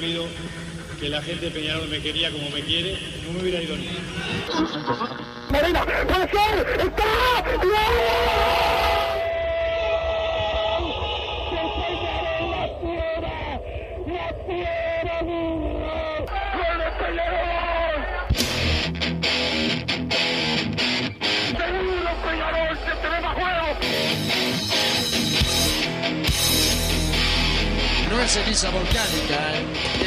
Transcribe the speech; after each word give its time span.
sabido 0.00 0.24
que 0.98 1.10
la 1.10 1.20
gente 1.20 1.44
de 1.46 1.50
Peñarol 1.50 1.86
me 1.88 2.00
quería 2.00 2.30
como 2.30 2.48
me 2.50 2.62
quiere, 2.62 2.96
no 3.26 3.32
me 3.34 3.42
hubiera 3.42 3.62
ido 3.62 3.76
ni. 3.76 3.88
Marina, 5.50 5.84
puede 5.84 6.30
ser, 6.30 6.80
está, 6.80 7.04
No 28.08 28.20
es 28.20 28.32
ceniza 28.32 28.70
volcánica, 28.70 29.34
¿eh? 29.54 29.89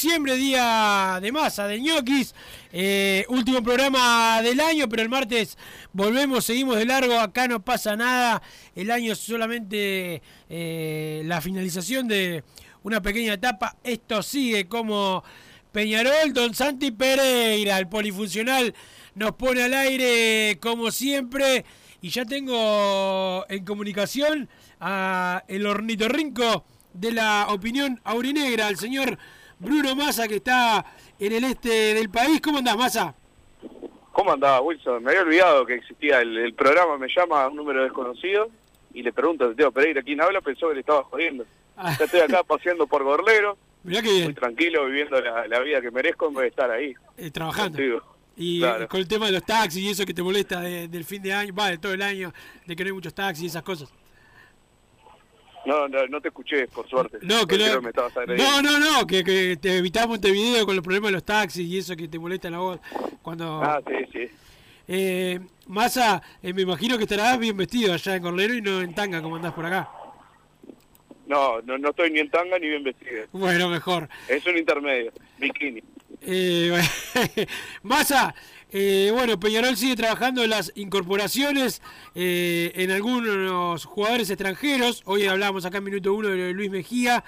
Diciembre, 0.00 0.34
día 0.36 1.18
de 1.20 1.30
masa, 1.30 1.66
de 1.66 1.78
ñoquis. 1.78 2.34
Eh, 2.72 3.26
último 3.28 3.62
programa 3.62 4.40
del 4.40 4.58
año, 4.58 4.88
pero 4.88 5.02
el 5.02 5.10
martes 5.10 5.58
volvemos, 5.92 6.46
seguimos 6.46 6.78
de 6.78 6.86
largo, 6.86 7.18
acá 7.18 7.46
no 7.46 7.62
pasa 7.62 7.96
nada. 7.96 8.40
El 8.74 8.90
año 8.90 9.12
es 9.12 9.18
solamente 9.18 10.22
eh, 10.48 11.20
la 11.26 11.42
finalización 11.42 12.08
de 12.08 12.42
una 12.82 13.02
pequeña 13.02 13.34
etapa. 13.34 13.76
Esto 13.84 14.22
sigue 14.22 14.68
como 14.68 15.22
Peñarol, 15.70 16.32
Don 16.32 16.54
Santi 16.54 16.92
Pereira, 16.92 17.76
el 17.76 17.86
polifuncional, 17.86 18.74
nos 19.14 19.32
pone 19.32 19.64
al 19.64 19.74
aire 19.74 20.58
como 20.62 20.90
siempre. 20.90 21.66
Y 22.00 22.08
ya 22.08 22.24
tengo 22.24 23.44
en 23.50 23.66
comunicación 23.66 24.48
a 24.80 25.44
el 25.46 25.66
ornitorrinco 25.66 26.64
de 26.94 27.12
la 27.12 27.48
opinión 27.50 28.00
aurinegra, 28.04 28.68
el 28.68 28.78
señor 28.78 29.18
Bruno 29.60 29.94
Massa, 29.94 30.26
que 30.26 30.36
está 30.36 30.84
en 31.18 31.32
el 31.32 31.44
este 31.44 31.68
del 31.94 32.08
país. 32.10 32.40
¿Cómo 32.40 32.58
andás, 32.58 32.76
Massa? 32.76 33.14
¿Cómo 34.12 34.32
andaba, 34.32 34.60
Wilson? 34.60 35.02
Me 35.04 35.10
había 35.10 35.22
olvidado 35.22 35.64
que 35.66 35.74
existía 35.74 36.20
el, 36.20 36.36
el 36.36 36.54
programa, 36.54 36.98
me 36.98 37.06
llama 37.14 37.44
a 37.44 37.48
un 37.48 37.56
número 37.56 37.82
desconocido 37.84 38.48
y 38.92 39.02
le 39.02 39.12
pregunto 39.12 39.44
a 39.44 39.54
Teo 39.54 39.70
Pereira 39.70 40.02
quién 40.02 40.20
habla, 40.20 40.40
pensó 40.40 40.68
que 40.68 40.74
le 40.74 40.80
estaba 40.80 41.04
jodiendo. 41.04 41.44
Ya 41.76 42.04
estoy 42.04 42.20
acá 42.20 42.42
paseando 42.42 42.86
por 42.86 43.04
Gorlero, 43.04 43.56
Mirá 43.84 44.02
que 44.02 44.08
muy 44.08 44.18
bien, 44.18 44.34
tranquilo, 44.34 44.84
viviendo 44.86 45.18
la, 45.20 45.46
la 45.46 45.60
vida 45.60 45.80
que 45.80 45.90
merezco 45.90 46.26
en 46.28 46.34
vez 46.34 46.42
de 46.42 46.48
estar 46.48 46.70
ahí. 46.70 46.92
eh, 47.16 47.30
trabajando. 47.30 47.78
contigo. 47.78 48.02
Y 48.36 48.60
Claro. 48.60 48.84
eh, 48.84 48.88
con 48.88 49.00
el 49.00 49.08
tema 49.08 49.26
de 49.26 49.32
los 49.32 49.44
taxis 49.44 49.82
y 49.82 49.88
eso 49.90 50.04
que 50.04 50.12
te 50.14 50.22
molesta 50.22 50.60
de- 50.60 50.88
del 50.88 51.04
fin 51.04 51.22
de 51.22 51.32
año, 51.32 51.54
va, 51.54 51.68
de 51.68 51.78
todo 51.78 51.94
el 51.94 52.02
año, 52.02 52.32
de 52.66 52.76
que 52.76 52.82
no 52.84 52.88
hay 52.88 52.94
muchos 52.94 53.14
taxis 53.14 53.44
y 53.44 53.46
esas 53.46 53.62
cosas. 53.62 53.90
No, 55.66 55.86
no, 55.88 56.06
no 56.06 56.20
te 56.20 56.28
escuché, 56.28 56.66
por 56.68 56.88
suerte. 56.88 57.18
No, 57.22 57.46
que 57.46 57.58
no, 57.58 57.82
me 57.82 57.90
estabas 57.90 58.12
no, 58.26 58.62
no, 58.62 58.78
no, 58.78 59.06
que, 59.06 59.22
que 59.22 59.58
te 59.60 59.76
evitamos 59.76 60.10
Montevideo 60.10 60.64
con 60.64 60.74
los 60.74 60.82
problemas 60.82 61.08
de 61.08 61.12
los 61.12 61.24
taxis 61.24 61.66
y 61.68 61.78
eso 61.78 61.94
que 61.96 62.08
te 62.08 62.18
molesta 62.18 62.48
la 62.50 62.58
voz. 62.58 62.80
Cuando, 63.22 63.60
Ah, 63.62 63.78
sí, 63.86 63.94
sí. 64.12 64.28
eh, 64.88 65.38
Massa, 65.66 66.22
eh, 66.42 66.54
me 66.54 66.62
imagino 66.62 66.96
que 66.96 67.04
estarás 67.04 67.38
bien 67.38 67.56
vestido 67.56 67.92
allá 67.92 68.16
en 68.16 68.22
Corlero 68.22 68.54
y 68.54 68.62
no 68.62 68.80
en 68.80 68.94
tanga 68.94 69.20
como 69.20 69.36
andás 69.36 69.52
por 69.52 69.66
acá. 69.66 69.90
No, 71.26 71.60
no, 71.62 71.78
no 71.78 71.90
estoy 71.90 72.10
ni 72.10 72.20
en 72.20 72.30
tanga 72.30 72.58
ni 72.58 72.66
bien 72.68 72.82
vestido. 72.82 73.26
Bueno, 73.32 73.68
mejor. 73.68 74.08
Es 74.28 74.44
un 74.46 74.56
intermedio, 74.56 75.12
bikini. 75.38 75.82
Eh, 76.22 76.80
Massa, 77.82 78.34
eh, 78.72 79.10
bueno, 79.12 79.40
Peñarol 79.40 79.76
sigue 79.76 79.96
trabajando 79.96 80.46
las 80.46 80.72
incorporaciones 80.76 81.82
eh, 82.14 82.70
en 82.76 82.92
algunos 82.92 83.84
jugadores 83.84 84.30
extranjeros. 84.30 85.02
Hoy 85.06 85.26
hablamos 85.26 85.64
acá 85.64 85.78
en 85.78 85.84
minuto 85.84 86.14
uno 86.14 86.28
de 86.28 86.52
Luis 86.52 86.70
Mejía, 86.70 87.24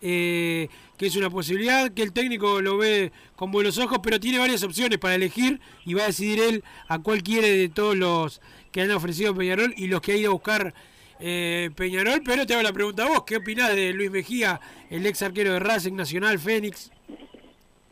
eh, 0.00 0.68
que 0.96 1.06
es 1.06 1.16
una 1.16 1.28
posibilidad, 1.28 1.92
que 1.92 2.02
el 2.02 2.12
técnico 2.12 2.62
lo 2.62 2.78
ve 2.78 3.12
con 3.34 3.50
buenos 3.52 3.76
ojos, 3.76 3.98
pero 4.02 4.18
tiene 4.18 4.38
varias 4.38 4.62
opciones 4.62 4.98
para 4.98 5.16
elegir 5.16 5.60
y 5.84 5.92
va 5.92 6.04
a 6.04 6.06
decidir 6.06 6.40
él 6.40 6.64
a 6.88 6.98
cuál 6.98 7.22
quiere 7.22 7.50
de 7.50 7.68
todos 7.68 7.94
los 7.94 8.40
que 8.72 8.80
han 8.80 8.90
ofrecido 8.90 9.34
Peñarol 9.34 9.74
y 9.76 9.88
los 9.88 10.00
que 10.00 10.12
ha 10.12 10.16
ido 10.16 10.30
a 10.30 10.34
buscar 10.34 10.72
Peñarol. 11.18 12.22
Pero 12.24 12.46
te 12.46 12.54
hago 12.54 12.62
la 12.62 12.72
pregunta 12.72 13.04
a 13.04 13.08
vos, 13.08 13.24
¿qué 13.26 13.36
opinás 13.36 13.74
de 13.74 13.92
Luis 13.92 14.10
Mejía, 14.10 14.60
el 14.88 15.04
ex 15.04 15.20
arquero 15.20 15.52
de 15.52 15.58
Racing 15.58 15.94
Nacional, 15.94 16.38
Fénix? 16.38 16.90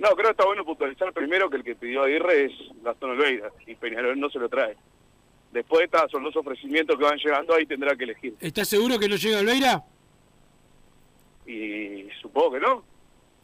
No, 0.05 0.11
creo 0.11 0.27
que 0.27 0.31
está 0.33 0.45
bueno 0.45 0.65
puntualizar 0.67 1.13
primero 1.15 1.49
que 1.49 1.57
el 1.57 1.65
que 1.65 1.77
pidió 1.77 2.03
Aguirre 2.03 2.45
es 2.45 2.53
Gastón 2.83 3.13
Olveira 3.13 3.51
y 3.67 3.75
Peñarol 3.75 4.21
no 4.21 4.29
se 4.29 4.39
lo 4.39 4.51
trae. 4.51 4.77
Después 5.51 5.85
está, 5.87 6.07
son 6.09 6.23
los 6.25 6.37
ofrecimientos 6.37 6.99
que 6.99 7.05
van 7.05 7.17
llegando, 7.17 7.55
ahí 7.55 7.65
tendrá 7.65 7.97
que 7.97 8.05
elegir. 8.05 8.35
¿Estás 8.39 8.69
seguro 8.69 8.99
que 8.99 9.09
no 9.09 9.17
llega 9.17 9.39
Olveira? 9.39 9.83
Y 11.47 12.07
supongo 12.21 12.53
que 12.53 12.61
no. 12.61 12.85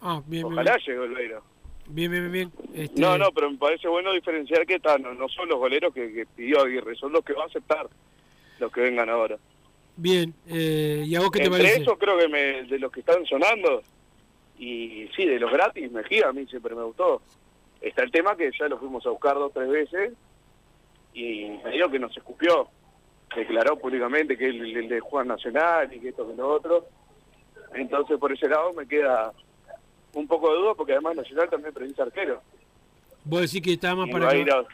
Ah, 0.03 0.21
bien, 0.27 0.43
bien. 0.43 0.53
Ojalá 0.53 0.77
llegue 0.77 0.99
Olveira. 0.99 1.41
Bien, 1.87 2.11
bien, 2.11 2.31
bien. 2.31 2.53
bien. 2.53 2.85
Este, 2.85 3.01
No, 3.01 3.17
no, 3.17 3.31
pero 3.33 3.51
me 3.51 3.57
parece 3.57 3.89
bueno 3.89 4.13
diferenciar 4.13 4.67
que 4.67 4.75
está, 4.75 4.99
no, 4.99 5.15
no 5.15 5.29
son 5.31 5.49
los 5.49 5.59
goleros 5.59 5.95
que, 5.95 6.13
que 6.13 6.27
pidió 6.27 6.61
Aguirre, 6.63 6.95
son 6.97 7.13
los 7.13 7.25
que 7.25 7.33
va 7.33 7.45
a 7.45 7.47
aceptar 7.47 7.89
los 8.59 8.71
que 8.71 8.83
vengan 8.83 9.09
ahora. 9.09 9.39
Bien, 9.97 10.35
eh, 10.47 11.05
¿y 11.07 11.15
a 11.15 11.21
vos 11.21 11.31
qué 11.31 11.39
te 11.39 11.47
Entre 11.47 11.63
parece? 11.63 11.83
esos 11.83 11.99
creo 11.99 12.19
que 12.19 12.29
me, 12.29 12.65
de 12.65 12.79
los 12.79 12.93
que 12.93 13.01
están 13.01 13.25
sonando, 13.25 13.83
y 14.61 15.09
sí, 15.17 15.25
de 15.25 15.41
los 15.41 15.51
gratis, 15.51 15.91
Mejía 15.91 16.29
a 16.29 16.33
mí 16.35 16.47
siempre 16.47 16.75
me 16.75 16.83
gustó. 16.83 17.23
Está 17.81 18.05
el 18.05 18.11
tema 18.11 18.37
que 18.37 18.51
ya 18.59 18.69
lo 18.69 18.79
fuimos 18.79 19.05
a 19.07 19.11
buscar 19.11 19.35
dos 19.37 19.53
tres 19.55 19.71
veces 19.71 20.13
y 21.15 21.49
me 21.65 21.71
dijo 21.71 21.91
que 21.91 21.99
nos 21.99 22.15
escupió. 22.15 22.69
Declaró 23.35 23.79
públicamente 23.79 24.37
que 24.37 24.49
él 24.49 24.77
el 24.77 24.89
de 24.89 25.01
Juan 25.01 25.29
Nacional 25.29 25.91
y 25.95 26.01
que 26.01 26.11
esto 26.11 26.29
que 26.29 26.37
lo 26.37 26.53
otro. 26.53 26.87
Entonces 27.73 28.19
por 28.19 28.33
ese 28.33 28.49
lado 28.49 28.71
me 28.75 28.87
queda 28.87 29.33
un 30.13 30.27
poco 30.27 30.53
de 30.53 30.59
duda 30.59 30.75
porque 30.75 30.93
además 30.93 31.17
Nacional 31.17 31.49
también 31.49 31.73
precisa 31.73 32.03
arquero. 32.03 32.43
Vos 33.25 33.41
decís 33.41 33.63
que 33.63 33.73
está 33.73 33.95
más 33.95 34.09
Y 34.09 34.13
para... 34.13 34.27
va 34.27 34.33
a 34.33 34.65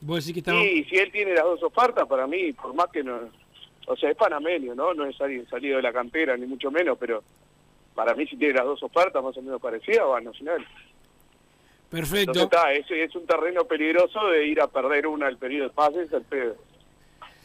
Vos 0.00 0.24
decís 0.24 0.32
que 0.32 0.40
está. 0.40 0.52
Sí, 0.52 0.84
si 0.84 0.96
él 0.96 1.12
tiene 1.12 1.34
las 1.34 1.44
dos 1.44 1.62
ofertas, 1.62 2.08
para 2.08 2.26
mí, 2.26 2.50
por 2.54 2.74
más 2.74 2.86
que 2.90 3.04
no... 3.04 3.20
O 3.86 3.96
sea, 3.96 4.10
es 4.10 4.16
panameño, 4.16 4.74
¿no? 4.74 4.94
No 4.94 5.04
es 5.04 5.20
alguien 5.20 5.46
salido 5.48 5.76
de 5.76 5.82
la 5.82 5.92
cantera, 5.92 6.34
ni 6.34 6.46
mucho 6.46 6.70
menos, 6.70 6.96
pero 6.98 7.22
para 7.94 8.14
mí 8.14 8.26
si 8.26 8.36
tiene 8.36 8.54
las 8.54 8.64
dos 8.64 8.82
ofertas 8.82 9.22
más 9.22 9.36
o 9.36 9.42
menos 9.42 9.60
parecidas, 9.60 10.06
va 10.08 10.18
a 10.18 10.20
Nacional. 10.20 10.66
Perfecto. 11.90 12.32
Entonces 12.32 12.44
está, 12.44 12.72
es, 12.72 12.90
es 12.90 13.14
un 13.14 13.26
terreno 13.26 13.64
peligroso 13.64 14.26
de 14.28 14.46
ir 14.48 14.60
a 14.60 14.66
perder 14.66 15.06
una 15.06 15.28
el 15.28 15.36
periodo 15.36 15.68
de 15.68 15.74
pases 15.74 16.12
al 16.12 16.22
pedo. 16.22 16.56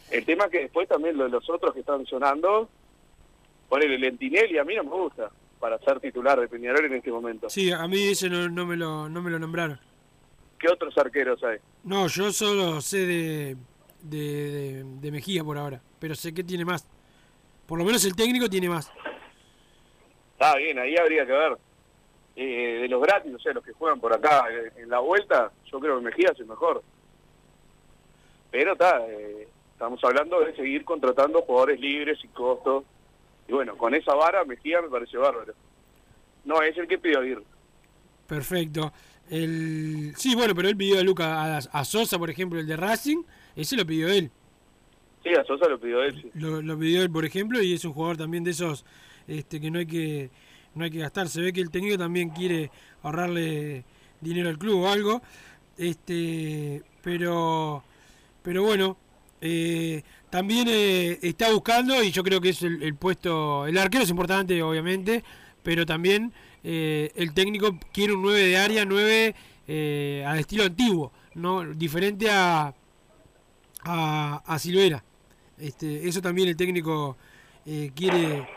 El 0.10 0.26
tema 0.26 0.46
es 0.46 0.52
que 0.52 0.60
después 0.62 0.88
también 0.88 1.18
lo 1.18 1.26
de 1.26 1.30
los 1.30 1.48
otros 1.50 1.74
que 1.74 1.82
están 1.82 2.04
sonando, 2.08 2.68
ponele 3.68 4.00
Lentinelli, 4.00 4.58
a 4.58 4.64
mí 4.64 4.76
no 4.76 4.84
me 4.86 4.90
gusta 4.90 5.30
para 5.60 5.78
ser 5.80 6.00
titular 6.00 6.40
de 6.40 6.48
Peñarol 6.48 6.86
en 6.86 6.94
este 6.94 7.12
momento. 7.12 7.50
Sí, 7.50 7.72
a 7.72 7.88
mí 7.88 8.08
ese 8.08 8.28
no, 8.30 8.50
no, 8.50 8.66
me 8.66 8.76
lo, 8.76 9.08
no 9.08 9.22
me 9.22 9.30
lo 9.30 9.38
nombraron. 9.38 9.80
¿Qué 10.58 10.68
otros 10.68 10.98
arqueros 10.98 11.44
hay? 11.44 11.58
No, 11.84 12.08
yo 12.08 12.32
solo 12.32 12.82
sé 12.82 13.06
de, 13.06 13.58
de, 14.02 14.18
de- 14.52 14.84
de 15.00 15.12
Mejía 15.12 15.44
por 15.44 15.58
ahora, 15.58 15.80
pero 16.00 16.16
sé 16.16 16.34
que 16.34 16.44
tiene 16.44 16.66
más. 16.66 16.88
Por 17.68 17.78
lo 17.78 17.86
menos 17.86 18.04
el 18.06 18.16
técnico 18.16 18.50
tiene 18.50 18.68
más. 18.68 18.92
Está 20.40 20.56
bien, 20.56 20.80
ahí 20.80 20.96
habría 20.96 21.26
que 21.26 21.34
ver. 21.34 21.58
Eh, 22.38 22.80
de 22.84 22.88
los 22.88 23.02
gratis, 23.02 23.36
o 23.36 23.40
sea, 23.40 23.52
los 23.52 23.62
que 23.62 23.74
juegan 23.74 24.00
por 24.00 24.14
acá 24.14 24.46
eh, 24.50 24.72
en 24.78 24.90
la 24.90 25.00
vuelta, 25.00 25.52
yo 25.70 25.82
creo 25.82 25.98
que 25.98 26.06
Mejía 26.06 26.30
es 26.32 26.40
el 26.40 26.46
mejor. 26.46 26.82
Pero 28.50 28.72
está, 28.72 29.06
eh, 29.06 29.50
estamos 29.74 30.02
hablando 30.02 30.40
de 30.40 30.56
seguir 30.56 30.86
contratando 30.86 31.42
jugadores 31.42 31.82
libres 31.82 32.20
sin 32.22 32.30
costo. 32.32 32.86
Y 33.50 33.52
bueno, 33.52 33.76
con 33.76 33.94
esa 33.94 34.14
vara 34.14 34.46
Mejía 34.46 34.82
me 34.82 34.88
parece 34.88 35.18
bárbaro. 35.18 35.54
No, 36.46 36.62
es 36.62 36.78
el 36.78 36.88
que 36.88 36.98
pidió 36.98 37.22
ir. 37.26 37.44
Perfecto. 38.26 38.94
El... 39.30 40.14
Sí, 40.16 40.36
bueno, 40.36 40.56
pero 40.56 40.70
él 40.70 40.78
pidió 40.78 41.00
a 41.00 41.04
Luca, 41.04 41.58
a, 41.58 41.58
a 41.58 41.84
Sosa, 41.84 42.18
por 42.18 42.30
ejemplo, 42.30 42.62
el 42.62 42.66
de 42.66 42.78
Racing, 42.78 43.24
ese 43.58 43.76
lo 43.76 43.86
pidió 43.86 44.08
él. 44.08 44.32
Sí, 45.22 45.34
a 45.34 45.44
Sosa 45.44 45.68
lo 45.68 45.78
pidió 45.78 46.02
él, 46.02 46.22
sí. 46.22 46.32
Lo, 46.36 46.62
lo 46.62 46.80
pidió 46.80 47.02
él, 47.02 47.12
por 47.12 47.26
ejemplo, 47.26 47.62
y 47.62 47.74
es 47.74 47.84
un 47.84 47.92
jugador 47.92 48.16
también 48.16 48.46
de 48.46 48.52
esos 48.52 48.86
este, 49.30 49.62
que 49.62 49.72
no 49.72 49.80
hay 49.80 49.86
que 49.86 50.30
no 50.76 50.84
hay 50.84 50.92
que 50.92 51.00
gastar. 51.00 51.30
Se 51.30 51.42
ve 51.42 51.54
que 51.54 51.62
el 51.62 51.70
técnico 51.72 51.98
también 51.98 52.30
quiere 52.30 52.72
ahorrarle 53.04 53.84
dinero 54.22 54.50
al 54.50 54.58
club 54.58 54.82
o 54.84 54.88
algo. 54.90 55.22
Este, 55.78 56.84
pero 57.02 57.84
pero 58.44 58.64
bueno, 58.64 58.98
eh, 59.42 60.04
también 60.30 60.68
eh, 60.70 61.18
está 61.22 61.52
buscando, 61.52 62.04
y 62.04 62.12
yo 62.12 62.24
creo 62.24 62.40
que 62.40 62.50
es 62.50 62.62
el, 62.62 62.96
puesto, 62.96 63.66
el 63.66 63.78
arquero 63.78 64.04
es 64.04 64.10
importante, 64.10 64.62
obviamente, 64.62 65.24
pero 65.64 65.86
también 65.86 66.32
eh, 66.64 67.12
el 67.16 67.34
técnico 67.34 67.78
quiere 67.92 68.14
un 68.14 68.22
9 68.22 68.40
de 68.40 68.58
área, 68.58 68.86
9 68.86 69.36
eh, 69.68 70.24
al 70.28 70.40
estilo 70.40 70.66
antiguo, 70.66 71.12
no 71.34 71.66
diferente 71.74 72.30
a, 72.30 72.74
a, 73.84 74.60
Silvera. 74.60 75.04
Este, 75.58 76.08
eso 76.08 76.22
también 76.22 76.48
el 76.48 76.56
técnico 76.56 77.18
quiere 77.96 78.48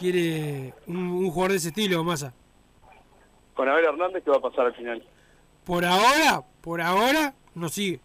quiere 0.00 0.72
un, 0.86 0.96
un 0.96 1.30
jugador 1.30 1.50
de 1.52 1.58
ese 1.58 1.68
estilo, 1.68 2.02
Massa. 2.02 2.32
Con 3.54 3.68
Abel 3.68 3.84
Hernández, 3.84 4.24
¿qué 4.24 4.30
va 4.30 4.38
a 4.38 4.40
pasar 4.40 4.66
al 4.66 4.74
final? 4.74 5.04
Por 5.64 5.84
ahora, 5.84 6.42
por 6.62 6.80
ahora, 6.80 7.34
no 7.54 7.68
sigue. 7.68 8.00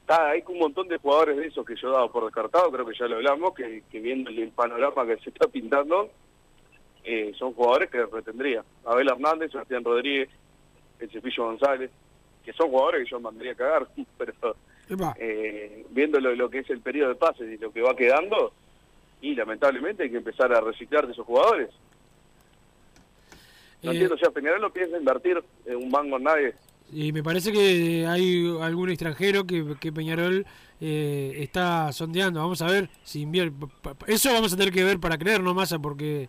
Está, 0.00 0.28
hay 0.28 0.44
un 0.46 0.58
montón 0.58 0.86
de 0.88 0.98
jugadores 0.98 1.38
de 1.38 1.46
esos 1.46 1.64
que 1.64 1.74
yo 1.76 1.88
he 1.88 1.92
dado 1.92 2.12
por 2.12 2.24
descartado, 2.26 2.70
creo 2.70 2.84
que 2.84 2.98
ya 2.98 3.06
lo 3.06 3.16
hablamos, 3.16 3.54
que, 3.54 3.82
que 3.90 4.00
viendo 4.00 4.28
el 4.28 4.50
panorama 4.50 5.06
que 5.06 5.16
se 5.18 5.30
está 5.30 5.48
pintando, 5.48 6.10
eh, 7.02 7.32
son 7.38 7.54
jugadores 7.54 7.90
que 7.90 8.04
retendría. 8.04 8.62
Abel 8.84 9.08
Hernández, 9.08 9.50
Sebastián 9.50 9.82
Rodríguez, 9.82 10.28
el 10.98 11.10
Cepillo 11.10 11.44
González, 11.44 11.90
que 12.44 12.52
son 12.52 12.68
jugadores 12.68 13.04
que 13.04 13.10
yo 13.10 13.20
mandaría 13.20 13.52
a 13.52 13.56
cagar, 13.56 13.88
pero 14.18 14.56
eh, 15.16 15.86
viendo 15.90 16.20
lo, 16.20 16.34
lo 16.34 16.50
que 16.50 16.58
es 16.58 16.68
el 16.68 16.80
periodo 16.80 17.10
de 17.10 17.14
pases 17.14 17.50
y 17.50 17.56
lo 17.56 17.72
que 17.72 17.80
va 17.80 17.96
quedando, 17.96 18.52
y 19.20 19.34
lamentablemente 19.34 20.02
hay 20.04 20.10
que 20.10 20.16
empezar 20.18 20.52
a 20.52 20.60
reciclar 20.60 21.06
de 21.06 21.12
esos 21.12 21.26
jugadores. 21.26 21.70
No 23.82 23.90
Eh, 23.90 23.94
entiendo, 23.94 24.14
o 24.14 24.18
sea, 24.18 24.30
Peñarol 24.30 24.60
no 24.60 24.70
piensa 24.72 24.96
invertir 24.98 25.42
en 25.66 25.76
un 25.76 25.90
mango 25.90 26.16
en 26.18 26.22
nadie. 26.24 26.54
y 26.92 27.12
me 27.12 27.22
parece 27.22 27.52
que 27.52 28.06
hay 28.06 28.44
algún 28.60 28.90
extranjero 28.90 29.46
que, 29.46 29.76
que 29.80 29.92
Peñarol 29.92 30.44
eh, 30.80 31.34
está 31.38 31.92
sondeando. 31.92 32.40
Vamos 32.40 32.60
a 32.62 32.66
ver 32.66 32.88
si 33.04 33.20
invierte. 33.22 33.54
Eso 34.06 34.32
vamos 34.32 34.52
a 34.52 34.56
tener 34.56 34.72
que 34.72 34.82
ver 34.84 34.98
para 34.98 35.16
creer, 35.18 35.40
no 35.42 35.54
Massa, 35.54 35.78
porque... 35.78 36.22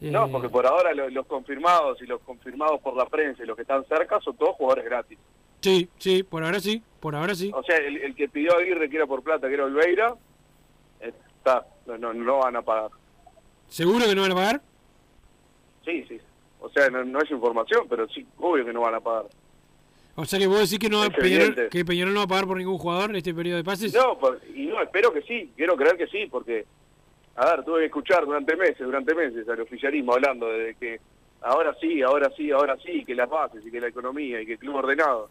eh, 0.00 0.10
No, 0.10 0.30
porque 0.30 0.48
por 0.48 0.66
ahora 0.66 0.94
lo- 0.94 1.10
los 1.10 1.26
confirmados 1.26 2.00
y 2.00 2.06
los 2.06 2.20
confirmados 2.20 2.80
por 2.80 2.96
la 2.96 3.06
prensa 3.06 3.42
y 3.42 3.46
los 3.46 3.56
que 3.56 3.62
están 3.62 3.84
cerca 3.86 4.20
son 4.20 4.36
todos 4.36 4.54
jugadores 4.56 4.84
gratis. 4.84 5.18
Sí, 5.60 5.88
sí, 5.98 6.22
por 6.22 6.44
ahora 6.44 6.60
sí, 6.60 6.82
por 7.00 7.16
ahora 7.16 7.34
sí. 7.34 7.50
O 7.54 7.62
sea, 7.62 7.76
el, 7.78 7.96
el 7.96 8.14
que 8.14 8.28
pidió 8.28 8.54
a 8.54 8.60
Aguirre 8.60 8.88
que 8.90 8.96
era 8.96 9.06
por 9.06 9.22
plata, 9.22 9.48
que 9.48 9.54
era 9.54 9.64
Olveira, 9.64 10.14
está, 11.00 11.66
no, 11.86 11.98
no, 11.98 12.14
no 12.14 12.38
van 12.38 12.56
a 12.56 12.62
pagar. 12.62 12.90
¿Seguro 13.68 14.04
que 14.06 14.14
no 14.14 14.22
van 14.22 14.32
a 14.32 14.36
pagar? 14.36 14.62
Sí, 15.84 16.04
sí. 16.08 16.18
O 16.60 16.68
sea, 16.70 16.88
no, 16.88 17.04
no 17.04 17.20
es 17.20 17.30
información, 17.30 17.86
pero 17.88 18.08
sí, 18.08 18.26
obvio 18.38 18.64
que 18.64 18.72
no 18.72 18.80
van 18.82 18.94
a 18.94 19.00
pagar. 19.00 19.26
O 20.16 20.24
sea 20.24 20.38
que 20.38 20.46
vos 20.46 20.60
decís 20.60 20.78
que, 20.78 20.88
no, 20.88 21.02
Peñarol, 21.10 21.68
que 21.68 21.84
Peñarol 21.84 22.14
no 22.14 22.20
va 22.20 22.24
a 22.24 22.28
pagar 22.28 22.46
por 22.46 22.56
ningún 22.56 22.78
jugador 22.78 23.10
en 23.10 23.16
este 23.16 23.34
periodo 23.34 23.56
de 23.58 23.64
pases. 23.64 23.92
No, 23.94 24.16
por- 24.18 24.40
y 24.54 24.66
no, 24.66 24.80
espero 24.80 25.12
que 25.12 25.22
sí, 25.22 25.52
quiero 25.56 25.74
creer 25.76 25.96
que 25.96 26.06
sí, 26.06 26.26
porque, 26.30 26.64
a 27.36 27.46
ver, 27.46 27.64
tuve 27.64 27.80
que 27.80 27.86
escuchar 27.86 28.24
durante 28.24 28.54
meses, 28.56 28.78
durante 28.78 29.14
meses 29.14 29.48
al 29.48 29.60
oficialismo 29.60 30.12
hablando 30.14 30.46
de 30.48 30.74
que 30.76 31.00
ahora 31.42 31.74
sí, 31.80 32.00
ahora 32.00 32.30
sí, 32.36 32.50
ahora 32.52 32.76
sí, 32.84 33.04
que 33.04 33.14
las 33.14 33.28
bases 33.28 33.66
y 33.66 33.70
que 33.72 33.80
la 33.80 33.88
economía 33.88 34.40
y 34.40 34.46
que 34.46 34.52
el 34.52 34.58
club 34.58 34.76
ordenado. 34.76 35.28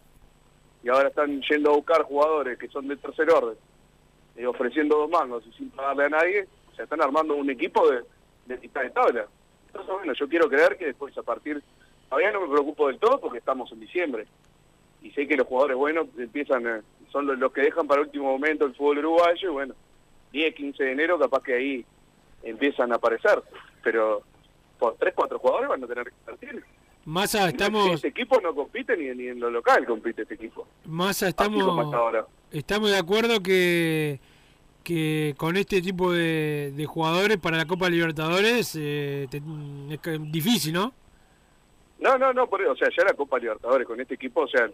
Y 0.82 0.90
ahora 0.90 1.08
están 1.08 1.40
yendo 1.40 1.70
a 1.70 1.76
buscar 1.76 2.02
jugadores 2.02 2.58
que 2.58 2.68
son 2.68 2.86
de 2.86 2.96
tercer 2.98 3.30
orden, 3.30 3.56
eh, 4.36 4.46
ofreciendo 4.46 4.96
dos 4.96 5.10
mangos 5.10 5.44
y 5.46 5.52
sin 5.52 5.70
pagarle 5.70 6.04
a 6.04 6.08
nadie, 6.08 6.48
o 6.70 6.74
sea, 6.74 6.84
están 6.84 7.02
armando 7.02 7.34
un 7.34 7.50
equipo 7.50 7.88
de, 7.88 8.02
de 8.46 8.58
mitad 8.58 8.82
de 8.82 8.90
tabla. 8.90 9.26
Entonces, 9.66 9.94
bueno, 9.94 10.12
yo 10.12 10.28
quiero 10.28 10.48
creer 10.48 10.76
que 10.76 10.86
después 10.86 11.16
a 11.18 11.22
partir, 11.22 11.62
todavía 12.08 12.32
no 12.32 12.42
me 12.42 12.48
preocupo 12.48 12.88
del 12.88 12.98
todo 12.98 13.20
porque 13.20 13.38
estamos 13.38 13.70
en 13.72 13.80
diciembre 13.80 14.26
y 15.02 15.10
sé 15.10 15.28
que 15.28 15.36
los 15.36 15.46
jugadores 15.46 15.76
buenos 15.76 16.06
empiezan, 16.16 16.66
eh, 16.66 16.82
son 17.12 17.26
los, 17.26 17.38
los 17.38 17.52
que 17.52 17.60
dejan 17.60 17.86
para 17.86 18.00
último 18.00 18.24
momento 18.24 18.64
el 18.64 18.74
fútbol 18.74 18.98
uruguayo, 18.98 19.50
y 19.50 19.52
bueno, 19.52 19.74
10, 20.32 20.54
15 20.54 20.82
de 20.82 20.92
enero 20.92 21.18
capaz 21.18 21.42
que 21.42 21.54
ahí 21.54 21.84
empiezan 22.42 22.90
a 22.92 22.96
aparecer, 22.96 23.42
pero 23.82 24.22
por 24.78 24.96
3, 24.96 25.12
4 25.14 25.38
jugadores 25.38 25.68
van 25.68 25.84
a 25.84 25.86
tener 25.86 26.04
que 26.04 26.12
partir. 26.24 26.64
Massa, 27.04 27.48
estamos, 27.48 27.90
Este 27.90 28.08
equipo 28.08 28.40
no 28.40 28.54
compite 28.54 28.96
ni, 28.96 29.14
ni 29.14 29.28
en 29.28 29.38
lo 29.38 29.50
local 29.50 29.84
compite 29.84 30.22
este 30.22 30.34
equipo. 30.34 30.66
Como 31.62 31.68
estamos, 31.68 31.94
ahora. 31.94 32.26
Estamos 32.54 32.90
de 32.90 32.98
acuerdo 32.98 33.42
que, 33.42 34.20
que 34.82 35.34
con 35.36 35.56
este 35.56 35.82
tipo 35.82 36.12
de, 36.12 36.84
jugadores 36.86 37.38
para 37.38 37.56
la 37.56 37.66
Copa 37.66 37.90
Libertadores 37.90 38.76
eh, 38.80 39.26
te- 39.30 39.42
es 39.90 40.32
difícil, 40.32 40.72
¿no? 40.72 40.92
No, 41.98 42.18
no, 42.18 42.32
no, 42.32 42.46
por, 42.48 42.62
o 42.62 42.76
sea, 42.76 42.88
ya 42.96 43.04
la 43.04 43.14
Copa 43.14 43.38
Libertadores 43.38 43.86
con 43.86 44.00
este 44.00 44.14
equipo, 44.14 44.42
o 44.42 44.48
sea, 44.48 44.68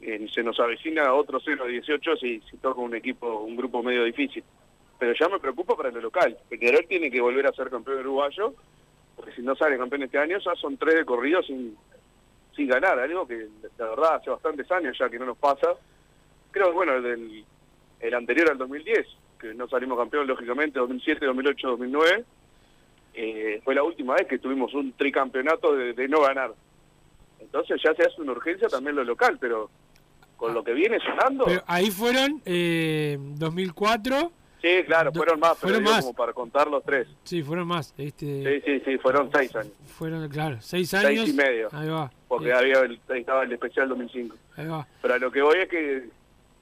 se 0.00 0.42
nos 0.42 0.58
avecina 0.60 1.12
otro 1.14 1.40
0-18 1.40 2.18
si, 2.20 2.40
si 2.50 2.56
toca 2.58 2.80
un 2.80 2.94
equipo, 2.94 3.40
un 3.40 3.56
grupo 3.56 3.82
medio 3.82 4.04
difícil. 4.04 4.42
Pero 4.98 5.14
ya 5.18 5.28
me 5.28 5.38
preocupa 5.40 5.76
para 5.76 5.90
lo 5.90 6.00
local. 6.00 6.36
Peñarol 6.48 6.86
tiene 6.88 7.10
que 7.10 7.20
volver 7.20 7.46
a 7.46 7.52
ser 7.52 7.70
campeón 7.70 8.00
uruguayo, 8.00 8.54
porque 9.16 9.32
si 9.32 9.42
no 9.42 9.54
sale 9.56 9.78
campeón 9.78 10.02
este 10.04 10.18
año, 10.18 10.38
ya 10.38 10.54
son 10.56 10.76
tres 10.76 10.96
de 10.96 11.04
corrido 11.04 11.42
sin, 11.42 11.76
sin 12.54 12.68
ganar, 12.68 12.98
algo 12.98 13.26
que 13.26 13.46
la 13.78 13.86
verdad 13.90 14.16
hace 14.16 14.30
bastantes 14.30 14.70
años 14.70 14.96
ya 14.98 15.08
que 15.08 15.18
no 15.18 15.26
nos 15.26 15.38
pasa. 15.38 15.68
Creo 16.52 16.68
que, 16.68 16.72
bueno, 16.74 16.94
el, 16.94 17.02
del, 17.02 17.44
el 18.00 18.14
anterior 18.14 18.50
al 18.50 18.58
2010, 18.58 19.06
que 19.40 19.54
no 19.54 19.68
salimos 19.68 19.98
campeón, 19.98 20.26
lógicamente, 20.26 20.78
2007, 20.78 21.26
2008, 21.26 21.68
2009, 21.68 22.24
eh, 23.14 23.60
fue 23.64 23.74
la 23.74 23.82
última 23.82 24.14
vez 24.14 24.26
que 24.26 24.38
tuvimos 24.38 24.72
un 24.74 24.92
tricampeonato 24.92 25.74
de, 25.74 25.92
de 25.92 26.08
no 26.08 26.20
ganar. 26.22 26.52
Entonces 27.40 27.80
ya 27.82 27.92
se 27.94 28.02
hace 28.02 28.20
una 28.22 28.32
urgencia 28.32 28.68
también 28.68 28.94
lo 28.96 29.04
local, 29.04 29.36
pero 29.40 29.68
con 30.36 30.54
lo 30.54 30.64
que 30.64 30.72
viene 30.72 30.98
sonando, 31.00 31.44
Pero 31.44 31.62
ahí 31.66 31.90
fueron 31.90 32.40
eh, 32.44 33.16
2004, 33.36 34.32
Sí, 34.60 34.68
claro, 34.86 35.10
fueron 35.12 35.40
más, 35.40 35.58
pero 35.60 35.74
fueron 35.74 35.82
más. 35.82 36.04
como 36.04 36.14
para 36.14 36.32
contar 36.32 36.68
los 36.68 36.84
tres. 36.84 37.08
Sí, 37.24 37.42
fueron 37.42 37.66
más. 37.66 37.92
Este, 37.98 38.60
Sí, 38.62 38.62
sí, 38.64 38.82
sí, 38.84 38.98
fueron 38.98 39.28
seis 39.34 39.54
años. 39.56 39.72
Fueron, 39.86 40.28
claro, 40.28 40.58
seis 40.60 40.88
Seis 40.88 41.04
años. 41.04 41.28
y 41.28 41.32
medio. 41.32 41.68
Ahí 41.72 41.88
va. 41.88 42.12
Porque 42.28 42.50
eh, 42.50 42.52
había 42.52 42.78
el, 42.82 43.00
estaba 43.08 43.42
el 43.42 43.52
especial 43.52 43.88
2005. 43.88 44.36
ahí 44.56 44.66
va. 44.68 44.86
Pero 45.02 45.14
a 45.14 45.18
lo 45.18 45.32
que 45.32 45.42
voy 45.42 45.58
es 45.58 45.68
que 45.68 46.04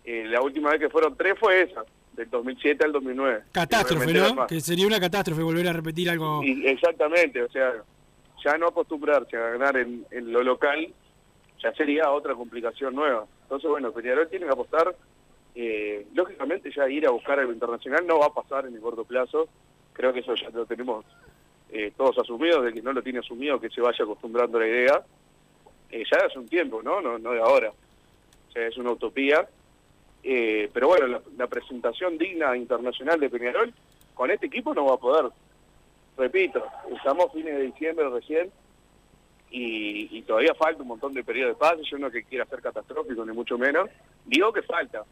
eh, 0.05 0.25
la 0.27 0.41
última 0.43 0.71
vez 0.71 0.81
que 0.81 0.89
fueron 0.91 1.17
tres 1.17 1.35
fue 1.39 1.63
esa, 1.63 1.85
del 2.13 2.29
2007 2.31 2.85
al 2.85 2.93
2009. 2.93 3.43
Catástrofe, 3.53 4.13
¿no? 4.13 4.47
Que 4.47 4.61
sería 4.61 4.87
una 4.87 5.01
catástrofe 5.01 5.43
volver 5.43 5.69
a 5.69 5.73
repetir 5.73 6.11
algo. 6.11 6.43
Y- 6.43 6.67
exactamente, 6.67 7.43
o 7.43 7.51
sea, 7.51 7.73
ya 8.45 8.57
no 8.59 8.69
acostumbrarse 8.69 9.37
a 9.37 9.51
ganar 9.51 9.77
en, 9.77 10.05
en 10.11 10.33
lo 10.33 10.43
local 10.43 10.93
ya 11.63 11.73
sería 11.75 12.11
otra 12.11 12.35
complicación 12.35 12.95
nueva. 12.95 13.27
Entonces, 13.43 13.69
bueno, 13.69 13.93
Peñarol 13.93 14.29
tiene 14.29 14.47
que 14.47 14.53
apostar, 14.53 14.95
eh, 15.55 16.07
lógicamente 16.15 16.71
ya 16.75 16.89
ir 16.89 17.07
a 17.07 17.11
buscar 17.11 17.39
algo 17.39 17.53
internacional 17.53 18.07
no 18.07 18.19
va 18.19 18.27
a 18.27 18.33
pasar 18.35 18.67
en 18.67 18.75
el 18.75 18.81
corto 18.81 19.05
plazo, 19.05 19.49
creo 19.93 20.13
que 20.13 20.21
eso 20.21 20.35
ya 20.35 20.49
lo 20.51 20.65
tenemos 20.67 21.05
eh, 21.71 21.93
todos 21.97 22.19
asumidos, 22.19 22.65
de 22.65 22.73
que 22.73 22.83
no 22.83 22.93
lo 22.93 23.03
tiene 23.03 23.19
asumido, 23.19 23.61
que 23.61 23.71
se 23.71 23.81
vaya 23.81 24.05
acostumbrando 24.05 24.59
a 24.59 24.63
la 24.63 24.69
idea, 24.69 25.03
eh, 25.91 26.05
ya 26.11 26.27
hace 26.27 26.39
un 26.39 26.49
tiempo, 26.49 26.83
¿no? 26.83 27.01
No, 27.01 27.19
no 27.19 27.33
de 27.33 27.41
ahora, 27.41 27.71
o 27.71 28.53
sea, 28.53 28.67
es 28.67 28.77
una 28.79 28.93
utopía, 28.93 29.47
eh, 30.23 30.71
pero 30.73 30.89
bueno, 30.89 31.07
la, 31.07 31.23
la 31.37 31.47
presentación 31.47 32.19
digna 32.19 32.57
internacional 32.57 33.19
de 33.19 33.31
Peñarol 33.31 33.73
con 34.15 34.31
este 34.31 34.47
equipo 34.47 34.75
no 34.75 34.87
va 34.87 34.95
a 34.95 34.99
poder. 34.99 35.31
Repito, 36.17 36.63
estamos 36.95 37.33
fines 37.33 37.57
de 37.57 37.63
diciembre 37.63 38.09
recién 38.11 38.51
y, 39.51 40.19
y 40.19 40.23
todavía 40.23 40.55
falta 40.55 40.83
un 40.83 40.89
montón 40.89 41.15
de 41.15 41.25
periodo 41.25 41.49
de 41.49 41.55
pase, 41.55 41.83
yo 41.85 41.99
no 41.99 42.11
que 42.11 42.25
quiera 42.25 42.45
ser 42.45 42.61
catastrófico 42.61 43.25
ni 43.25 43.33
mucho 43.33 43.57
menos, 43.57 43.89
digo 44.27 44.53
que 44.53 44.63
falta, 44.63 45.05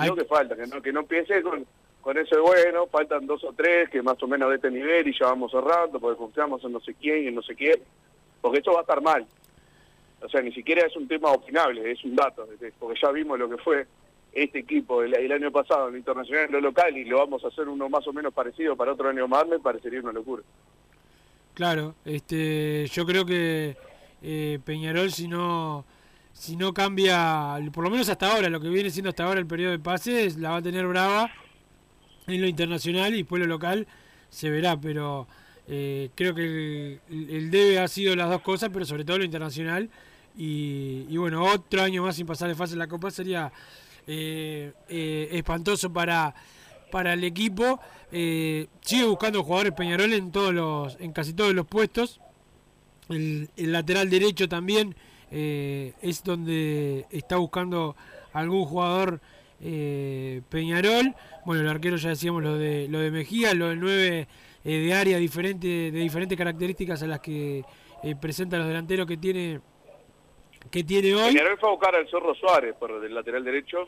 digo 0.00 0.16
que 0.16 0.24
falta, 0.24 0.56
que 0.56 0.66
no, 0.66 0.80
que 0.80 0.92
no 0.92 1.00
empiece 1.00 1.42
con, 1.42 1.66
con 2.00 2.16
eso 2.16 2.36
de 2.36 2.40
bueno, 2.40 2.86
faltan 2.86 3.26
dos 3.26 3.44
o 3.44 3.52
tres 3.52 3.90
que 3.90 4.02
más 4.02 4.20
o 4.22 4.26
menos 4.26 4.48
de 4.48 4.56
este 4.56 4.70
nivel 4.70 5.06
y 5.06 5.18
ya 5.18 5.26
vamos 5.26 5.52
cerrando 5.52 6.00
porque 6.00 6.18
confiamos 6.18 6.64
en 6.64 6.72
no 6.72 6.80
sé 6.80 6.94
quién 6.94 7.24
y 7.24 7.28
en 7.28 7.34
no 7.34 7.42
sé 7.42 7.54
quién, 7.54 7.80
porque 8.40 8.58
esto 8.58 8.72
va 8.72 8.78
a 8.78 8.82
estar 8.82 9.02
mal. 9.02 9.26
O 10.22 10.28
sea, 10.28 10.40
ni 10.40 10.52
siquiera 10.52 10.86
es 10.86 10.96
un 10.96 11.08
tema 11.08 11.32
opinable, 11.32 11.90
es 11.90 12.02
un 12.04 12.14
dato, 12.14 12.48
porque 12.78 13.00
ya 13.00 13.10
vimos 13.10 13.38
lo 13.38 13.50
que 13.50 13.58
fue 13.58 13.86
este 14.32 14.60
equipo 14.60 15.02
el, 15.02 15.32
año 15.32 15.50
pasado 15.50 15.86
en 15.86 15.92
lo 15.92 15.98
internacional, 15.98 16.46
en 16.46 16.52
lo 16.52 16.60
local, 16.60 16.96
y 16.96 17.04
lo 17.04 17.18
vamos 17.18 17.44
a 17.44 17.48
hacer 17.48 17.68
uno 17.68 17.88
más 17.88 18.06
o 18.06 18.12
menos 18.12 18.32
parecido 18.32 18.76
para 18.76 18.92
otro 18.92 19.08
año 19.08 19.28
más, 19.28 19.46
me 19.46 19.58
parecería 19.58 20.00
una 20.00 20.12
locura. 20.12 20.42
Claro, 21.54 21.94
este, 22.04 22.86
yo 22.86 23.04
creo 23.04 23.26
que 23.26 23.76
eh, 24.22 24.58
Peñarol 24.64 25.12
si 25.12 25.28
no 25.28 25.84
si 26.32 26.56
no 26.56 26.72
cambia, 26.72 27.58
por 27.74 27.84
lo 27.84 27.90
menos 27.90 28.08
hasta 28.08 28.32
ahora, 28.32 28.48
lo 28.48 28.58
que 28.58 28.68
viene 28.68 28.90
siendo 28.90 29.10
hasta 29.10 29.24
ahora 29.24 29.38
el 29.38 29.46
periodo 29.46 29.72
de 29.72 29.78
pases, 29.78 30.38
la 30.38 30.50
va 30.52 30.56
a 30.56 30.62
tener 30.62 30.86
brava 30.86 31.30
en 32.26 32.40
lo 32.40 32.46
internacional 32.46 33.14
y 33.14 33.18
después 33.18 33.40
lo 33.40 33.46
local 33.46 33.86
se 34.30 34.48
verá, 34.48 34.80
pero 34.80 35.26
eh, 35.68 36.08
creo 36.14 36.34
que 36.34 37.00
el, 37.10 37.30
el 37.30 37.50
debe 37.50 37.78
ha 37.80 37.86
sido 37.86 38.16
las 38.16 38.30
dos 38.30 38.40
cosas, 38.40 38.70
pero 38.72 38.86
sobre 38.86 39.04
todo 39.04 39.18
lo 39.18 39.24
internacional 39.24 39.90
y, 40.36 41.06
y 41.08 41.16
bueno, 41.18 41.44
otro 41.44 41.82
año 41.82 42.02
más 42.02 42.16
sin 42.16 42.26
pasar 42.26 42.48
de 42.48 42.54
fase 42.54 42.72
en 42.72 42.78
la 42.78 42.86
Copa 42.86 43.10
sería 43.10 43.52
eh, 44.06 44.72
espantoso 45.32 45.92
para 45.92 46.34
para 46.92 47.14
el 47.14 47.24
equipo. 47.24 47.80
Eh, 48.12 48.68
sigue 48.82 49.06
buscando 49.06 49.42
jugadores 49.42 49.72
Peñarol 49.72 50.12
en 50.12 50.30
todos 50.30 50.54
los, 50.54 50.96
en 51.00 51.12
casi 51.12 51.32
todos 51.32 51.52
los 51.52 51.66
puestos. 51.66 52.20
El, 53.08 53.48
el 53.56 53.72
lateral 53.72 54.08
derecho 54.08 54.48
también 54.48 54.94
eh, 55.32 55.94
es 56.02 56.22
donde 56.22 57.06
está 57.10 57.38
buscando 57.38 57.96
algún 58.32 58.64
jugador 58.64 59.20
Peñarol. 60.48 61.14
Bueno, 61.46 61.62
el 61.62 61.68
arquero 61.68 61.96
ya 61.96 62.10
decíamos 62.10 62.42
lo 62.42 62.58
de 62.58 62.88
lo 62.88 62.98
de 62.98 63.10
Mejía, 63.10 63.54
lo 63.54 63.68
del 63.68 63.80
9 63.80 64.28
eh, 64.64 64.70
de 64.70 64.94
área 64.94 65.18
diferente, 65.18 65.66
de 65.66 66.00
diferentes 66.00 66.36
características 66.36 67.02
a 67.02 67.06
las 67.06 67.20
que 67.20 67.64
presenta 68.20 68.58
los 68.58 68.66
delanteros 68.66 69.06
que 69.06 69.16
tiene 69.16 69.60
que 70.70 70.84
tiene 70.84 71.14
hoy. 71.14 71.32
Peñarol 71.32 71.58
fue 71.58 71.68
a 71.68 71.72
buscar 71.72 71.94
al 71.96 72.08
Zorro 72.08 72.34
Suárez 72.34 72.74
por 72.78 72.90
el 73.04 73.14
lateral 73.14 73.44
derecho, 73.44 73.86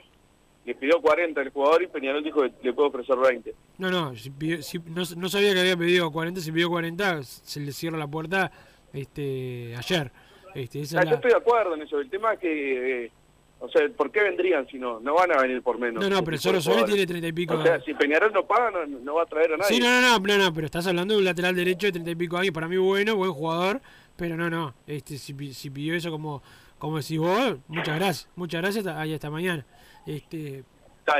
le 0.65 0.75
pidió 0.75 1.01
40 1.01 1.41
el 1.43 1.51
jugador 1.51 1.83
y 1.83 1.87
Peñarol 1.89 2.23
dijo 2.25 2.43
que 2.43 2.53
le 2.63 2.73
puede 2.73 2.89
ofrecer 2.89 3.17
20. 3.17 3.55
No, 3.79 3.91
no, 3.91 4.15
si 4.17 4.33
si- 4.63 4.79
no, 4.79 5.03
no 5.17 5.29
sabía 5.29 5.53
que 5.53 5.61
había 5.61 5.77
pedido 5.77 6.11
40, 6.11 6.41
si 6.41 6.53
pidió 6.53 6.69
40 6.71 7.23
se 7.23 7.61
le 7.61 7.73
cierra 7.73 7.99
la 7.99 8.07
puerta 8.07 8.51
este 8.93 9.75
ayer. 9.77 10.11
Este, 10.55 10.81
esa 10.81 11.01
Ah, 11.01 11.05
yo 11.05 11.17
estoy 11.17 11.33
de 11.33 11.37
acuerdo 11.37 11.75
en 11.75 11.83
eso, 11.83 11.99
el 11.99 12.09
tema 12.09 12.35
es 12.35 12.39
que, 12.39 13.05
eh, 13.07 13.11
o 13.59 13.69
sea, 13.69 13.83
¿por 13.97 14.11
qué 14.13 14.23
vendrían 14.23 14.67
si 14.69 14.79
no? 14.79 15.01
No 15.01 15.15
van 15.15 15.33
a 15.33 15.43
venir 15.43 15.61
por 15.63 15.79
menos. 15.79 16.03
No, 16.03 16.09
no, 16.09 16.17
ese 16.17 16.25
pero 16.25 16.39
Zorro 16.39 16.61
Suárez 16.61 16.85
tiene 16.87 17.07
30 17.07 17.27
y 17.29 17.33
pico. 17.33 17.55
O 17.55 17.63
sea, 17.63 17.81
si 17.83 17.93
Peñarol 17.95 18.33
no 18.33 18.47
paga, 18.47 18.71
no, 18.71 18.87
no 19.01 19.15
va 19.15 19.23
a 19.23 19.27
traer 19.27 19.53
a 19.55 19.57
nadie. 19.57 19.75
Sí, 19.77 19.81
no, 19.81 19.89
no, 20.01 20.01
no, 20.01 20.19
no, 20.21 20.39
no, 20.45 20.55
pero 20.55 20.67
estás 20.67 20.87
hablando 20.87 21.15
de 21.15 21.19
un 21.19 21.25
lateral 21.25 21.55
derecho 21.57 21.87
de 21.89 21.93
30 21.93 22.11
y 22.13 22.15
pico 22.15 22.37
años, 22.39 22.53
para 22.55 22.69
mí 22.69 22.77
bueno, 22.77 23.17
buen 23.17 23.33
jugador, 23.33 23.81
pero 24.17 24.37
no, 24.37 24.49
no, 24.49 24.75
este 24.87 25.19
si, 25.19 25.35
si 25.55 25.71
pidió 25.71 25.95
eso 25.97 26.11
como 26.11 26.41
como 26.85 26.99
decís 26.99 27.19
vos, 27.19 27.57
muchas 27.67 27.97
gracias, 27.97 28.29
muchas 28.37 28.61
gracias, 28.61 28.87
ahí 28.87 29.15
hasta 29.15 29.31
mañana. 29.31 29.65
Este, 30.07 30.65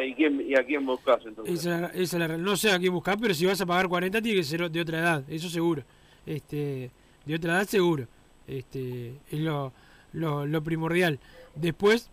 ¿y, 0.07 0.15
quién, 0.15 0.41
¿Y 0.47 0.55
a 0.55 0.63
quién 0.63 0.85
buscas 0.85 1.25
entonces? 1.25 1.61
esa, 1.61 1.87
esa 1.87 2.29
no 2.37 2.57
sé 2.57 2.71
a 2.71 2.79
quién 2.79 2.93
buscar, 2.93 3.19
pero 3.19 3.33
si 3.33 3.47
vas 3.47 3.61
a 3.63 3.65
pagar 3.65 3.89
40 3.89 4.21
tiene 4.21 4.39
que 4.39 4.45
ser 4.45 4.71
de 4.71 4.81
otra 4.81 4.99
edad, 4.99 5.25
eso 5.27 5.49
seguro. 5.49 5.83
Este, 6.27 6.91
de 7.25 7.35
otra 7.35 7.55
edad 7.55 7.67
seguro. 7.67 8.07
Este, 8.47 9.15
es 9.31 9.41
lo, 9.41 9.73
lo, 10.13 10.45
lo 10.45 10.63
primordial. 10.63 11.19
Después, 11.55 12.11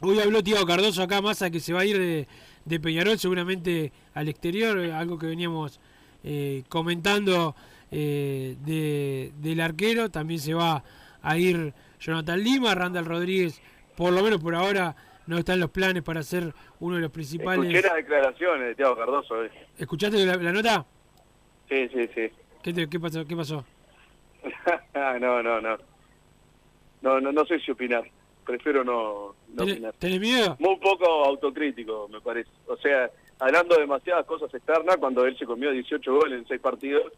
hoy 0.00 0.18
habló 0.18 0.42
Tiago 0.42 0.64
Cardoso 0.64 1.02
acá, 1.02 1.20
Massa, 1.20 1.50
que 1.50 1.60
se 1.60 1.74
va 1.74 1.80
a 1.80 1.84
ir 1.84 1.98
de, 1.98 2.26
de 2.64 2.80
Peñarol 2.80 3.18
seguramente 3.18 3.92
al 4.14 4.28
exterior, 4.28 4.78
algo 4.78 5.18
que 5.18 5.26
veníamos 5.26 5.80
eh, 6.24 6.64
comentando 6.70 7.54
eh, 7.90 8.56
de, 8.64 9.32
del 9.36 9.60
arquero. 9.60 10.10
También 10.10 10.40
se 10.40 10.54
va 10.54 10.82
a 11.20 11.38
ir 11.38 11.74
Jonathan 12.02 12.42
Lima, 12.42 12.74
Randall 12.74 13.04
Rodríguez, 13.06 13.60
por 13.96 14.12
lo 14.12 14.22
menos 14.22 14.40
por 14.42 14.54
ahora 14.54 14.94
no 15.26 15.38
están 15.38 15.60
los 15.60 15.70
planes 15.70 16.02
para 16.02 16.22
ser 16.22 16.52
uno 16.80 16.96
de 16.96 17.02
los 17.02 17.10
principales. 17.12 17.64
Escuché 17.70 17.82
las 17.86 17.94
declaraciones 17.96 18.68
de 18.68 18.74
Tiago 18.74 18.96
Cardoso. 18.96 19.44
eh. 19.44 19.50
¿Escuchaste 19.78 20.26
la, 20.26 20.36
la 20.36 20.52
nota? 20.52 20.84
Sí, 21.68 21.88
sí, 21.88 22.08
sí. 22.14 22.28
¿Qué, 22.62 22.72
te- 22.72 22.88
qué 22.88 22.98
pasó? 23.00 23.24
¿Qué 23.24 23.36
pasó? 23.36 23.64
no, 25.20 25.42
no, 25.42 25.60
no. 25.60 25.76
No, 27.02 27.20
no, 27.20 27.32
no 27.32 27.44
sé 27.46 27.58
si 27.60 27.70
opinar. 27.70 28.02
Prefiero 28.44 28.82
no, 28.82 29.34
no 29.50 29.56
¿Tenés, 29.64 29.74
opinar. 29.74 29.94
tenés 29.98 30.20
miedo? 30.20 30.56
Muy 30.58 30.76
poco 30.78 31.06
autocrítico, 31.24 32.08
me 32.08 32.20
parece. 32.20 32.50
O 32.66 32.76
sea, 32.76 33.08
hablando 33.38 33.76
demasiadas 33.76 34.26
cosas 34.26 34.52
externas 34.52 34.96
cuando 34.96 35.24
él 35.24 35.36
se 35.38 35.46
comió 35.46 35.70
18 35.70 36.12
goles 36.12 36.40
en 36.40 36.48
6 36.48 36.60
partidos. 36.60 37.12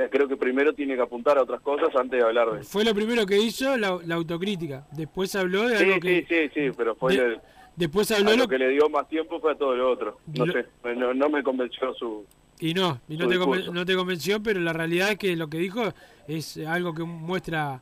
Sea, 0.00 0.08
creo 0.08 0.26
que 0.26 0.36
primero 0.36 0.72
tiene 0.72 0.94
que 0.96 1.02
apuntar 1.02 1.36
a 1.36 1.42
otras 1.42 1.60
cosas 1.60 1.94
antes 1.94 2.18
de 2.18 2.24
hablar 2.26 2.50
de 2.52 2.62
Fue 2.64 2.84
lo 2.86 2.94
primero 2.94 3.26
que 3.26 3.36
hizo 3.36 3.76
la, 3.76 3.98
la 4.06 4.14
autocrítica. 4.14 4.86
Después 4.92 5.34
habló 5.34 5.68
de 5.68 5.76
Sí, 5.76 5.84
algo 5.84 6.00
que. 6.00 6.24
sí, 6.26 6.26
sí, 6.28 6.50
sí, 6.54 6.70
pero 6.76 6.94
fue 6.94 7.14
de- 7.16 7.24
el- 7.26 7.40
Después 7.76 8.10
habló 8.10 8.30
lo 8.32 8.36
lo 8.38 8.48
que 8.48 8.58
le 8.58 8.68
dio 8.70 8.88
más 8.88 9.08
tiempo 9.08 9.38
fue 9.40 9.52
a 9.52 9.54
todo 9.56 9.74
lo 9.76 9.90
otro. 9.90 10.18
No 10.34 10.46
Lo- 10.46 10.52
sé, 10.54 10.66
no, 10.96 11.12
no 11.14 11.28
me 11.28 11.42
convenció 11.42 11.92
su... 11.94 12.24
Y 12.58 12.72
no, 12.74 13.00
y 13.08 13.16
no 13.16 13.26
te, 13.28 13.38
conven- 13.38 13.70
no 13.72 13.84
te 13.86 13.94
convenció, 13.94 14.42
pero 14.42 14.58
la 14.60 14.72
realidad 14.72 15.10
es 15.12 15.18
que 15.18 15.36
lo 15.36 15.48
que 15.48 15.58
dijo 15.58 15.82
es 16.26 16.58
algo 16.66 16.94
que 16.94 17.04
muestra, 17.04 17.80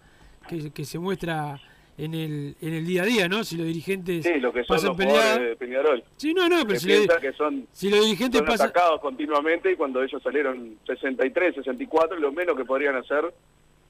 que, 0.48 0.70
que 0.72 0.84
se 0.84 0.98
muestra 0.98 1.60
en 1.98 2.14
el, 2.14 2.56
en 2.60 2.74
el 2.74 2.86
día 2.86 3.02
a 3.02 3.06
día, 3.06 3.28
¿no? 3.28 3.42
Si 3.44 3.56
los 3.56 3.66
dirigentes 3.66 4.24
Sí, 4.24 4.34
lo 4.40 4.52
que 4.52 4.64
son 4.64 4.76
pasan 4.96 4.96
los 5.08 5.38
de 5.40 5.56
Peñarol. 5.56 6.04
Sí, 6.16 6.32
no, 6.32 6.48
no, 6.48 6.64
pero 6.66 6.78
si, 6.78 6.86
piensan 6.86 7.20
que 7.20 7.32
son, 7.32 7.66
si 7.72 7.90
los 7.90 8.00
dirigentes 8.04 8.38
son 8.38 8.46
pasan. 8.46 8.68
atacados 8.68 9.00
continuamente 9.00 9.72
y 9.72 9.76
cuando 9.76 10.02
ellos 10.02 10.22
salieron 10.22 10.78
63, 10.86 11.56
64, 11.56 12.18
lo 12.18 12.32
menos 12.32 12.56
que 12.56 12.64
podrían 12.64 12.94
hacer 12.96 13.32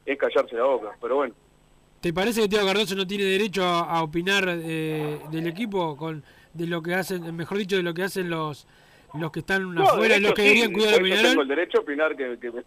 es 0.06 0.18
callarse 0.18 0.56
la 0.56 0.64
boca. 0.64 0.96
Pero 1.00 1.16
bueno, 1.16 1.34
¿Te 2.00 2.12
parece 2.12 2.42
que 2.42 2.48
Teo 2.48 2.64
Cardoso 2.64 2.94
no 2.94 3.06
tiene 3.06 3.24
derecho 3.24 3.62
a, 3.64 3.80
a 3.80 4.02
opinar 4.02 4.44
eh, 4.48 5.18
del 5.30 5.46
equipo 5.48 5.96
con 5.96 6.22
de 6.54 6.66
lo 6.66 6.80
que 6.80 6.94
hacen, 6.94 7.36
mejor 7.36 7.58
dicho, 7.58 7.76
de 7.76 7.82
lo 7.82 7.92
que 7.92 8.04
hacen 8.04 8.30
los 8.30 8.66
los 9.14 9.32
que 9.32 9.40
están 9.40 9.74
No, 9.74 9.82
afuera, 9.82 10.18
los 10.18 10.32
que 10.34 10.42
sí, 10.42 10.48
deberían 10.48 10.72
cuidar 10.72 10.94
a 10.94 10.98
después 10.98 11.10
yo 11.10 11.22
tengo 11.22 11.40
Peñarol? 11.40 11.42
el 11.42 11.48
derecho 11.48 11.78
a 11.78 11.80
opinar 11.80 12.16
que, 12.16 12.38
que 12.38 12.50
me, 12.52 12.62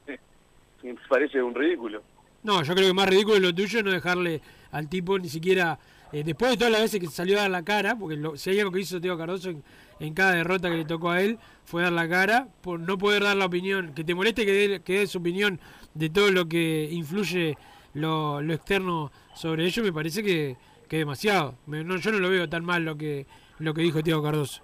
me 0.84 0.96
parece 1.08 1.42
un 1.42 1.56
ridículo. 1.56 2.02
No, 2.44 2.64
yo 2.64 2.74
creo 2.74 2.88
que 2.88 2.94
más 2.94 3.08
ridículo 3.08 3.36
es 3.36 3.42
lo 3.42 3.54
tuyo 3.54 3.84
no 3.84 3.92
dejarle 3.92 4.42
al 4.72 4.88
tipo 4.90 5.18
ni 5.20 5.30
siquiera, 5.30 5.78
eh, 6.12 6.24
después 6.24 6.52
de 6.52 6.58
todas 6.58 6.72
las 6.72 6.82
veces 6.82 7.00
que 7.00 7.08
salió 7.08 7.38
a 7.38 7.42
dar 7.44 7.52
la 7.52 7.64
cara, 7.64 7.96
porque 7.96 8.16
lo- 8.16 8.36
si 8.38 8.50
hay 8.50 8.60
algo 8.60 8.72
que 8.72 8.80
hizo 8.80 9.00
Teo 9.00 9.18
Cardoso 9.18 9.50
en, 9.50 9.64
en 10.00 10.14
cada 10.14 10.32
derrota 10.34 10.70
que 10.70 10.78
le 10.78 10.86
tocó 10.86 11.12
a 11.12 11.22
él, 11.22 11.38
fue 11.66 11.84
dar 11.84 11.92
la 11.94 12.10
cara, 12.10 12.48
por 12.62 12.80
no 12.80 12.98
poder 12.98 13.24
dar 13.24 13.38
la 13.38 13.46
opinión, 13.46 13.94
que 13.94 14.04
te 14.04 14.16
moleste 14.16 14.46
que 14.46 14.52
dé, 14.54 14.82
que 14.82 15.00
dé 15.00 15.08
su 15.08 15.20
opinión 15.20 15.60
de 15.94 16.10
todo 16.10 16.32
lo 16.32 16.48
que 16.48 16.90
influye 16.92 17.58
lo, 17.94 18.42
lo 18.42 18.54
externo 18.54 19.12
sobre 19.36 19.66
ello, 19.66 19.84
me 19.84 19.94
parece 19.94 20.24
que, 20.24 20.58
que 20.88 20.98
demasiado. 20.98 21.56
Me- 21.68 21.84
no, 21.84 21.98
yo 21.98 22.12
no 22.12 22.20
lo 22.20 22.30
veo 22.30 22.50
tan 22.50 22.66
mal 22.66 22.84
lo 22.84 22.98
que, 22.98 23.28
lo 23.60 23.74
que 23.74 23.82
dijo 23.82 24.02
Teo 24.02 24.24
Cardoso. 24.24 24.64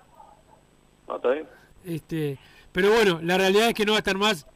¿No 1.08 1.18
está 1.18 1.30
bien? 1.32 1.46
Este, 1.86 2.38
pero 2.72 2.92
bueno, 2.92 3.20
la 3.22 3.38
realidad 3.38 3.68
es 3.70 3.74
que 3.76 3.86
no 3.86 3.92
va 3.92 3.98
a 3.98 4.00
estar 4.00 4.18
más 4.18 4.48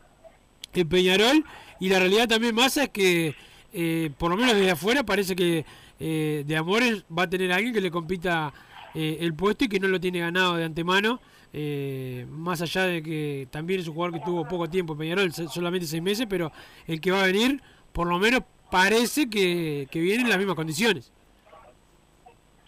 en 0.74 0.88
Peñarol 0.90 1.46
y 1.82 1.90
la 1.90 2.00
realidad 2.00 2.30
también 2.30 2.56
más 2.56 2.78
es 2.78 2.88
que 2.90 3.36
eh, 3.74 4.10
por 4.18 4.32
lo 4.32 4.38
menos 4.38 4.56
desde 4.56 4.72
afuera 4.72 5.04
parece 5.04 5.36
que 5.36 5.66
eh, 6.00 6.44
de 6.48 6.56
Amores 6.56 7.04
va 7.16 7.24
a 7.24 7.30
tener 7.30 7.52
a 7.52 7.56
alguien 7.58 7.74
que 7.74 7.82
le 7.82 7.92
compita 7.92 8.54
eh, 8.96 9.18
el 9.20 9.34
puesto 9.34 9.66
y 9.66 9.68
que 9.68 9.80
no 9.80 9.88
lo 9.90 10.00
tiene 10.00 10.20
ganado 10.20 10.56
de 10.56 10.64
antemano 10.64 11.20
eh, 11.54 12.26
más 12.30 12.62
allá 12.62 12.84
de 12.86 13.04
que 13.04 13.48
también 13.52 13.82
es 13.82 13.88
un 13.88 13.94
jugador 13.96 14.18
que 14.18 14.26
tuvo 14.26 14.48
poco 14.48 14.70
tiempo 14.70 14.94
en 14.94 15.00
Peñarol, 15.00 15.34
solamente 15.34 15.86
seis 15.86 16.02
meses, 16.02 16.26
pero 16.30 16.52
el 16.88 17.02
que 17.02 17.12
va 17.12 17.24
a 17.24 17.26
venir, 17.26 17.62
por 17.92 18.08
lo 18.08 18.18
menos 18.20 18.42
parece 18.70 19.30
que, 19.30 19.88
que 19.92 20.00
viene 20.00 20.24
en 20.24 20.30
las 20.30 20.38
mismas 20.38 20.56
condiciones. 20.56 21.12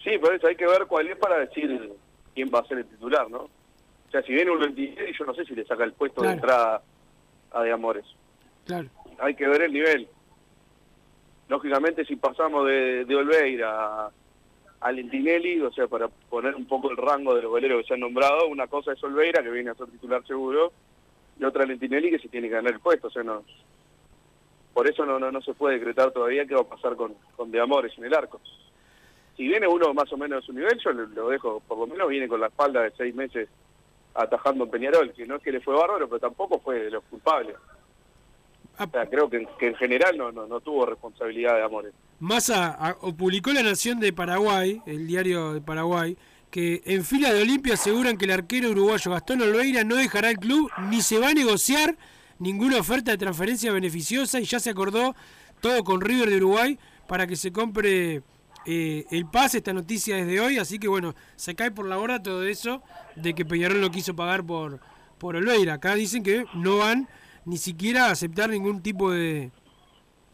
Sí, 0.03 0.17
por 0.19 0.35
eso 0.35 0.47
hay 0.47 0.55
que 0.57 0.67
ver 0.67 0.85
cuál 0.87 1.07
es 1.07 1.17
para 1.17 1.37
decir 1.39 1.93
quién 2.35 2.51
va 2.53 2.59
a 2.59 2.67
ser 2.67 2.79
el 2.79 2.85
titular, 2.85 3.29
¿no? 3.29 3.37
O 3.37 4.11
sea, 4.11 4.21
si 4.23 4.33
viene 4.33 4.51
un 4.51 4.59
Lentinieri, 4.59 5.13
yo 5.17 5.25
no 5.25 5.33
sé 5.33 5.45
si 5.45 5.55
le 5.55 5.65
saca 5.65 5.85
el 5.85 5.93
puesto 5.93 6.19
Claro. 6.21 6.29
de 6.35 6.41
entrada 6.41 6.83
a 7.51 7.61
De 7.61 7.71
Amores. 7.71 8.05
Claro. 8.65 8.89
Hay 9.19 9.35
que 9.35 9.47
ver 9.47 9.63
el 9.63 9.73
nivel. 9.73 10.07
Lógicamente, 11.49 12.05
si 12.05 12.15
pasamos 12.15 12.67
de, 12.67 13.05
de 13.05 13.15
Olveira 13.15 14.11
a, 14.79 14.91
Lentinelli, 14.91 15.61
o 15.61 15.71
sea, 15.71 15.87
para 15.87 16.07
poner 16.07 16.55
un 16.55 16.65
poco 16.65 16.91
el 16.91 16.97
rango 16.97 17.35
de 17.35 17.41
los 17.41 17.51
goleros 17.51 17.81
que 17.81 17.87
se 17.87 17.93
han 17.93 18.01
nombrado, 18.01 18.47
una 18.47 18.67
cosa 18.67 18.93
es 18.93 19.03
Olveira, 19.03 19.41
que 19.41 19.49
viene 19.49 19.69
a 19.69 19.75
ser 19.75 19.87
titular 19.87 20.25
seguro, 20.25 20.73
y 21.39 21.43
otra 21.43 21.65
Lentinelli, 21.65 22.11
que 22.11 22.19
se 22.19 22.27
tiene 22.27 22.47
que 22.47 22.55
ganar 22.55 22.73
el 22.73 22.79
puesto. 22.79 23.07
O 23.07 23.11
sea, 23.11 23.23
no, 23.23 23.43
por 24.73 24.89
eso 24.89 25.05
no, 25.05 25.19
no, 25.19 25.31
no 25.31 25.41
se 25.41 25.53
puede 25.53 25.75
decretar 25.75 26.11
todavía 26.11 26.45
qué 26.45 26.55
va 26.55 26.61
a 26.61 26.65
pasar 26.69 26.95
con, 26.95 27.13
con 27.35 27.51
De 27.51 27.61
Amores 27.61 27.97
en 27.97 28.05
el 28.05 28.13
arco. 28.13 28.41
Si 29.37 29.47
viene 29.47 29.67
uno 29.67 29.93
más 29.93 30.11
o 30.11 30.17
menos 30.17 30.41
de 30.41 30.45
su 30.45 30.53
nivel, 30.53 30.79
yo 30.83 30.91
lo, 30.91 31.05
lo 31.07 31.29
dejo, 31.29 31.59
por 31.67 31.77
lo 31.77 31.87
menos 31.87 32.07
viene 32.07 32.27
con 32.27 32.39
la 32.39 32.47
espalda 32.47 32.81
de 32.81 32.91
seis 32.91 33.15
meses 33.15 33.49
atajando 34.15 34.69
Peñarol, 34.69 35.11
que 35.13 35.25
no 35.25 35.35
es 35.35 35.43
que 35.43 35.51
le 35.51 35.61
fue 35.61 35.75
bárbaro, 35.75 36.07
pero 36.07 36.19
tampoco 36.19 36.59
fue 36.59 36.83
de 36.83 36.91
los 36.91 37.03
culpables. 37.05 37.55
Ah, 38.77 38.85
O 38.85 38.89
sea, 38.91 39.05
creo 39.09 39.29
que, 39.29 39.47
que 39.59 39.67
en 39.67 39.75
general 39.75 40.17
no, 40.17 40.31
no, 40.31 40.47
no 40.47 40.59
tuvo 40.61 40.85
responsabilidad 40.85 41.55
de 41.55 41.63
Amores. 41.63 41.93
Massa 42.19 42.69
a- 42.71 42.97
o 43.01 43.13
publicó 43.15 43.51
La 43.53 43.61
Nación 43.63 43.99
de 43.99 44.13
Paraguay, 44.13 44.81
el 44.85 45.05
diario 45.07 45.53
de 45.53 45.61
Paraguay, 45.61 46.17
que 46.49 46.81
en 46.85 47.03
fila 47.03 47.31
de 47.33 47.41
Olimpia 47.41 47.73
aseguran 47.75 48.17
que 48.17 48.25
el 48.25 48.31
arquero 48.31 48.69
uruguayo 48.71 49.11
Gastón 49.11 49.41
Olveira 49.41 49.83
no 49.83 49.95
dejará 49.95 50.29
el 50.29 50.37
club 50.37 50.69
ni 50.89 51.01
se 51.01 51.17
va 51.19 51.29
a 51.29 51.33
negociar 51.33 51.95
ninguna 52.39 52.77
oferta 52.77 53.11
de 53.11 53.17
transferencia 53.17 53.71
beneficiosa 53.71 54.39
y 54.39 54.45
ya 54.45 54.59
se 54.59 54.69
acordó 54.69 55.15
todo 55.61 55.83
con 55.83 56.01
River 56.01 56.29
de 56.29 56.37
Uruguay 56.37 56.77
para 57.07 57.25
que 57.27 57.35
se 57.35 57.51
compre 57.51 58.21
eh, 58.65 59.05
el 59.11 59.25
pase, 59.25 59.57
esta 59.57 59.73
noticia 59.73 60.15
desde 60.15 60.39
hoy, 60.39 60.57
así 60.57 60.77
que 60.79 60.87
bueno, 60.87 61.15
se 61.35 61.55
cae 61.55 61.71
por 61.71 61.87
la 61.87 61.97
borda 61.97 62.21
todo 62.23 62.43
eso 62.43 62.81
de 63.15 63.33
que 63.33 63.45
Peñarol 63.45 63.81
no 63.81 63.91
quiso 63.91 64.15
pagar 64.15 64.43
por, 64.43 64.79
por 65.17 65.35
Olveira. 65.35 65.75
Acá 65.75 65.95
dicen 65.95 66.23
que 66.23 66.45
no 66.53 66.77
van 66.77 67.07
ni 67.45 67.57
siquiera 67.57 68.07
a 68.07 68.11
aceptar 68.11 68.49
ningún 68.49 68.81
tipo 68.81 69.11
de, 69.11 69.51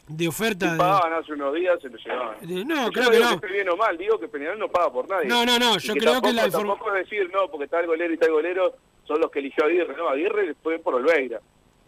de 0.08 0.28
oferta. 0.28 0.66
Si 0.68 0.72
de- 0.74 0.78
pagaban 0.78 1.14
hace 1.14 1.34
unos 1.34 1.54
días, 1.56 1.80
se 1.82 1.90
lo 1.90 1.98
llevaban. 1.98 2.48
de- 2.48 2.66
no, 2.66 2.86
Yo 2.86 2.92
creo 2.92 3.12
que 3.12 3.20
no. 3.20 3.30
esté 3.32 3.48
bien 3.48 3.70
o 3.70 3.76
mal, 3.78 3.98
digo 3.98 4.20
que 4.20 4.28
Peñarol 4.28 4.60
no 4.60 4.70
paga 4.70 4.92
por 4.92 5.08
nadie. 5.10 5.28
No, 5.28 5.46
no, 5.46 5.58
no, 5.60 5.78
yo 5.78 5.94
creo 5.96 6.22
que 6.22 6.34
la 6.34 6.48
informa- 6.48 6.74
tampoco 6.74 6.96
es 6.96 7.04
decir, 7.10 7.30
no, 7.34 7.48
porque 7.50 7.66
está 7.66 7.80
el 7.80 7.88
golero 7.88 8.12
y 8.12 8.14
está 8.16 8.26
el 8.28 8.32
golero, 8.34 8.76
son 9.06 9.20
los 9.22 9.32
que 9.32 9.40
eligió 9.40 9.66
Aguirre. 9.66 9.96
No, 9.98 10.10
Aguirre 10.10 10.56
fue 10.62 10.80
por 10.80 10.96
Olveira. 10.96 11.40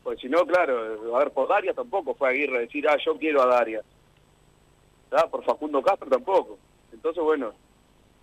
Porque 0.03 0.21
si 0.21 0.29
no, 0.29 0.45
claro, 0.47 1.15
a 1.15 1.19
ver, 1.19 1.31
por 1.31 1.47
Daria 1.47 1.73
tampoco 1.75 2.15
fue 2.15 2.29
Aguirre 2.29 2.57
a 2.57 2.61
decir, 2.61 2.87
ah, 2.89 2.97
yo 3.05 3.17
quiero 3.17 3.41
a 3.43 3.45
Daria. 3.45 3.81
¿Ah? 5.11 5.27
Por 5.29 5.43
Facundo 5.43 5.81
Castro 5.83 6.07
tampoco. 6.09 6.57
Entonces, 6.93 7.21
bueno, 7.23 7.53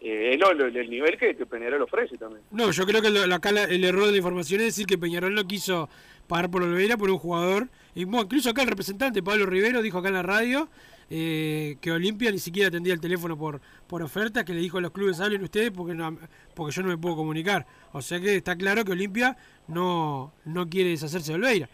eh, 0.00 0.36
no, 0.40 0.52
lo- 0.52 0.66
el 0.66 0.90
nivel 0.90 1.16
que, 1.18 1.36
que 1.36 1.46
Peñarol 1.46 1.82
ofrece 1.82 2.16
también. 2.18 2.42
No, 2.50 2.70
yo 2.70 2.84
creo 2.86 3.00
que 3.02 3.10
lo- 3.10 3.32
acá 3.34 3.52
la- 3.52 3.64
el 3.64 3.84
error 3.84 4.06
de 4.06 4.12
la 4.12 4.16
información 4.18 4.60
es 4.60 4.66
decir 4.68 4.86
que 4.86 4.98
Peñarol 4.98 5.34
no 5.34 5.44
quiso 5.46 5.88
pagar 6.28 6.50
por 6.50 6.62
Olveira 6.62 6.96
por 6.96 7.10
un 7.10 7.18
jugador. 7.18 7.68
Y 7.94 8.04
bueno, 8.04 8.22
incluso 8.22 8.50
acá 8.50 8.62
el 8.62 8.68
representante 8.68 9.22
Pablo 9.22 9.46
Rivero 9.46 9.82
dijo 9.82 9.98
acá 9.98 10.08
en 10.08 10.14
la 10.14 10.22
radio 10.22 10.68
eh, 11.10 11.76
que 11.80 11.90
Olimpia 11.90 12.30
ni 12.30 12.38
siquiera 12.38 12.68
atendía 12.68 12.92
el 12.92 13.00
teléfono 13.00 13.36
por, 13.36 13.60
por 13.88 14.02
ofertas, 14.02 14.44
que 14.44 14.52
le 14.54 14.60
dijo 14.60 14.78
a 14.78 14.80
los 14.80 14.92
clubes 14.92 15.18
hablen 15.20 15.42
ustedes 15.42 15.70
porque 15.72 15.94
no, 15.94 16.16
porque 16.54 16.72
yo 16.76 16.82
no 16.82 16.88
me 16.88 16.98
puedo 16.98 17.16
comunicar. 17.16 17.66
O 17.92 18.00
sea 18.02 18.20
que 18.20 18.36
está 18.36 18.54
claro 18.56 18.84
que 18.84 18.92
Olimpia 18.92 19.36
no, 19.66 20.32
no 20.44 20.68
quiere 20.68 20.90
deshacerse 20.90 21.32
de 21.32 21.38
Olveira. 21.38 21.68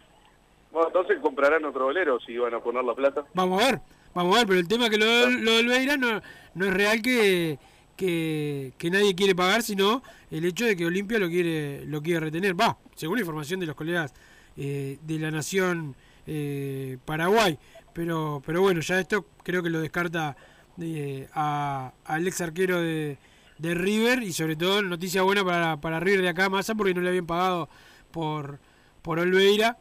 Bueno, 0.71 0.87
entonces 0.87 1.19
comprarán 1.21 1.63
otro 1.65 1.85
golero 1.85 2.19
si 2.21 2.31
iban 2.33 2.53
a 2.53 2.59
poner 2.59 2.83
la 2.83 2.95
plata. 2.95 3.23
Vamos 3.33 3.61
a 3.61 3.65
ver, 3.67 3.81
vamos 4.13 4.35
a 4.35 4.39
ver, 4.39 4.47
pero 4.47 4.59
el 4.59 4.67
tema 4.67 4.85
es 4.85 4.89
que 4.91 4.97
lo, 4.97 5.05
de- 5.05 5.31
lo 5.41 5.51
de 5.51 5.59
Olveira 5.59 5.95
no, 5.97 6.21
no 6.55 6.65
es 6.65 6.73
real 6.73 7.01
que, 7.01 7.59
que, 7.95 8.73
que 8.77 8.89
nadie 8.89 9.15
quiere 9.15 9.35
pagar, 9.35 9.61
sino 9.63 10.01
el 10.31 10.43
hecho 10.45 10.65
de 10.65 10.75
que 10.75 10.85
Olimpia 10.85 11.19
lo 11.19 11.29
quiere, 11.29 11.85
lo 11.85 12.01
quiere 12.01 12.19
retener. 12.21 12.59
Va, 12.59 12.77
según 12.95 13.15
la 13.17 13.21
información 13.21 13.59
de 13.59 13.65
los 13.67 13.75
colegas 13.75 14.13
eh, 14.57 14.97
de 15.01 15.19
la 15.19 15.31
Nación 15.31 15.95
eh, 16.27 16.97
Paraguay. 17.05 17.57
Pero, 17.93 18.41
pero 18.45 18.61
bueno, 18.61 18.81
ya 18.81 18.99
esto 18.99 19.25
creo 19.43 19.63
que 19.63 19.69
lo 19.69 19.79
descarta 19.81 20.35
eh, 20.81 21.27
a- 21.33 21.93
al 22.05 22.27
ex 22.27 22.41
arquero 22.41 22.81
de, 22.81 23.17
de 23.57 23.73
River 23.73 24.23
y 24.23 24.33
sobre 24.33 24.55
todo 24.55 24.81
noticia 24.81 25.21
buena 25.21 25.43
para, 25.45 25.77
para 25.79 25.99
River 25.99 26.21
de 26.21 26.29
acá, 26.29 26.49
Massa, 26.49 26.75
porque 26.75 26.93
no 26.93 27.01
le 27.01 27.09
habían 27.09 27.25
pagado 27.25 27.69
por, 28.11 28.59
por 29.01 29.19
Olveira 29.19 29.77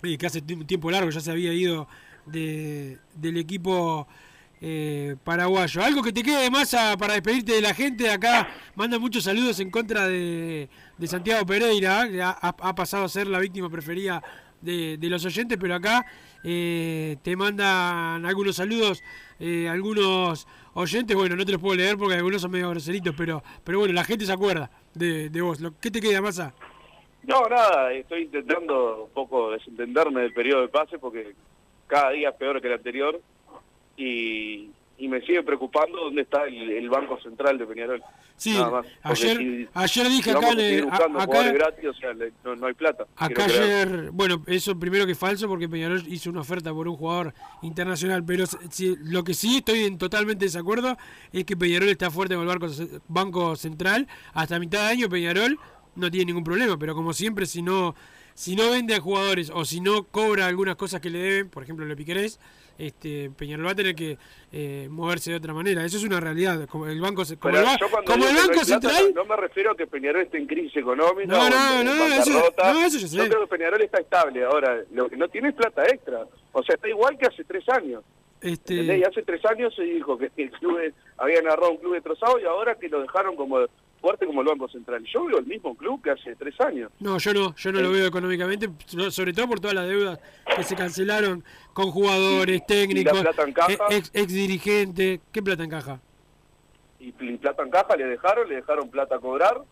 que 0.00 0.26
hace 0.26 0.42
un 0.54 0.66
tiempo 0.66 0.90
largo 0.90 1.10
ya 1.10 1.20
se 1.20 1.30
había 1.30 1.52
ido 1.52 1.88
de, 2.26 2.98
del 3.14 3.36
equipo 3.36 4.06
eh, 4.60 5.16
paraguayo. 5.24 5.82
Algo 5.82 6.02
que 6.02 6.12
te 6.12 6.22
quede 6.22 6.50
más 6.50 6.74
a- 6.74 6.96
para 6.96 7.14
despedirte 7.14 7.52
de 7.52 7.62
la 7.62 7.74
gente. 7.74 8.10
Acá 8.10 8.48
manda 8.74 8.98
muchos 8.98 9.24
saludos 9.24 9.60
en 9.60 9.70
contra 9.70 10.06
de, 10.08 10.68
de 10.96 11.06
Santiago 11.06 11.44
Pereira, 11.46 12.08
que 12.08 12.22
ha, 12.22 12.74
pasado 12.74 13.04
a 13.04 13.08
ser 13.08 13.26
la 13.26 13.38
víctima 13.38 13.68
preferida 13.70 14.22
de, 14.60 14.96
de 14.98 15.08
los 15.08 15.24
oyentes, 15.24 15.56
pero 15.60 15.74
acá 15.76 16.04
eh, 16.42 17.16
te 17.22 17.36
mandan 17.36 18.26
algunos 18.26 18.56
saludos, 18.56 19.02
eh, 19.38 19.68
algunos 19.68 20.46
oyentes. 20.74 21.16
Bueno, 21.16 21.36
no 21.36 21.44
te 21.44 21.52
los 21.52 21.60
puedo 21.60 21.76
leer 21.76 21.96
porque 21.96 22.14
algunos 22.16 22.42
son 22.42 22.50
medio 22.50 22.70
groseritos, 22.70 23.14
pero, 23.16 23.42
pero 23.64 23.78
bueno, 23.78 23.94
la 23.94 24.04
gente 24.04 24.26
se 24.26 24.32
acuerda 24.32 24.70
de, 24.94 25.28
de 25.30 25.40
vos. 25.40 25.58
¿Qué 25.80 25.90
te 25.90 26.00
queda, 26.00 26.20
Massa? 26.20 26.54
No, 27.22 27.46
nada, 27.48 27.92
estoy 27.92 28.22
intentando 28.22 29.04
un 29.04 29.10
poco 29.12 29.50
desentenderme 29.50 30.22
del 30.22 30.32
periodo 30.32 30.62
de 30.62 30.68
pase 30.68 30.98
porque 30.98 31.34
cada 31.86 32.10
día 32.10 32.30
es 32.30 32.34
peor 32.36 32.60
que 32.60 32.68
el 32.68 32.74
anterior 32.74 33.20
y, 33.98 34.70
y 34.98 35.08
me 35.08 35.20
sigue 35.22 35.42
preocupando 35.42 35.98
dónde 36.04 36.22
está 36.22 36.44
el, 36.46 36.70
el 36.70 36.88
Banco 36.88 37.20
Central 37.20 37.58
de 37.58 37.66
Peñarol. 37.66 38.02
Sí, 38.36 38.56
más, 38.56 38.86
ayer, 39.02 39.36
si- 39.36 39.68
ayer 39.74 40.06
dije 40.08 40.22
si 40.22 40.30
acá, 40.30 40.48
a- 40.50 40.84
buscando 40.84 41.18
acá, 41.20 41.52
gratis, 41.52 41.84
o 41.88 41.94
sea, 41.94 42.12
le- 42.14 42.32
no, 42.44 42.54
no 42.54 42.66
hay 42.68 42.74
plata. 42.74 43.04
Acá 43.16 43.44
ayer, 43.46 44.10
bueno, 44.12 44.42
eso 44.46 44.78
primero 44.78 45.06
que 45.06 45.12
es 45.12 45.18
falso 45.18 45.48
porque 45.48 45.68
Peñarol 45.68 46.04
hizo 46.06 46.30
una 46.30 46.40
oferta 46.42 46.72
por 46.72 46.86
un 46.86 46.96
jugador 46.96 47.34
internacional, 47.62 48.24
pero 48.24 48.44
si- 48.70 48.96
lo 49.02 49.24
que 49.24 49.34
sí 49.34 49.58
estoy 49.58 49.80
en 49.84 49.98
totalmente 49.98 50.44
desacuerdo 50.44 50.96
es 51.32 51.44
que 51.44 51.56
Peñarol 51.56 51.88
está 51.88 52.10
fuerte 52.12 52.36
con 52.36 52.48
el 52.48 52.58
banco, 52.58 52.68
banco 53.08 53.56
central. 53.56 54.06
Hasta 54.34 54.58
mitad 54.60 54.82
de 54.86 54.92
año 54.92 55.08
Peñarol 55.08 55.58
no 55.96 56.10
tiene 56.10 56.26
ningún 56.26 56.44
problema, 56.44 56.78
pero 56.78 56.94
como 56.94 57.12
siempre, 57.12 57.46
si 57.46 57.60
no 57.62 57.94
si 58.34 58.54
no 58.54 58.70
vende 58.70 58.94
a 58.94 59.00
jugadores 59.00 59.50
o 59.52 59.64
si 59.64 59.80
no 59.80 60.04
cobra 60.04 60.46
algunas 60.46 60.76
cosas 60.76 61.00
que 61.00 61.10
le 61.10 61.18
deben, 61.18 61.50
por 61.50 61.64
ejemplo, 61.64 61.84
le 61.84 61.96
Piquerés, 61.96 62.38
este, 62.78 63.30
Peñarol 63.36 63.66
va 63.66 63.72
a 63.72 63.74
tener 63.74 63.94
que 63.94 64.16
eh, 64.52 64.86
moverse 64.90 65.30
de 65.32 65.36
otra 65.36 65.52
manera. 65.52 65.84
Eso 65.84 65.96
es 65.96 66.04
una 66.04 66.20
realidad. 66.20 66.66
Como 66.68 66.86
el 66.86 67.00
banco, 67.00 67.22
como 67.40 67.56
el, 67.58 67.64
cuando 67.64 68.04
como 68.04 68.26
el 68.28 68.36
banco 68.36 68.64
central, 68.64 69.12
No, 69.14 69.22
no 69.22 69.28
me 69.28 69.36
refiero 69.36 69.72
a 69.72 69.76
que 69.76 69.86
Peñarol 69.86 70.22
esté 70.22 70.38
en 70.38 70.46
crisis 70.46 70.76
económica 70.76 71.26
No, 71.26 71.50
no, 71.50 71.84
no, 71.84 72.04
eso- 72.06 72.52
no, 72.56 72.80
eso 72.86 72.98
sé. 73.00 73.16
Yo 73.16 73.28
creo 73.28 73.40
que 73.42 73.56
Peñarol 73.56 73.82
está 73.82 73.98
estable 74.00 74.44
ahora. 74.44 74.80
Lo 74.92 75.08
que 75.08 75.16
no 75.16 75.28
tiene 75.28 75.48
es 75.50 75.54
plata 75.56 75.84
extra. 75.86 76.24
O 76.52 76.62
sea, 76.62 76.76
está 76.76 76.88
igual 76.88 77.18
que 77.18 77.26
hace 77.26 77.44
tres 77.44 77.68
años. 77.68 78.02
este, 78.40 78.74
¿entendés? 78.74 79.00
Y 79.00 79.04
hace 79.04 79.22
tres 79.24 79.44
años 79.46 79.74
se 79.74 79.82
dijo 79.82 80.16
que 80.16 80.30
el 80.36 80.50
club 80.52 80.78
habían 81.16 81.46
agarrado 81.46 81.72
un 81.72 81.78
club 81.78 81.94
destrozado 81.94 82.38
y 82.38 82.44
ahora 82.44 82.76
que 82.76 82.88
lo 82.88 83.02
dejaron 83.02 83.34
como 83.34 83.58
fuerte 84.00 84.26
como 84.26 84.40
el 84.42 84.48
Banco 84.48 84.68
Central. 84.68 85.04
Yo 85.12 85.24
veo 85.24 85.38
el 85.38 85.46
mismo 85.46 85.74
club 85.76 86.02
que 86.02 86.10
hace 86.10 86.34
tres 86.36 86.58
años. 86.60 86.90
No, 87.00 87.18
yo 87.18 87.34
no, 87.34 87.54
yo 87.56 87.72
no 87.72 87.80
lo 87.80 87.90
veo 87.92 88.06
económicamente, 88.06 88.68
so- 88.86 89.10
sobre 89.10 89.32
todo 89.32 89.48
por 89.48 89.60
todas 89.60 89.74
las 89.74 89.88
deudas 89.88 90.18
que 90.56 90.62
se 90.62 90.74
cancelaron 90.76 91.42
con 91.72 91.90
jugadores, 91.90 92.64
técnicos, 92.66 93.24
e- 93.68 93.96
ex, 93.96 94.10
ex 94.14 94.32
dirigentes. 94.32 95.20
¿Qué 95.32 95.42
plata 95.42 95.64
en 95.64 95.70
caja? 95.70 96.00
Y, 97.00 97.08
y 97.08 97.36
plata 97.38 97.62
en 97.62 97.70
caja 97.70 97.96
le 97.96 98.06
dejaron, 98.06 98.48
le 98.48 98.56
dejaron 98.56 98.88
plata 98.90 99.16
a 99.16 99.18
cobrar. 99.20 99.62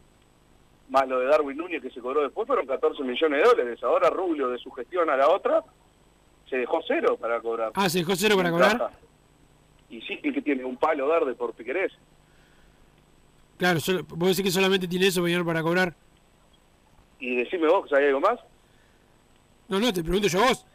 Más 0.88 1.08
lo 1.08 1.18
de 1.18 1.26
Darwin 1.26 1.56
Núñez 1.56 1.82
que 1.82 1.90
se 1.90 2.00
cobró 2.00 2.22
después 2.22 2.46
fueron 2.46 2.64
14 2.66 3.02
millones 3.02 3.42
de 3.42 3.48
dólares. 3.48 3.82
Ahora 3.82 4.08
Rubio 4.10 4.48
de 4.48 4.58
su 4.58 4.70
gestión 4.70 5.10
a 5.10 5.16
la 5.16 5.28
otra 5.28 5.62
se 6.48 6.56
dejó 6.58 6.80
cero 6.86 7.16
para 7.20 7.40
cobrar. 7.40 7.72
Ah, 7.74 7.88
se 7.88 7.98
dejó 7.98 8.14
cero 8.14 8.36
para 8.36 8.50
cobrar. 8.52 8.90
Y 9.90 10.00
sí 10.02 10.18
que 10.18 10.42
tiene 10.42 10.64
un 10.64 10.76
palo 10.76 11.08
verde 11.08 11.34
por 11.34 11.52
Piquerés. 11.54 11.92
Claro, 13.58 13.80
solo, 13.80 14.04
vos 14.08 14.28
decís 14.30 14.44
que 14.44 14.50
solamente 14.50 14.86
tiene 14.86 15.06
eso 15.06 15.22
Peñarol 15.22 15.46
para 15.46 15.62
cobrar. 15.62 15.94
Y 17.18 17.36
decime 17.36 17.68
vos, 17.68 17.90
¿hay 17.92 18.06
algo 18.06 18.20
más? 18.20 18.38
No, 19.68 19.80
no, 19.80 19.92
te 19.92 20.02
pregunto 20.02 20.28
yo 20.28 20.42
a 20.42 20.48
vos. 20.48 20.66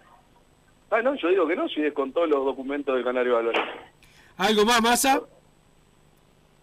Ah, 0.90 1.02
no, 1.02 1.16
yo 1.16 1.30
digo 1.30 1.48
que 1.48 1.56
no, 1.56 1.70
si 1.70 1.82
es 1.82 1.94
con 1.94 2.12
todos 2.12 2.28
los 2.28 2.44
documentos 2.44 2.94
del 2.96 3.04
Canario 3.04 3.36
Valores. 3.36 3.62
¿Algo 4.38 4.66
más, 4.66 4.82
Massa? 4.82 5.22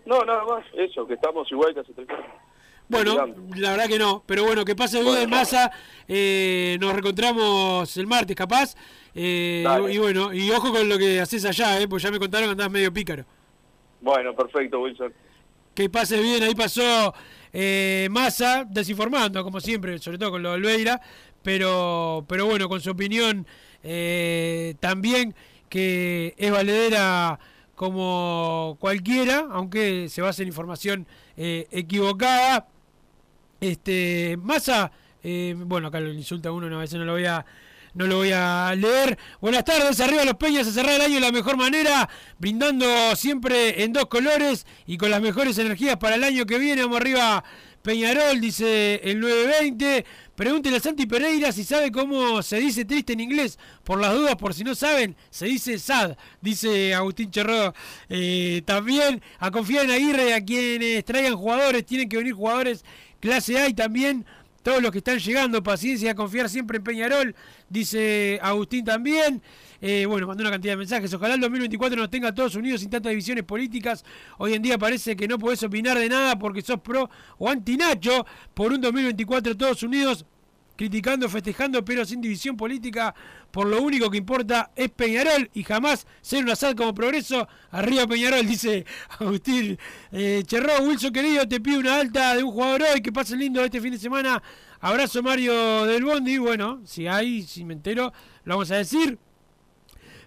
No, 0.05 0.21
nada 0.25 0.45
más, 0.45 0.65
eso, 0.75 1.07
que 1.07 1.15
estamos 1.15 1.51
igual 1.51 1.73
que 1.73 1.81
hace 1.81 1.93
tres 1.93 2.09
años. 2.11 2.27
Bueno, 2.89 3.35
la 3.57 3.73
verdad 3.73 3.87
que 3.87 3.99
no, 3.99 4.23
pero 4.27 4.45
bueno, 4.45 4.65
que 4.65 4.75
pase 4.75 5.03
bien 5.03 5.15
Bueno. 5.15 5.29
Massa. 5.29 5.71
Eh, 6.07 6.79
nos 6.81 6.93
reencontramos 6.93 7.97
el 7.99 8.07
martes, 8.07 8.35
capaz. 8.35 8.75
Eh, 9.15 9.65
y 9.91 9.99
bueno, 9.99 10.33
y 10.33 10.51
ojo 10.51 10.73
con 10.73 10.89
lo 10.89 10.97
que 10.97 11.21
haces 11.21 11.45
allá, 11.45 11.81
eh, 11.81 11.87
pues 11.87 12.03
ya 12.03 12.11
me 12.11 12.19
contaron 12.19 12.49
que 12.49 12.53
andás 12.53 12.71
medio 12.71 12.93
pícaro. 12.93 13.25
Bueno, 14.01 14.35
perfecto, 14.35 14.81
Wilson. 14.81 15.13
Que 15.79 15.89
pases 15.89 16.21
bien, 16.21 16.43
ahí 16.43 16.57
pasó 16.57 17.15
eh, 17.53 18.09
Massa 18.11 18.67
desinformando, 18.69 19.45
como 19.45 19.61
siempre, 19.61 19.97
sobre 20.01 20.19
todo 20.19 20.33
con 20.33 20.43
lo 20.43 20.49
de 20.49 20.55
Olveira, 20.57 21.01
pero, 21.41 22.25
pero 22.29 22.47
bueno, 22.47 22.69
con 22.69 22.81
su 22.81 22.91
opinión 22.91 23.47
eh, 23.85 24.75
también 24.81 25.37
que 25.69 26.35
es 26.37 26.51
valedera 26.51 27.39
como 27.77 28.77
cualquiera, 28.81 29.47
aunque 29.53 30.09
se 30.09 30.21
basa 30.21 30.43
en 30.43 30.49
información 30.49 31.07
eh, 31.37 31.69
equivocada. 31.71 32.67
Este, 33.61 34.37
Massa, 34.43 34.91
bueno, 35.65 35.87
acá 35.87 36.01
lo 36.01 36.13
insulta 36.13 36.51
uno, 36.51 36.67
a 36.77 36.81
veces 36.81 36.99
no 36.99 37.05
lo 37.05 37.13
voy 37.13 37.27
a 37.27 37.47
no 37.95 38.07
lo 38.07 38.17
voy 38.17 38.33
a 38.33 38.75
leer. 38.77 39.19
Buenas 39.41 39.65
tardes, 39.65 40.01
arriba 40.01 40.25
los 40.25 40.35
Peñas 40.35 40.67
a 40.67 40.73
cerrar 40.73 40.95
el 40.95 41.03
año 41.03 41.15
de 41.15 41.21
la 41.21 41.33
mejor 41.33 41.57
manera, 41.57 42.09
brindando 42.39 43.15
siempre 43.17 43.83
en 43.83 43.93
dos 43.93 44.07
colores 44.07 44.67
y 44.87 44.97
con 44.99 45.11
las 45.11 45.21
mejores 45.21 45.59
energías 45.59 45.97
para 45.97 46.17
el 46.17 46.25
año 46.25 46.47
que 46.47 46.59
viene. 46.59 46.83
Vamos 46.83 47.01
arriba, 47.01 47.43
Peñarol, 47.83 48.41
dice 48.41 49.01
el 49.05 49.21
920. 49.21 50.05
Pregúntele 50.35 50.77
a 50.77 50.81
Santi 50.81 51.07
Pereira 51.07 51.51
si 51.51 51.65
sabe 51.65 51.91
cómo 51.91 52.43
se 52.43 52.59
dice 52.59 52.85
triste 52.85 53.13
en 53.13 53.21
inglés. 53.21 53.59
Por 53.83 54.01
las 54.01 54.15
dudas, 54.15 54.37
por 54.37 54.55
si 54.55 54.63
no 54.63 54.75
saben, 54.75 55.17
se 55.31 55.47
dice 55.47 55.79
sad, 55.79 56.17
dice 56.41 56.95
Agustín 56.95 57.31
Cherro. 57.31 57.75
Eh, 58.09 58.63
también 58.65 59.21
a 59.39 59.51
confiar 59.51 59.87
en 59.87 59.91
Aguirre, 59.91 60.35
a 60.35 60.45
quienes 60.45 61.05
traigan 61.05 61.35
jugadores, 61.35 61.85
tienen 61.85 62.09
que 62.09 62.19
venir 62.19 62.35
jugadores 62.35 62.85
clase 63.21 63.59
A 63.59 63.69
y 63.69 63.75
también 63.75 64.25
todos 64.63 64.83
los 64.83 64.93
que 64.93 64.99
están 64.99 65.19
llegando, 65.19 65.63
paciencia, 65.63 66.15
confiar 66.15 66.49
siempre 66.49 66.79
en 66.79 66.85
Peñarol, 66.85 67.35
dice 67.69 68.39
Agustín 68.43 68.85
también. 68.85 69.43
Eh, 69.81 70.07
bueno, 70.07 70.27
mandó 70.27 70.43
una 70.43 70.51
cantidad 70.51 70.73
de 70.73 70.79
mensajes. 70.79 71.13
Ojalá 71.15 71.35
el 71.35 71.41
2024 71.41 71.97
nos 71.97 72.11
tenga 72.11 72.35
todos 72.35 72.55
unidos 72.57 72.81
sin 72.81 72.91
tantas 72.91 73.11
divisiones 73.11 73.45
políticas. 73.45 74.05
Hoy 74.39 74.55
en 74.55 74.63
día 74.63 74.79
parece 74.79 75.15
que 75.15 75.29
no 75.29 75.39
podés 75.39 75.63
opinar 75.63 75.99
de 75.99 76.09
nada 76.09 76.39
porque 76.39 76.63
sos 76.63 76.81
pro 76.81 77.09
o 77.39 77.49
anti 77.49 77.77
Nacho. 77.77 78.27
Por 78.55 78.73
un 78.73 78.81
2024 78.81 79.57
todos 79.57 79.83
unidos, 79.85 80.27
criticando, 80.79 81.29
festejando, 81.29 81.85
pero 81.85 82.05
sin 82.05 82.21
división 82.21 82.57
política. 82.57 83.15
Por 83.51 83.67
lo 83.67 83.83
único 83.83 84.11
que 84.11 84.19
importa 84.19 84.71
es 84.77 84.91
Peñarol 84.91 85.51
y 85.55 85.65
jamás 85.65 86.07
ser 86.21 86.45
un 86.45 86.51
asad 86.51 86.75
como 86.75 86.95
progreso. 86.95 87.49
Arriba 87.71 88.07
Peñarol, 88.07 88.47
dice 88.47 88.85
Agustín 89.19 89.79
eh, 90.13 90.43
Cherró. 90.47 90.83
Wilson, 90.83 91.13
querido, 91.13 91.47
te 91.47 91.61
pido 91.61 91.81
una 91.81 91.97
alta 91.97 92.35
de 92.35 92.43
un 92.43 92.51
jugador 92.53 92.83
hoy. 92.83 93.01
Que 93.01 93.13
pase 93.13 93.37
lindo 93.37 93.65
este 93.65 93.81
fin 93.81 93.93
de 93.93 93.99
semana. 93.99 94.43
Abrazo 94.81 95.23
Mario 95.23 95.87
del 95.87 96.05
Bondi. 96.05 96.39
Bueno, 96.39 96.81
si 96.85 97.09
hay, 97.09 97.43
si 97.43 97.65
me 97.65 97.75
entero, 97.75 98.13
lo 98.45 98.55
vamos 98.55 98.71
a 98.71 98.77
decir. 98.77 99.19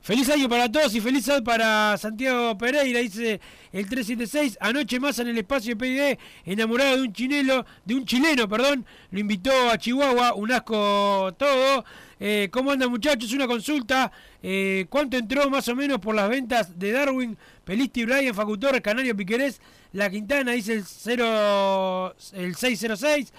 Feliz 0.01 0.29
año 0.29 0.49
para 0.49 0.69
todos 0.69 0.95
y 0.95 0.99
feliz 0.99 1.29
año 1.29 1.43
para 1.43 1.95
Santiago 1.95 2.57
Pereira, 2.57 2.99
dice 2.99 3.39
el 3.71 3.87
376. 3.87 4.57
Anoche 4.59 4.99
más 4.99 5.19
en 5.19 5.27
el 5.27 5.37
espacio 5.37 5.75
de 5.75 5.77
PID, 5.77 6.17
enamorado 6.43 6.97
de 6.97 7.03
un 7.03 7.13
chinelo, 7.13 7.65
de 7.85 7.95
un 7.95 8.03
chileno, 8.03 8.49
perdón, 8.49 8.83
lo 9.11 9.19
invitó 9.19 9.69
a 9.69 9.77
Chihuahua, 9.77 10.33
un 10.33 10.51
asco 10.51 11.33
todo. 11.37 11.85
Eh, 12.19 12.49
¿Cómo 12.51 12.71
andan 12.71 12.89
muchachos? 12.89 13.31
Una 13.31 13.47
consulta. 13.47 14.11
Eh, 14.41 14.87
¿Cuánto 14.89 15.17
entró 15.17 15.49
más 15.51 15.67
o 15.67 15.75
menos 15.75 15.99
por 15.99 16.15
las 16.15 16.27
ventas 16.27 16.77
de 16.77 16.91
Darwin, 16.91 17.37
Pelisti, 17.63 18.03
Brian, 18.03 18.33
Facutor, 18.33 18.81
Canario 18.81 19.15
Piquerés? 19.15 19.61
La 19.93 20.09
Quintana 20.09 20.53
dice 20.53 20.73
el, 20.73 20.83
0, 20.83 22.15
el 22.33 22.55
606. 22.55 23.33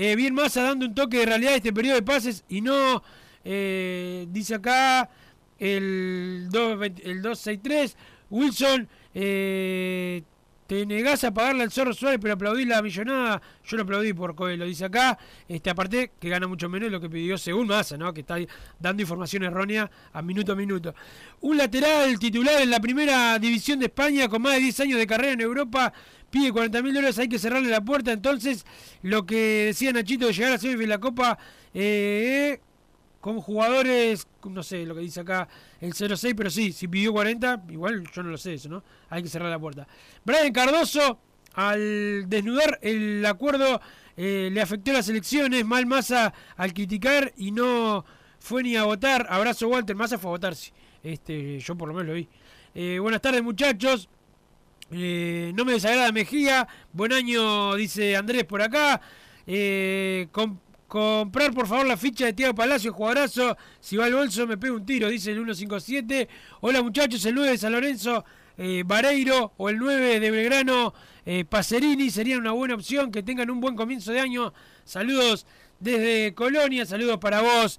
Eh, 0.00 0.14
bien 0.14 0.32
Massa 0.32 0.62
dando 0.62 0.86
un 0.86 0.94
toque 0.94 1.18
de 1.18 1.26
realidad 1.26 1.54
a 1.54 1.56
este 1.56 1.72
periodo 1.72 1.96
de 1.96 2.02
pases 2.02 2.44
y 2.48 2.60
no, 2.60 3.02
eh, 3.44 4.28
dice 4.30 4.54
acá 4.54 5.10
el, 5.58 6.46
2, 6.52 6.80
el 7.02 7.20
263. 7.20 7.96
Wilson, 8.30 8.88
eh, 9.12 10.22
te 10.68 10.86
negás 10.86 11.24
a 11.24 11.32
pagarle 11.32 11.64
al 11.64 11.72
Zorro 11.72 11.92
Suárez, 11.92 12.20
pero 12.22 12.34
aplaudí 12.34 12.64
la 12.64 12.80
millonada. 12.80 13.42
Yo 13.64 13.76
lo 13.76 13.82
aplaudí 13.82 14.12
por 14.12 14.36
Coelho, 14.36 14.66
dice 14.66 14.84
acá. 14.84 15.18
Este, 15.48 15.68
aparte, 15.68 16.12
que 16.20 16.28
gana 16.28 16.46
mucho 16.46 16.68
menos 16.68 16.88
de 16.88 16.90
lo 16.90 17.00
que 17.00 17.10
pidió 17.10 17.36
según 17.36 17.66
Massa, 17.66 17.96
¿no? 17.96 18.14
Que 18.14 18.20
está 18.20 18.36
dando 18.78 19.02
información 19.02 19.42
errónea 19.42 19.90
a 20.12 20.22
minuto 20.22 20.52
a 20.52 20.54
minuto. 20.54 20.94
Un 21.40 21.56
lateral 21.56 22.16
titular 22.20 22.62
en 22.62 22.70
la 22.70 22.78
primera 22.78 23.36
división 23.40 23.80
de 23.80 23.86
España 23.86 24.28
con 24.28 24.42
más 24.42 24.54
de 24.54 24.60
10 24.60 24.80
años 24.80 24.98
de 24.98 25.06
carrera 25.08 25.32
en 25.32 25.40
Europa. 25.40 25.92
Pide 26.30 26.52
40 26.52 26.82
mil 26.82 26.92
dólares, 26.94 27.18
hay 27.18 27.28
que 27.28 27.38
cerrarle 27.38 27.70
la 27.70 27.80
puerta. 27.80 28.12
Entonces, 28.12 28.66
lo 29.02 29.24
que 29.24 29.66
decía 29.66 29.92
Nachito 29.92 30.26
de 30.26 30.32
llegar 30.32 30.52
a 30.52 30.58
semifinal 30.58 30.88
la 30.88 30.98
Copa, 30.98 31.38
eh, 31.72 32.60
con 33.20 33.40
jugadores, 33.40 34.26
no 34.44 34.62
sé 34.62 34.84
lo 34.86 34.94
que 34.94 35.00
dice 35.00 35.20
acá 35.20 35.48
el 35.80 35.92
06, 35.94 36.34
pero 36.36 36.50
sí, 36.50 36.72
si 36.72 36.86
pidió 36.86 37.12
40, 37.12 37.64
igual 37.70 38.04
yo 38.12 38.22
no 38.22 38.30
lo 38.30 38.38
sé 38.38 38.54
eso, 38.54 38.68
¿no? 38.68 38.84
Hay 39.10 39.22
que 39.22 39.28
cerrar 39.28 39.50
la 39.50 39.58
puerta. 39.58 39.88
Brian 40.24 40.52
Cardoso, 40.52 41.18
al 41.54 42.28
desnudar 42.28 42.78
el 42.82 43.24
acuerdo, 43.26 43.80
eh, 44.16 44.50
le 44.52 44.60
afectó 44.60 44.92
las 44.92 45.08
elecciones, 45.08 45.64
mal 45.64 45.86
Massa 45.86 46.32
al 46.56 46.72
criticar 46.72 47.32
y 47.36 47.50
no 47.50 48.04
fue 48.38 48.62
ni 48.62 48.76
a 48.76 48.84
votar. 48.84 49.26
Abrazo 49.28 49.68
Walter, 49.68 49.96
Massa 49.96 50.18
fue 50.18 50.30
a 50.30 50.32
votar, 50.32 50.54
sí. 50.54 50.70
Este, 51.02 51.58
yo 51.58 51.76
por 51.76 51.88
lo 51.88 51.94
menos 51.94 52.08
lo 52.08 52.14
vi. 52.14 52.28
Eh, 52.74 52.98
buenas 53.00 53.20
tardes 53.20 53.42
muchachos. 53.42 54.08
Eh, 54.90 55.52
no 55.54 55.64
me 55.64 55.72
desagrada 55.72 56.12
Mejía. 56.12 56.66
Buen 56.92 57.12
año, 57.12 57.74
dice 57.74 58.16
Andrés 58.16 58.44
por 58.44 58.62
acá. 58.62 59.00
Eh, 59.46 60.28
Comprar 60.86 61.52
por 61.52 61.66
favor 61.66 61.86
la 61.86 61.98
ficha 61.98 62.24
de 62.24 62.32
Tiago 62.32 62.54
Palacio, 62.54 62.94
jugadorazo. 62.94 63.58
Si 63.78 63.98
va 63.98 64.06
al 64.06 64.14
bolso 64.14 64.46
me 64.46 64.56
pega 64.56 64.72
un 64.72 64.86
tiro, 64.86 65.08
dice 65.08 65.30
el 65.32 65.36
157. 65.36 66.28
Hola 66.62 66.82
muchachos, 66.82 67.22
el 67.26 67.34
9 67.34 67.50
de 67.50 67.58
San 67.58 67.72
Lorenzo, 67.72 68.24
eh, 68.56 68.84
Vareiro 68.86 69.52
o 69.58 69.68
el 69.68 69.76
9 69.76 70.18
de 70.18 70.30
Belgrano, 70.30 70.94
Pacerini 71.50 72.08
sería 72.08 72.38
una 72.38 72.52
buena 72.52 72.74
opción. 72.74 73.12
Que 73.12 73.22
tengan 73.22 73.50
un 73.50 73.60
buen 73.60 73.76
comienzo 73.76 74.12
de 74.12 74.20
año. 74.20 74.54
Saludos 74.84 75.44
desde 75.78 76.32
Colonia, 76.32 76.86
saludos 76.86 77.18
para 77.18 77.42
vos. 77.42 77.78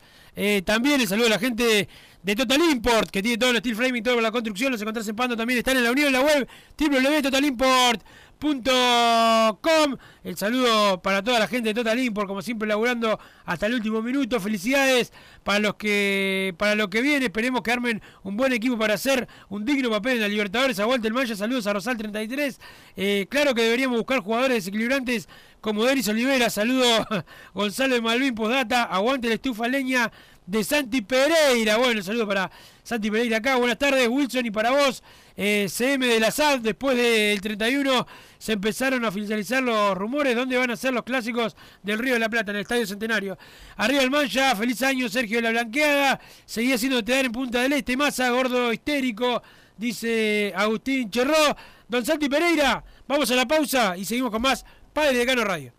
También 0.66 1.02
el 1.02 1.08
saludo 1.08 1.26
a 1.26 1.32
la 1.32 1.40
gente 1.40 1.90
de 2.24 2.36
Total 2.36 2.62
Import, 2.62 3.10
que 3.10 3.22
tiene 3.22 3.38
todo 3.38 3.52
el 3.52 3.58
steel 3.58 3.76
framing, 3.76 4.04
toda 4.04 4.22
la 4.22 4.32
construcción. 4.32 4.72
Los 4.72 4.82
encontrás 4.82 5.08
en 5.08 5.16
Pando, 5.16 5.38
también 5.38 5.60
están 5.60 5.78
en 5.78 5.84
la 5.84 5.92
unión 5.92 6.08
en 6.08 6.14
la 6.14 6.22
web 6.22 6.48
www.totalimport.com 6.78 8.04
Com. 8.40 9.98
El 10.24 10.38
saludo 10.38 11.02
para 11.02 11.22
toda 11.22 11.40
la 11.40 11.48
gente 11.48 11.70
de 11.70 11.74
Total 11.74 12.00
Import, 12.00 12.26
como 12.26 12.42
siempre 12.42 12.70
laburando 12.70 13.20
hasta 13.44 13.66
el 13.66 13.74
último 13.74 14.02
minuto. 14.02 14.40
Felicidades 14.40 15.12
para 15.44 15.60
los 15.60 15.76
que 15.76 16.56
para 16.58 16.76
lo 16.76 16.90
que 16.90 17.02
viene. 17.02 17.26
Esperemos 17.26 17.62
que 17.64 17.72
armen 17.74 18.02
un 18.24 18.38
buen 18.38 18.54
equipo 18.54 18.78
para 18.78 18.94
hacer 18.94 19.28
un 19.50 19.66
digno 19.66 19.90
papel 19.90 20.14
en 20.14 20.22
la 20.22 20.30
Libertadores. 20.30 20.80
A 20.80 20.88
Walter 20.88 21.12
Maya, 21.12 21.36
saludos 21.36 21.68
a 21.68 21.74
Rosal 21.74 21.98
33. 21.98 22.62
Eh, 22.96 23.28
claro 23.30 23.54
que 23.54 23.64
deberíamos 23.64 23.98
buscar 23.98 24.22
jugadores 24.22 24.56
desequilibrantes 24.56 25.28
como 25.60 25.84
Denis 25.84 26.08
Olivera. 26.08 26.50
Saludo 26.50 26.86
Gonzalo 27.54 27.96
de 27.96 28.02
Malvin 28.02 28.36
Postdata. 28.36 28.84
Aguante 28.84 29.28
la 29.28 29.34
estufa 29.34 29.68
leña 29.68 30.14
de 30.50 30.64
Santi 30.64 31.02
Pereira. 31.02 31.78
Bueno, 31.78 32.02
saludo 32.02 32.28
para 32.28 32.50
Santi 32.84 33.12
Pereira 33.12 33.38
acá. 33.38 33.56
Buenas 33.56 33.78
tardes, 33.78 34.08
Wilson, 34.08 34.46
y 34.46 34.52
para 34.52 34.72
vos. 34.72 35.04
Eh, 35.38 35.68
CM 35.70 36.06
de 36.06 36.20
la 36.20 36.32
SAD, 36.32 36.60
después 36.60 36.98
del 36.98 37.40
31 37.40 38.06
se 38.38 38.54
empezaron 38.54 39.06
a 39.06 39.10
oficializar 39.10 39.64
los 39.64 39.98
rumores. 39.98 40.36
¿Dónde 40.36 40.58
van 40.58 40.72
a 40.72 40.76
ser 40.76 40.94
los 40.94 41.04
clásicos 41.04 41.56
del 41.84 42.00
Río 42.00 42.16
de 42.16 42.20
la 42.20 42.30
Plata? 42.30 42.52
En 42.52 42.58
el 42.58 42.64
Estadio 42.64 42.86
Centenario. 42.86 43.38
Arriba 43.78 44.02
el 44.02 44.12
Mancha, 44.12 44.56
feliz 44.56 44.82
año 44.82 45.08
Sergio 45.08 45.38
de 45.38 45.44
la 45.44 45.52
Blanqueada. 45.52 46.20
Seguía 46.46 46.78
siendo 46.78 47.02
dar 47.02 47.26
en 47.26 47.32
Punta 47.32 47.62
del 47.62 47.74
Este. 47.74 47.96
Masa, 47.96 48.30
gordo 48.32 48.74
histérico, 48.74 49.42
dice 49.78 50.52
Agustín 50.56 51.10
Cherró. 51.10 51.56
Don 51.88 52.06
Santi 52.06 52.28
Pereira, 52.28 52.84
vamos 53.08 53.32
a 53.32 53.36
la 53.36 53.48
pausa 53.48 53.98
y 53.98 54.06
seguimos 54.06 54.32
con 54.32 54.42
más 54.42 54.66
Padre 54.94 55.18
de 55.18 55.26
Cano 55.26 55.44
Radio. 55.44 55.79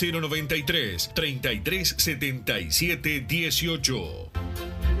093 0.01 1.11
33 1.13 1.93
77 1.97 3.25
18. 3.27 5.00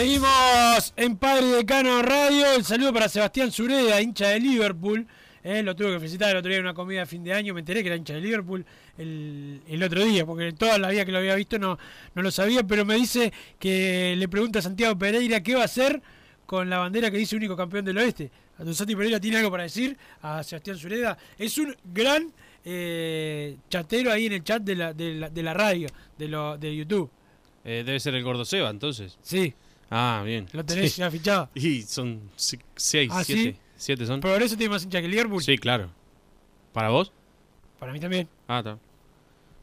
Seguimos 0.00 0.94
en 0.96 1.18
Padre 1.18 1.46
Decano 1.48 2.00
Radio. 2.00 2.54
El 2.56 2.64
saludo 2.64 2.90
para 2.90 3.06
Sebastián 3.06 3.52
Zureda, 3.52 4.00
hincha 4.00 4.28
de 4.28 4.40
Liverpool. 4.40 5.06
Eh, 5.44 5.62
lo 5.62 5.76
tuve 5.76 5.92
que 5.92 5.98
felicitar 5.98 6.30
el 6.30 6.38
otro 6.38 6.48
día 6.48 6.56
en 6.56 6.64
una 6.64 6.72
comida 6.72 7.00
de 7.00 7.06
fin 7.06 7.22
de 7.22 7.34
año. 7.34 7.52
Me 7.52 7.60
enteré 7.60 7.82
que 7.82 7.88
era 7.88 7.96
hincha 7.96 8.14
de 8.14 8.22
Liverpool 8.22 8.64
el, 8.96 9.60
el 9.68 9.82
otro 9.82 10.02
día, 10.02 10.24
porque 10.24 10.52
toda 10.52 10.78
la 10.78 10.88
vida 10.88 11.04
que 11.04 11.12
lo 11.12 11.18
había 11.18 11.34
visto 11.34 11.58
no, 11.58 11.78
no 12.14 12.22
lo 12.22 12.30
sabía. 12.30 12.62
Pero 12.62 12.86
me 12.86 12.94
dice 12.94 13.30
que 13.58 14.14
le 14.16 14.26
pregunta 14.26 14.60
a 14.60 14.62
Santiago 14.62 14.96
Pereira 14.96 15.42
qué 15.42 15.54
va 15.54 15.60
a 15.60 15.64
hacer 15.66 16.00
con 16.46 16.70
la 16.70 16.78
bandera 16.78 17.10
que 17.10 17.18
dice 17.18 17.36
único 17.36 17.54
campeón 17.54 17.84
del 17.84 17.98
oeste. 17.98 18.30
Santi 18.72 18.96
Pereira 18.96 19.20
tiene 19.20 19.36
algo 19.36 19.50
para 19.50 19.64
decir 19.64 19.98
a 20.22 20.42
Sebastián 20.42 20.78
Zureda. 20.78 21.18
Es 21.36 21.58
un 21.58 21.76
gran 21.84 22.32
eh, 22.64 23.58
chatero 23.68 24.10
ahí 24.10 24.24
en 24.24 24.32
el 24.32 24.44
chat 24.44 24.62
de 24.62 24.76
la, 24.76 24.94
de 24.94 25.12
la, 25.12 25.28
de 25.28 25.42
la 25.42 25.52
radio, 25.52 25.88
de, 26.16 26.26
lo, 26.26 26.56
de 26.56 26.74
YouTube. 26.74 27.10
Eh, 27.66 27.82
debe 27.84 28.00
ser 28.00 28.14
el 28.14 28.24
Gordo 28.24 28.46
Seba, 28.46 28.70
entonces. 28.70 29.18
Sí. 29.20 29.52
Ah, 29.90 30.22
bien. 30.24 30.46
¿Lo 30.52 30.64
tenés 30.64 30.92
Sí. 30.92 31.00
ya 31.00 31.10
fichado? 31.10 31.50
Y 31.54 31.82
son 31.82 32.30
seis, 32.36 33.10
¿Ah, 33.12 33.24
siete. 33.24 33.42
sí? 33.42 33.56
Siete 33.76 34.06
son. 34.06 34.20
¿Progreso 34.20 34.56
tiene 34.56 34.70
más 34.72 34.84
hincha 34.84 35.00
que 35.00 35.08
Liverpool? 35.08 35.42
Sí, 35.42 35.58
claro. 35.58 35.90
¿Para 36.72 36.90
vos? 36.90 37.12
Para 37.78 37.92
mí 37.92 37.98
también. 38.00 38.28
Ah, 38.46 38.58
está. 38.58 38.78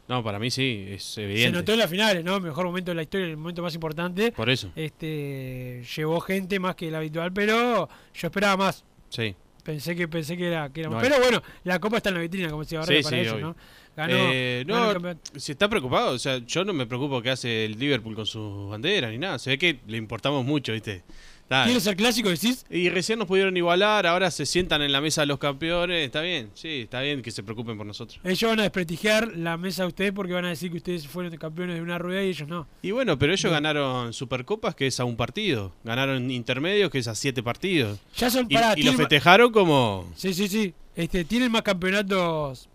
No, 0.09 0.23
para 0.23 0.39
mí 0.39 0.49
sí, 0.49 0.85
es 0.89 1.03
Se 1.03 1.23
evidente. 1.23 1.51
notó 1.59 1.73
en 1.73 1.79
las 1.79 1.89
finales, 1.89 2.23
¿no? 2.23 2.39
Mejor 2.39 2.65
momento 2.65 2.91
de 2.91 2.95
la 2.95 3.03
historia, 3.03 3.27
el 3.27 3.37
momento 3.37 3.61
más 3.61 3.73
importante. 3.75 4.31
Por 4.31 4.49
eso. 4.49 4.71
Este 4.75 5.83
llevó 5.95 6.19
gente 6.21 6.59
más 6.59 6.75
que 6.75 6.87
el 6.87 6.95
habitual, 6.95 7.31
pero 7.33 7.89
yo 8.13 8.27
esperaba 8.27 8.57
más. 8.57 8.83
Sí. 9.09 9.35
Pensé 9.63 9.95
que 9.97 10.07
pensé 10.07 10.37
que 10.37 10.47
era, 10.47 10.69
que 10.71 10.79
era 10.81 10.89
más. 10.89 11.03
Pero 11.03 11.19
bueno, 11.19 11.41
la 11.65 11.79
copa 11.79 11.97
está 11.97 12.09
en 12.09 12.15
la 12.15 12.21
vitrina, 12.21 12.49
como 12.49 12.63
decía 12.63 12.79
Barrera, 12.79 12.99
Sí, 12.99 13.03
para 13.03 13.15
sí, 13.17 13.21
ellos, 13.21 13.33
obvio. 13.33 13.45
¿no? 13.47 13.55
Ganó, 13.97 14.13
Eh, 14.15 14.63
ganó 14.67 14.91
el 14.91 15.01
no, 15.01 15.19
si 15.39 15.51
está 15.53 15.67
preocupado, 15.67 16.11
o 16.11 16.19
sea, 16.19 16.37
yo 16.37 16.63
no 16.63 16.71
me 16.71 16.85
preocupo 16.85 17.19
qué 17.21 17.31
hace 17.31 17.65
el 17.65 17.79
Liverpool 17.79 18.13
con 18.15 18.27
sus 18.27 18.69
banderas 18.69 19.09
ni 19.11 19.17
nada. 19.17 19.39
Se 19.39 19.49
ve 19.49 19.57
que 19.57 19.79
le 19.87 19.97
importamos 19.97 20.45
mucho, 20.45 20.71
¿viste? 20.71 21.03
Está- 21.41 21.63
¿Quiere 21.63 21.79
ser 21.79 21.95
clásico, 21.95 22.29
decís? 22.29 22.65
Y 22.69 22.89
recién 22.89 23.17
nos 23.17 23.27
pudieron 23.27 23.55
igualar, 23.57 24.05
ahora 24.05 24.29
se 24.29 24.45
sientan 24.45 24.81
en 24.83 24.91
la 24.91 24.99
mesa 25.01 25.21
de 25.21 25.27
los 25.27 25.39
campeones. 25.39 26.05
Está 26.05 26.21
bien, 26.21 26.51
sí, 26.53 26.81
está 26.83 27.01
bien 27.01 27.21
que 27.23 27.31
se 27.31 27.41
preocupen 27.41 27.75
por 27.77 27.87
nosotros. 27.87 28.19
Ellos 28.23 28.49
van 28.51 28.59
a 28.59 28.63
desprestigiar 28.63 29.31
la 29.35 29.57
mesa 29.57 29.83
de 29.83 29.87
ustedes 29.87 30.11
porque 30.11 30.33
van 30.33 30.45
a 30.45 30.49
decir 30.49 30.69
que 30.69 30.77
ustedes 30.77 31.07
fueron 31.07 31.35
campeones 31.37 31.77
de 31.77 31.81
una 31.81 31.97
rueda 31.97 32.21
y 32.23 32.27
ellos 32.29 32.47
no. 32.49 32.67
Y 32.83 32.91
bueno, 32.91 33.17
pero 33.17 33.33
ellos 33.33 33.51
ganaron 33.51 34.13
Supercopas, 34.13 34.75
que 34.75 34.85
es 34.87 34.99
a 34.99 35.05
un 35.05 35.15
partido. 35.15 35.73
Ganaron 35.85 36.29
Intermedios, 36.29 36.91
que 36.91 36.99
es 36.99 37.07
a 37.07 37.15
siete 37.15 37.41
partidos. 37.41 37.97
Ya 38.17 38.29
son 38.29 38.45
Y, 38.49 38.53
pará, 38.53 38.73
y 38.77 38.83
lo 38.83 38.93
festejaron 38.93 39.51
como... 39.51 40.11
Sí, 40.17 40.33
sí, 40.35 40.47
sí. 40.49 40.73
Este, 40.97 41.23
¿Tienen 41.23 41.51
más 41.51 41.61
campeonatos? 41.61 42.69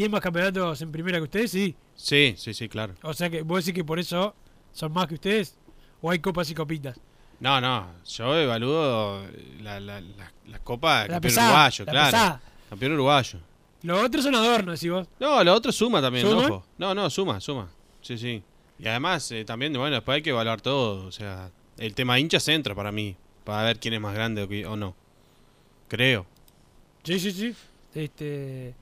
¿Tienen 0.00 0.12
más 0.12 0.22
campeonatos 0.22 0.80
en 0.80 0.90
primera 0.90 1.18
que 1.18 1.24
ustedes? 1.24 1.50
Sí. 1.50 1.76
Sí, 1.94 2.34
sí, 2.38 2.54
sí, 2.54 2.70
claro. 2.70 2.94
O 3.02 3.12
sea 3.12 3.28
que 3.28 3.42
vos 3.42 3.62
decís 3.62 3.74
que 3.76 3.84
por 3.84 3.98
eso 3.98 4.34
son 4.72 4.94
más 4.94 5.06
que 5.06 5.12
ustedes. 5.12 5.58
¿O 6.00 6.10
hay 6.10 6.20
copas 6.20 6.50
y 6.50 6.54
copitas? 6.54 6.98
No, 7.38 7.60
no, 7.60 7.86
yo 8.06 8.34
evalúo 8.34 9.26
la, 9.60 9.78
la, 9.78 10.00
la, 10.00 10.32
la 10.46 10.58
Copa 10.60 11.02
La 11.02 11.08
Campeón 11.08 11.20
pesada, 11.20 11.48
Uruguayo, 11.50 11.84
la 11.84 11.92
claro. 11.92 12.06
pesada. 12.12 12.42
Campeón 12.70 12.92
Uruguayo. 12.92 13.38
Los 13.82 14.02
otros 14.02 14.24
son 14.24 14.34
adornos, 14.36 14.80
decís 14.80 14.90
vos. 14.90 15.06
No, 15.20 15.44
lo 15.44 15.52
otro 15.52 15.70
suma 15.70 16.00
también, 16.00 16.26
¿Suma? 16.26 16.46
ojo. 16.46 16.66
No, 16.78 16.94
no, 16.94 17.10
suma, 17.10 17.38
suma. 17.38 17.68
Sí, 18.00 18.16
sí. 18.16 18.42
Y 18.78 18.88
además, 18.88 19.30
eh, 19.32 19.44
también, 19.44 19.74
bueno, 19.74 19.96
después 19.96 20.16
hay 20.16 20.22
que 20.22 20.30
evaluar 20.30 20.62
todo. 20.62 21.04
O 21.08 21.12
sea, 21.12 21.50
el 21.76 21.94
tema 21.94 22.18
hinchas 22.18 22.48
entra 22.48 22.74
para 22.74 22.90
mí. 22.90 23.16
Para 23.44 23.64
ver 23.64 23.78
quién 23.78 23.92
es 23.92 24.00
más 24.00 24.14
grande 24.14 24.64
o 24.66 24.76
no. 24.78 24.96
Creo. 25.88 26.24
Sí, 27.04 27.20
sí, 27.20 27.32
sí. 27.32 27.54
Este, 27.94 28.74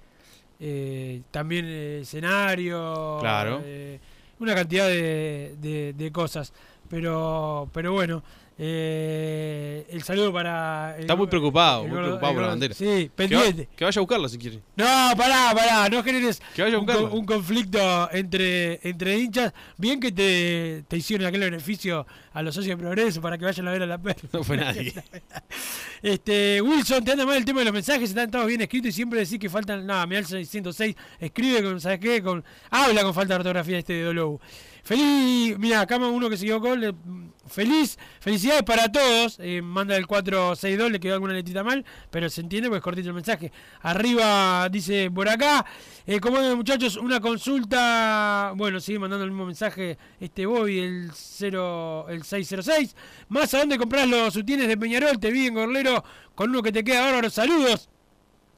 eh, 0.60 1.22
también 1.30 1.64
eh, 1.68 2.00
escenario. 2.02 3.18
Claro. 3.20 3.60
eh, 3.64 3.98
una 4.40 4.54
cantidad 4.54 4.86
de, 4.86 5.56
de- 5.60 5.92
de 5.94 6.12
cosas. 6.12 6.52
Pero, 6.88 7.68
pero 7.72 7.92
bueno, 7.92 8.22
Eh, 8.60 9.86
el 9.90 10.02
saludo 10.02 10.32
para. 10.32 10.94
el- 10.96 11.02
Está 11.02 11.14
muy 11.14 11.28
preocupado, 11.28 11.84
el 11.84 11.90
muy 11.90 11.98
preocupado 11.98 12.28
el 12.30 12.34
por 12.34 12.42
la 12.42 12.48
bandera. 12.48 12.74
Sí, 12.74 12.84
Que 12.84 13.04
va- 13.08 13.14
pendiente. 13.14 13.68
Que 13.76 13.84
vaya 13.84 13.98
a 13.98 14.02
buscarla 14.02 14.28
si 14.28 14.36
quiere. 14.38 14.56
No, 14.76 14.84
pará, 15.16 15.52
pará, 15.54 15.88
no 15.88 16.02
generes 16.02 16.42
Que 16.56 16.62
vaya 16.62 16.76
a 16.76 16.80
un, 16.80 17.24
conflicto 17.24 18.10
entre, 18.12 18.80
entre 18.88 19.16
hinchas. 19.18 19.52
Bien 19.76 20.00
que 20.00 20.10
te, 20.10 20.84
te 20.88 20.96
hicieron 20.96 21.26
aquel 21.26 21.40
beneficio 21.42 22.04
a 22.32 22.42
los 22.42 22.54
socios 22.54 22.76
de 22.76 22.82
progreso 22.82 23.20
para 23.20 23.38
que 23.38 23.44
vayan 23.44 23.68
a 23.68 23.70
ver 23.72 23.82
a 23.82 23.86
la 23.86 23.98
perra. 23.98 24.18
No 24.32 24.42
fue 24.42 24.56
nadie. 24.56 24.92
Este, 26.02 26.60
Wilson, 26.62 27.04
te 27.04 27.10
anda 27.12 27.26
mal 27.26 27.36
el 27.38 27.44
tema 27.44 27.58
de 27.58 27.64
los 27.64 27.74
mensajes, 27.74 28.10
están 28.10 28.30
todos 28.30 28.46
bien 28.46 28.60
escritos 28.60 28.90
y 28.90 28.92
siempre 28.92 29.18
decís 29.18 29.36
que 29.38 29.50
faltan. 29.50 29.84
Nada, 29.84 30.06
me 30.06 30.16
alza 30.16 30.36
606, 30.36 30.94
escribe 31.18 31.60
con, 31.62 31.80
¿sabes 31.80 31.98
qué? 31.98 32.22
Con, 32.22 32.44
habla 32.70 33.02
con 33.02 33.12
falta 33.14 33.34
de 33.34 33.38
ortografía 33.40 33.78
este 33.78 33.94
de 33.94 34.02
Dolobu. 34.04 34.38
Feliz, 34.88 35.58
mira, 35.58 35.82
acá 35.82 35.98
uno 35.98 36.30
que 36.30 36.38
se 36.38 36.46
equivocó. 36.46 36.74
feliz, 37.46 37.98
felicidades 38.20 38.62
para 38.62 38.90
todos. 38.90 39.38
eh, 39.38 39.60
manda 39.60 39.94
el 39.94 40.06
462, 40.06 40.90
le 40.90 40.98
quedó 40.98 41.12
alguna 41.12 41.34
letrita 41.34 41.62
mal, 41.62 41.84
pero 42.08 42.30
se 42.30 42.40
entiende 42.40 42.70
porque 42.70 42.78
es 42.78 42.84
cortito 42.84 43.08
el 43.08 43.14
mensaje. 43.14 43.52
Arriba 43.82 44.66
dice 44.70 45.10
por 45.10 45.28
acá, 45.28 45.66
eh, 46.06 46.18
como 46.20 46.40
muchachos, 46.56 46.96
una 46.96 47.20
consulta. 47.20 48.54
Bueno, 48.56 48.80
sigue 48.80 48.98
mandando 48.98 49.26
el 49.26 49.30
mismo 49.30 49.44
mensaje 49.44 49.98
este 50.20 50.46
Bobby, 50.46 50.78
el 50.78 51.10
0, 51.12 52.06
el 52.08 52.22
606. 52.22 52.96
Más 53.28 53.52
a 53.52 53.58
dónde 53.58 53.76
compras 53.76 54.08
los 54.08 54.32
sutienes 54.32 54.68
de 54.68 54.78
Peñarol, 54.78 55.20
te 55.20 55.30
vi 55.30 55.48
en 55.48 55.54
Gorlero 55.54 56.02
con 56.34 56.48
uno 56.48 56.62
que 56.62 56.72
te 56.72 56.82
queda 56.82 57.02
bárbaro. 57.02 57.28
Saludos. 57.28 57.90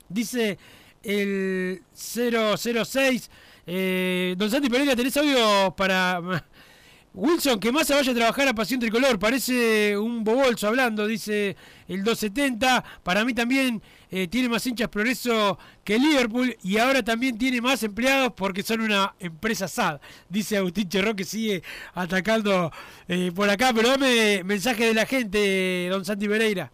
Dice 0.09 0.61
el 1.03 1.83
006. 1.93 3.31
Eh, 3.73 4.35
don 4.37 4.51
Santi 4.51 4.69
Pereira, 4.69 4.97
¿tenés 4.97 5.17
audio 5.17 5.73
para 5.77 6.21
Wilson? 7.15 7.61
Que 7.61 7.71
Massa 7.71 7.95
vaya 7.95 8.11
a 8.11 8.15
trabajar 8.17 8.49
a 8.49 8.53
Pasión 8.53 8.81
Tricolor. 8.81 9.17
Parece 9.17 9.97
un 9.97 10.25
bobolso 10.25 10.67
hablando, 10.67 11.07
dice 11.07 11.57
el 11.87 12.03
270. 12.03 12.83
Para 13.05 13.25
mí 13.25 13.33
también 13.33 13.81
eh, 14.11 14.27
tiene 14.27 14.49
más 14.49 14.67
hinchas 14.67 14.89
progreso 14.89 15.57
que 15.85 16.01
Liverpool 16.01 16.57
y 16.65 16.79
ahora 16.79 17.05
también 17.05 17.39
tiene 17.39 17.61
más 17.61 17.81
empleados 17.85 18.33
porque 18.33 18.65
son 18.65 18.81
una 18.81 19.15
empresa 19.21 19.69
SAD. 19.69 20.01
Dice 20.29 20.57
Agustín 20.57 20.89
Cherró 20.89 21.15
que 21.15 21.23
sigue 21.23 21.63
atacando 21.95 22.73
eh, 23.07 23.31
por 23.33 23.49
acá. 23.49 23.71
Pero 23.73 23.91
dame 23.91 24.43
mensaje 24.43 24.87
de 24.87 24.95
la 24.95 25.07
gente, 25.07 25.87
don 25.89 26.05
Santi 26.05 26.27
Pereira. 26.27 26.73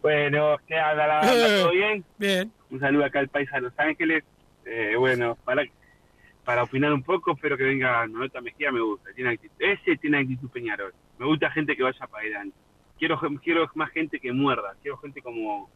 Bueno, 0.00 0.56
¿qué 0.66 0.76
la 0.76 0.94
banda? 0.94 1.60
¿Todo 1.60 1.70
bien? 1.72 2.04
Bien. 2.16 2.52
Un 2.70 2.80
saludo 2.80 3.04
acá 3.04 3.18
al 3.18 3.28
país 3.28 3.50
a 3.52 3.60
Los 3.60 3.78
Ángeles. 3.78 4.24
Eh, 4.66 4.94
bueno, 4.96 5.36
para 5.44 5.64
para 6.44 6.62
opinar 6.62 6.92
un 6.92 7.02
poco, 7.02 7.32
espero 7.32 7.56
que 7.56 7.64
venga 7.64 8.06
Nota 8.06 8.40
Mejía, 8.40 8.70
me 8.70 8.80
gusta. 8.80 9.12
Tiene 9.14 9.30
actitud. 9.30 9.56
Ese 9.58 9.96
tiene 9.96 10.18
actitud 10.18 10.50
Peñarol. 10.50 10.92
Me 11.18 11.26
gusta 11.26 11.50
gente 11.50 11.74
que 11.74 11.82
vaya 11.82 12.06
para 12.06 12.22
adelante. 12.22 12.56
Quiero, 12.98 13.18
quiero 13.42 13.70
más 13.74 13.90
gente 13.90 14.20
que 14.20 14.32
muerda. 14.32 14.76
Quiero 14.82 14.98
gente 14.98 15.22
como, 15.22 15.70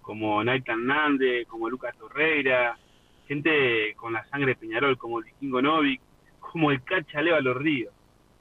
como 0.00 0.42
Nathan 0.42 0.80
Hernández, 0.80 1.46
como 1.46 1.68
Lucas 1.68 1.96
Torreira. 1.98 2.78
Gente 3.28 3.94
con 3.96 4.14
la 4.14 4.24
sangre 4.28 4.52
de 4.52 4.56
Peñarol, 4.56 4.96
como 4.96 5.18
el 5.18 5.26
Vikingo 5.26 5.60
Novik, 5.60 6.00
como 6.40 6.70
el 6.70 6.82
Cachaleo 6.82 7.36
a 7.36 7.40
los 7.40 7.56
ríos. 7.56 7.92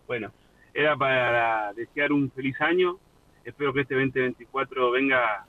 Bueno, 0.07 0.31
era 0.73 0.95
para 0.95 1.73
desear 1.73 2.13
un 2.13 2.31
feliz 2.31 2.59
año. 2.61 2.99
Espero 3.43 3.73
que 3.73 3.81
este 3.81 3.95
2024 3.95 4.91
venga, 4.91 5.45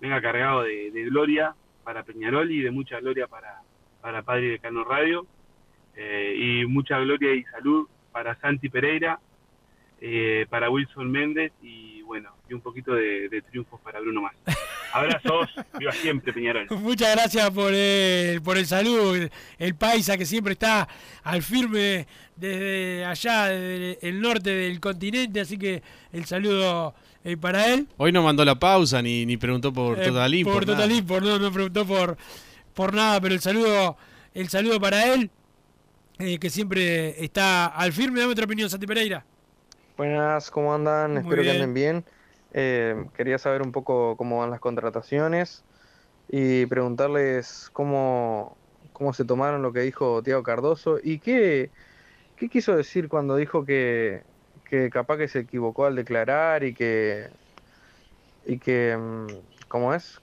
venga 0.00 0.20
cargado 0.20 0.62
de 0.62 0.90
gloria 1.08 1.54
para 1.84 2.02
Peñarol 2.02 2.50
y 2.50 2.62
de 2.62 2.70
mucha 2.70 2.98
gloria 3.00 3.26
para, 3.26 3.62
para 4.00 4.22
Padre 4.22 4.50
de 4.50 4.58
Cano 4.58 4.84
Radio. 4.84 5.26
Eh, 5.96 6.62
y 6.62 6.66
mucha 6.66 6.98
gloria 7.00 7.34
y 7.34 7.42
salud 7.44 7.88
para 8.12 8.38
Santi 8.40 8.68
Pereira, 8.68 9.18
eh, 10.00 10.46
para 10.48 10.70
Wilson 10.70 11.10
Méndez 11.10 11.52
y 11.60 12.02
bueno, 12.02 12.30
y 12.48 12.54
un 12.54 12.60
poquito 12.60 12.94
de, 12.94 13.28
de 13.28 13.42
triunfos 13.42 13.80
para 13.80 14.00
Bruno 14.00 14.22
Más. 14.22 14.34
Abrazos, 14.92 15.50
viva 15.78 15.92
siempre 15.92 16.32
Peñarol. 16.32 16.66
Muchas 16.70 17.14
gracias 17.14 17.50
por 17.50 17.74
el, 17.74 18.40
por 18.42 18.56
el 18.56 18.66
saludo, 18.66 19.14
el, 19.16 19.30
el 19.58 19.74
paisa 19.74 20.16
que 20.16 20.24
siempre 20.24 20.52
está 20.52 20.88
al 21.24 21.42
firme 21.42 22.06
desde 22.36 23.04
allá, 23.04 23.46
desde 23.48 23.98
el 24.08 24.20
norte 24.20 24.50
del 24.50 24.80
continente, 24.80 25.40
así 25.40 25.58
que 25.58 25.82
el 26.12 26.24
saludo 26.24 26.94
eh, 27.24 27.36
para 27.36 27.74
él. 27.74 27.88
Hoy 27.96 28.12
no 28.12 28.22
mandó 28.22 28.44
la 28.44 28.54
pausa 28.54 29.02
ni, 29.02 29.26
ni 29.26 29.36
preguntó 29.36 29.72
por 29.72 30.00
Eh, 30.00 30.06
Total 30.06 30.32
Import, 30.32 30.56
Por 30.58 30.66
nada. 30.68 30.78
Total 30.78 30.96
Import, 30.96 31.24
no, 31.24 31.38
no 31.40 31.52
preguntó 31.52 31.84
por, 31.84 32.16
por 32.74 32.94
nada, 32.94 33.20
pero 33.20 33.34
el 33.34 33.40
saludo, 33.40 33.96
el 34.34 34.48
saludo 34.48 34.80
para 34.80 35.12
él, 35.14 35.30
eh, 36.18 36.38
que 36.38 36.50
siempre 36.50 37.22
está 37.24 37.66
al 37.66 37.92
firme. 37.92 38.20
Dame 38.20 38.32
otra 38.32 38.44
opinión, 38.44 38.68
Santi 38.70 38.86
Pereira. 38.86 39.24
Buenas, 39.96 40.50
¿cómo 40.50 40.74
andan? 40.74 41.12
Muy 41.12 41.20
Espero 41.22 41.42
que 41.42 41.50
anden 41.50 41.74
bien. 41.74 42.04
Eh, 42.52 43.04
quería 43.16 43.38
saber 43.38 43.62
un 43.62 43.72
poco 43.72 44.16
cómo 44.16 44.38
van 44.38 44.50
las 44.50 44.60
contrataciones 44.60 45.64
y 46.28 46.66
preguntarles 46.66 47.70
cómo, 47.72 48.56
cómo 48.92 49.12
se 49.12 49.24
tomaron 49.24 49.62
lo 49.62 49.72
que 49.72 49.80
dijo 49.80 50.22
Tiago 50.22 50.42
Cardoso 50.42 50.98
y 51.02 51.18
qué, 51.18 51.70
qué 52.36 52.48
quiso 52.48 52.76
decir 52.76 53.08
cuando 53.08 53.36
dijo 53.36 53.64
que, 53.64 54.22
que 54.64 54.90
capaz 54.90 55.18
que 55.18 55.28
se 55.28 55.40
equivocó 55.40 55.86
al 55.86 55.96
declarar 55.96 56.64
y 56.64 56.74
que, 56.74 57.28
y 58.46 58.58
que 58.58 58.96
mm, 58.96 59.26
¿cómo 59.68 59.94
es? 59.94 60.20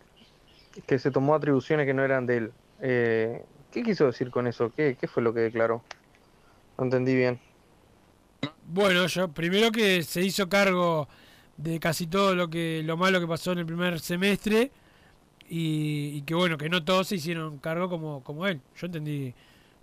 Que 0.86 1.00
se 1.00 1.12
tomó 1.12 1.36
atribuciones 1.36 1.86
que 1.86 1.94
no 1.94 2.04
eran 2.04 2.26
de 2.26 2.38
él. 2.38 2.52
Eh, 2.82 3.44
¿qué 3.72 3.84
quiso 3.84 4.06
decir 4.06 4.32
con 4.32 4.48
eso? 4.48 4.72
¿Qué, 4.76 4.98
qué 5.00 5.08
fue 5.08 5.24
lo 5.24 5.34
que 5.34 5.42
declaró? 5.42 5.84
No 6.78 6.86
entendí 6.86 7.16
bien. 7.16 7.40
Bueno, 8.68 9.06
yo 9.08 9.28
primero 9.30 9.72
que 9.72 10.04
se 10.04 10.22
hizo 10.22 10.50
cargo 10.50 11.08
de 11.58 11.80
casi 11.80 12.08
todo 12.08 12.36
lo 12.36 12.50
que 12.50 12.82
lo 12.84 12.98
malo 12.98 13.20
que 13.20 13.28
pasó 13.28 13.54
en 13.54 13.60
el 13.60 13.66
primer 13.66 14.00
semestre 14.00 14.72
y, 15.48 16.12
y 16.16 16.22
que 16.24 16.36
bueno 16.36 16.58
que 16.58 16.68
no 16.68 16.84
todos 16.84 17.08
se 17.08 17.16
hicieron 17.16 17.60
cargo 17.60 17.90
como, 17.90 18.24
como 18.24 18.48
él. 18.48 18.62
Yo 18.76 18.88
entendí 18.88 19.34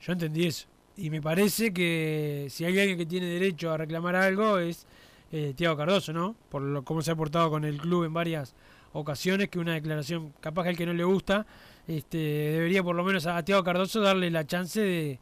yo 0.01 0.13
entendí 0.13 0.47
eso 0.47 0.67
y 0.97 1.11
me 1.11 1.23
parece 1.23 1.73
que 1.73 2.47
si 2.51 2.65
hay 2.65 2.79
alguien 2.79 2.99
que 2.99 3.07
tiene 3.07 3.27
derecho 3.27 3.71
a 3.73 3.77
reclamar 3.77 4.17
algo 4.17 4.59
es 4.59 4.87
eh, 5.31 5.55
Tiago 5.57 5.77
Cardoso, 5.77 6.13
¿no? 6.13 6.37
Por 6.51 6.63
lo, 6.63 6.85
cómo 6.85 7.01
se 7.03 7.11
ha 7.11 7.17
portado 7.17 7.51
con 7.51 7.65
el 7.65 7.79
club 7.79 8.05
en 8.05 8.13
varias 8.13 8.55
ocasiones 8.93 9.49
que 9.49 9.59
una 9.59 9.75
declaración 9.75 10.33
capaz 10.41 10.65
que 10.65 10.69
al 10.71 10.77
que 10.77 10.87
no 10.87 10.93
le 10.93 11.05
gusta 11.05 11.47
este 11.87 12.19
debería 12.19 12.83
por 12.83 12.95
lo 12.95 13.05
menos 13.05 13.27
a, 13.27 13.43
Tiago 13.45 13.65
Cardoso 13.65 14.01
darle 14.01 14.31
la 14.31 14.47
chance 14.47 14.81
de 14.81 15.19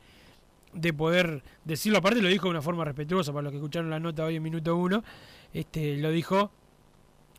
de 0.72 0.92
poder 0.92 1.42
decirlo. 1.64 1.98
Aparte 1.98 2.22
lo 2.22 2.28
dijo 2.28 2.44
de 2.44 2.50
una 2.50 2.62
forma 2.62 2.84
respetuosa, 2.84 3.32
para 3.32 3.44
los 3.44 3.52
que 3.52 3.58
escucharon 3.58 3.90
la 3.90 4.00
nota 4.00 4.24
hoy 4.24 4.36
en 4.36 4.42
minuto 4.42 4.76
uno, 4.76 5.02
este, 5.52 5.96
lo 5.96 6.10
dijo 6.10 6.50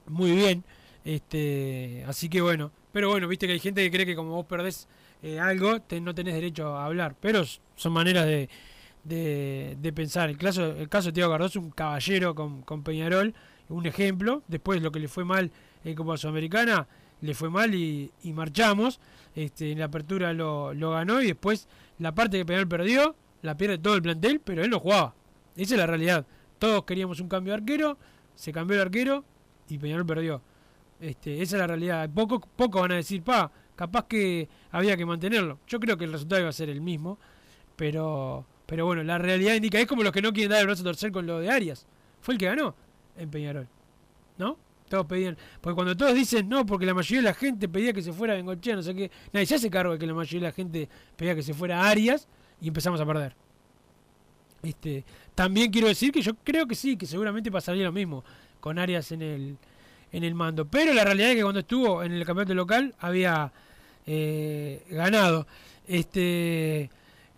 muy 0.07 0.31
bien. 0.31 0.63
Este, 1.03 2.03
así 2.07 2.29
que 2.29 2.41
bueno, 2.41 2.71
pero 2.91 3.09
bueno, 3.09 3.27
viste 3.27 3.47
que 3.47 3.53
hay 3.53 3.59
gente 3.59 3.81
que 3.83 3.91
cree 3.91 4.05
que 4.05 4.15
como 4.15 4.31
vos 4.31 4.45
perdés 4.45 4.87
eh, 5.23 5.39
algo, 5.39 5.79
no 6.01 6.13
tenés 6.13 6.33
derecho 6.33 6.75
a 6.75 6.85
hablar. 6.85 7.15
Pero 7.19 7.43
son 7.75 7.93
maneras 7.93 8.25
de, 8.25 8.49
de, 9.03 9.77
de 9.79 9.93
pensar. 9.93 10.29
El 10.29 10.37
caso, 10.37 10.65
el 10.71 10.89
caso 10.89 11.09
de 11.09 11.13
Tiago 11.13 11.31
Cardoso, 11.31 11.59
un 11.59 11.71
caballero 11.71 12.35
con, 12.35 12.61
con 12.63 12.83
Peñarol, 12.83 13.33
un 13.69 13.85
ejemplo. 13.85 14.43
Después 14.47 14.81
lo 14.81 14.91
que 14.91 14.99
le 14.99 15.07
fue 15.07 15.25
mal 15.25 15.51
en 15.83 15.95
Copa 15.95 16.17
Sudamericana, 16.17 16.87
le 17.21 17.33
fue 17.33 17.49
mal 17.49 17.73
y, 17.73 18.11
marchamos. 18.33 18.99
Este, 19.35 19.71
en 19.71 19.79
la 19.79 19.85
apertura 19.85 20.33
lo, 20.33 20.73
ganó 20.91 21.21
y 21.21 21.27
después 21.27 21.67
la 21.99 22.13
parte 22.13 22.37
que 22.37 22.45
Peñarol 22.45 22.67
perdió, 22.67 23.15
la 23.41 23.55
pierde 23.55 23.77
todo 23.77 23.95
el 23.95 24.01
plantel, 24.01 24.41
pero 24.43 24.63
él 24.63 24.69
no 24.69 24.79
jugaba. 24.79 25.13
Esa 25.55 25.75
es 25.75 25.79
la 25.79 25.87
realidad. 25.87 26.25
Todos 26.59 26.83
queríamos 26.83 27.19
un 27.19 27.27
cambio 27.27 27.53
de 27.53 27.59
arquero, 27.59 27.97
se 28.35 28.51
cambió 28.51 28.75
el 28.75 28.81
arquero 28.81 29.23
y 29.69 29.77
Peñarol 29.77 30.05
perdió. 30.05 30.41
Este, 30.99 31.41
esa 31.41 31.55
es 31.55 31.59
la 31.59 31.67
realidad. 31.67 32.09
Poco, 32.13 32.39
poco 32.39 32.81
van 32.81 32.91
a 32.91 32.95
decir, 32.95 33.23
pa, 33.23 33.51
capaz 33.75 34.05
que 34.05 34.47
había 34.71 34.95
que 34.97 35.05
mantenerlo. 35.05 35.59
Yo 35.67 35.79
creo 35.79 35.97
que 35.97 36.05
el 36.05 36.11
resultado 36.11 36.41
iba 36.41 36.49
a 36.49 36.53
ser 36.53 36.69
el 36.69 36.81
mismo, 36.81 37.17
pero, 37.75 38.45
pero 38.65 38.85
bueno, 38.85 39.03
la 39.03 39.17
realidad 39.17 39.55
indica, 39.55 39.79
es 39.79 39.87
como 39.87 40.03
los 40.03 40.11
que 40.11 40.21
no 40.21 40.33
quieren 40.33 40.51
dar 40.51 40.61
el 40.61 40.67
brazo 40.67 40.81
a 40.81 40.85
torcer 40.85 41.11
con 41.11 41.25
lo 41.25 41.39
de 41.39 41.49
Arias. 41.49 41.87
Fue 42.21 42.35
el 42.35 42.39
que 42.39 42.45
ganó 42.45 42.75
en 43.17 43.29
Peñarol. 43.31 43.67
¿No? 44.37 44.57
Todos 44.91 45.05
pedían. 45.05 45.37
Porque 45.61 45.73
cuando 45.75 45.95
todos 45.95 46.13
dicen 46.13 46.49
no, 46.49 46.65
porque 46.65 46.85
la 46.85 46.93
mayoría 46.93 47.19
de 47.21 47.27
la 47.29 47.33
gente 47.33 47.69
pedía 47.69 47.93
que 47.93 48.01
se 48.01 48.11
fuera 48.11 48.33
Bengochea, 48.33 48.75
no 48.75 48.83
sé 48.83 48.93
qué. 48.93 49.09
Nadie 49.31 49.45
se 49.45 49.55
hace 49.55 49.69
cargo 49.69 49.93
de 49.93 49.99
que 49.99 50.05
la 50.05 50.13
mayoría 50.13 50.41
de 50.41 50.47
la 50.47 50.51
gente 50.51 50.89
pedía 51.15 51.33
que 51.33 51.43
se 51.43 51.53
fuera 51.53 51.87
Arias 51.89 52.27
y 52.59 52.67
empezamos 52.67 52.99
a 52.99 53.05
perder. 53.05 53.33
Este, 54.63 55.05
también 55.33 55.71
quiero 55.71 55.87
decir 55.87 56.11
que 56.11 56.21
yo 56.21 56.33
creo 56.43 56.67
que 56.67 56.75
sí, 56.75 56.97
que 56.97 57.05
seguramente 57.05 57.49
pasaría 57.49 57.85
lo 57.85 57.93
mismo 57.93 58.23
con 58.59 58.77
Arias 58.77 59.13
en 59.13 59.21
el, 59.21 59.57
en 60.11 60.23
el 60.25 60.35
mando. 60.35 60.65
Pero 60.65 60.93
la 60.93 61.05
realidad 61.05 61.29
es 61.31 61.37
que 61.37 61.41
cuando 61.43 61.61
estuvo 61.61 62.03
en 62.03 62.11
el 62.11 62.25
campeonato 62.25 62.53
local 62.53 62.93
había 62.99 63.51
eh, 64.05 64.83
ganado. 64.89 65.47
Este, 65.87 66.89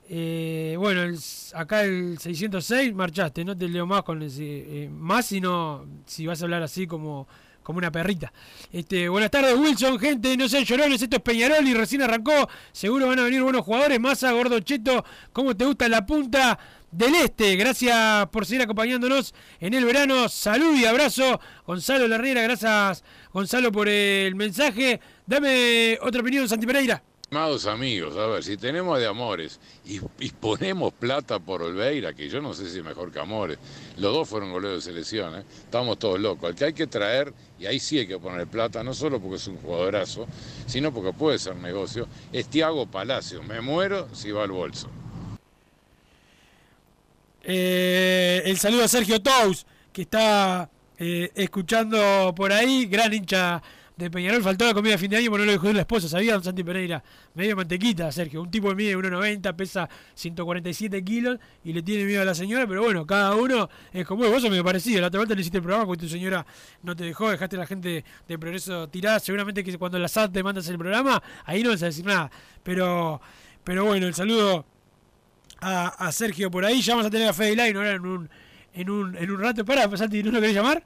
eh, 0.09 0.75
bueno, 0.77 1.03
el- 1.03 1.19
acá 1.53 1.83
el 1.83 2.17
606 2.19 2.93
marchaste, 2.93 3.45
no 3.45 3.57
te 3.57 3.69
leo 3.69 3.85
más 3.85 4.03
con 4.03 4.21
ese, 4.21 4.83
eh, 4.85 4.89
más 4.89 5.27
sino 5.27 5.85
si 6.05 6.25
vas 6.27 6.41
a 6.41 6.45
hablar 6.45 6.61
así 6.63 6.87
como 6.87 7.25
como 7.63 7.79
una 7.79 7.91
perrita. 7.91 8.31
Este, 8.71 9.09
buenas 9.09 9.31
tardes 9.31 9.57
Wilson, 9.57 9.97
gente, 9.99 10.35
no 10.37 10.47
sean 10.47 10.63
llorones, 10.65 11.01
esto 11.01 11.15
es 11.15 11.21
Peñarol 11.21 11.67
y 11.67 11.73
recién 11.73 12.01
arrancó, 12.01 12.49
seguro 12.71 13.07
van 13.07 13.19
a 13.19 13.23
venir 13.23 13.41
buenos 13.41 13.63
jugadores, 13.63 13.99
Massa, 13.99 14.31
Gordo 14.31 14.59
Cheto, 14.59 15.03
¿cómo 15.31 15.55
te 15.55 15.65
gusta 15.65 15.87
la 15.89 16.05
punta 16.05 16.59
del 16.93 17.15
Este. 17.15 17.55
Gracias 17.55 18.27
por 18.27 18.45
seguir 18.45 18.61
acompañándonos 18.61 19.33
en 19.59 19.73
el 19.73 19.83
verano. 19.83 20.29
Salud 20.29 20.75
y 20.75 20.85
abrazo. 20.85 21.39
Gonzalo 21.65 22.07
Larriera, 22.07 22.41
gracias 22.43 23.03
Gonzalo 23.33 23.71
por 23.71 23.89
el 23.89 24.35
mensaje. 24.35 24.99
Dame 25.25 25.97
otra 26.01 26.21
opinión, 26.21 26.47
Santi 26.47 26.67
Pereira. 26.67 27.03
Amigos, 27.35 28.15
a 28.15 28.27
ver, 28.27 28.43
si 28.43 28.57
tenemos 28.57 28.99
de 28.99 29.07
Amores 29.07 29.59
y, 29.85 29.99
ponemos 30.29 30.93
plata 30.93 31.39
por 31.39 31.63
Olveira, 31.63 32.13
que 32.13 32.29
yo 32.29 32.41
no 32.41 32.53
sé 32.53 32.69
si 32.69 32.77
es 32.77 32.83
mejor 32.83 33.11
que 33.11 33.19
Amores, 33.19 33.57
los 33.97 34.13
dos 34.13 34.29
fueron 34.29 34.51
goleros 34.51 34.85
de 34.85 34.91
selección, 34.91 35.39
¿eh? 35.39 35.43
estamos 35.63 35.97
todos 35.97 36.19
locos. 36.19 36.49
Al 36.49 36.55
que 36.55 36.65
hay 36.65 36.73
que 36.73 36.85
traer, 36.85 37.33
y 37.59 37.65
ahí 37.65 37.79
sí 37.79 37.97
hay 37.97 38.07
que 38.07 38.19
poner 38.19 38.45
plata, 38.45 38.83
no 38.83 38.93
solo 38.93 39.19
porque 39.19 39.37
es 39.37 39.47
un 39.47 39.57
jugadorazo, 39.57 40.27
sino 40.67 40.93
porque 40.93 41.11
puede 41.11 41.39
ser 41.39 41.55
negocio, 41.55 42.07
es 42.31 42.47
Tiago 42.47 42.85
Palacio. 42.85 43.41
Me 43.41 43.61
muero 43.61 44.07
si 44.13 44.31
va 44.31 44.43
al 44.43 44.51
bolso. 44.51 44.89
Eh, 47.41 48.43
el 48.45 48.57
saludo 48.57 48.83
a 48.83 48.87
Sergio 48.87 49.21
Tous, 49.21 49.65
que 49.91 50.03
está 50.03 50.69
eh, 50.99 51.31
escuchando 51.35 52.33
por 52.35 52.53
ahí, 52.53 52.85
gran 52.85 53.11
hincha 53.11 53.61
de 53.95 54.09
Peñarol. 54.09 54.41
Faltó 54.43 54.65
la 54.65 54.73
comida 54.73 54.93
de 54.93 54.97
fin 54.97 55.09
de 55.09 55.17
año, 55.17 55.31
pero 55.31 55.39
no 55.39 55.45
lo 55.45 55.51
dejó 55.51 55.71
la 55.71 55.81
esposa, 55.81 56.07
¿sabía, 56.07 56.33
don 56.33 56.43
Santi 56.43 56.63
Pereira? 56.63 57.03
Medio 57.35 57.55
mantequita, 57.55 58.11
Sergio. 58.11 58.41
Un 58.41 58.51
tipo 58.51 58.69
que 58.69 58.75
mide 58.75 58.97
1,90, 58.97 59.55
pesa 59.55 59.89
147 60.15 61.03
kilos 61.03 61.39
y 61.63 61.73
le 61.73 61.81
tiene 61.81 62.05
miedo 62.05 62.21
a 62.21 62.25
la 62.25 62.35
señora, 62.35 62.67
pero 62.67 62.83
bueno, 62.83 63.05
cada 63.05 63.35
uno 63.35 63.69
es 63.91 64.05
como 64.05 64.27
vos, 64.29 64.43
medio 64.43 64.63
parecido. 64.63 65.01
La 65.01 65.07
otra 65.07 65.19
vuelta 65.19 65.35
le 65.35 65.41
hiciste 65.41 65.57
el 65.57 65.63
programa 65.63 65.85
porque 65.85 66.01
tu 66.01 66.09
señora 66.09 66.45
no 66.81 66.95
te 66.95 67.03
dejó, 67.03 67.29
dejaste 67.29 67.55
a 67.55 67.59
la 67.59 67.65
gente 67.67 68.03
de 68.27 68.39
progreso 68.39 68.87
tirada. 68.89 69.19
Seguramente 69.19 69.63
que 69.63 69.77
cuando 69.77 69.99
la 69.99 70.07
SAT 70.07 70.33
te 70.33 70.43
mandas 70.43 70.67
el 70.69 70.77
programa, 70.77 71.21
ahí 71.45 71.63
no 71.63 71.69
vas 71.69 71.83
a 71.83 71.87
decir 71.87 72.05
nada. 72.05 72.31
Pero, 72.63 73.21
pero 73.63 73.85
bueno, 73.85 74.07
el 74.07 74.13
saludo 74.13 74.65
a, 75.59 75.87
a 75.87 76.11
Sergio 76.11 76.49
por 76.49 76.65
ahí. 76.65 76.81
Ya 76.81 76.93
vamos 76.93 77.07
a 77.07 77.09
tener 77.09 77.27
a 77.27 77.33
Fede 77.33 77.51
Line 77.51 77.77
ahora 77.77 77.91
en 77.91 78.05
un, 78.05 78.29
en 78.73 78.89
un, 78.89 79.17
en 79.17 79.31
un 79.31 79.39
rato. 79.39 79.63
Para, 79.63 79.95
Santi, 79.95 80.23
¿no 80.23 80.31
lo 80.31 80.39
querés 80.39 80.55
llamar? 80.55 80.83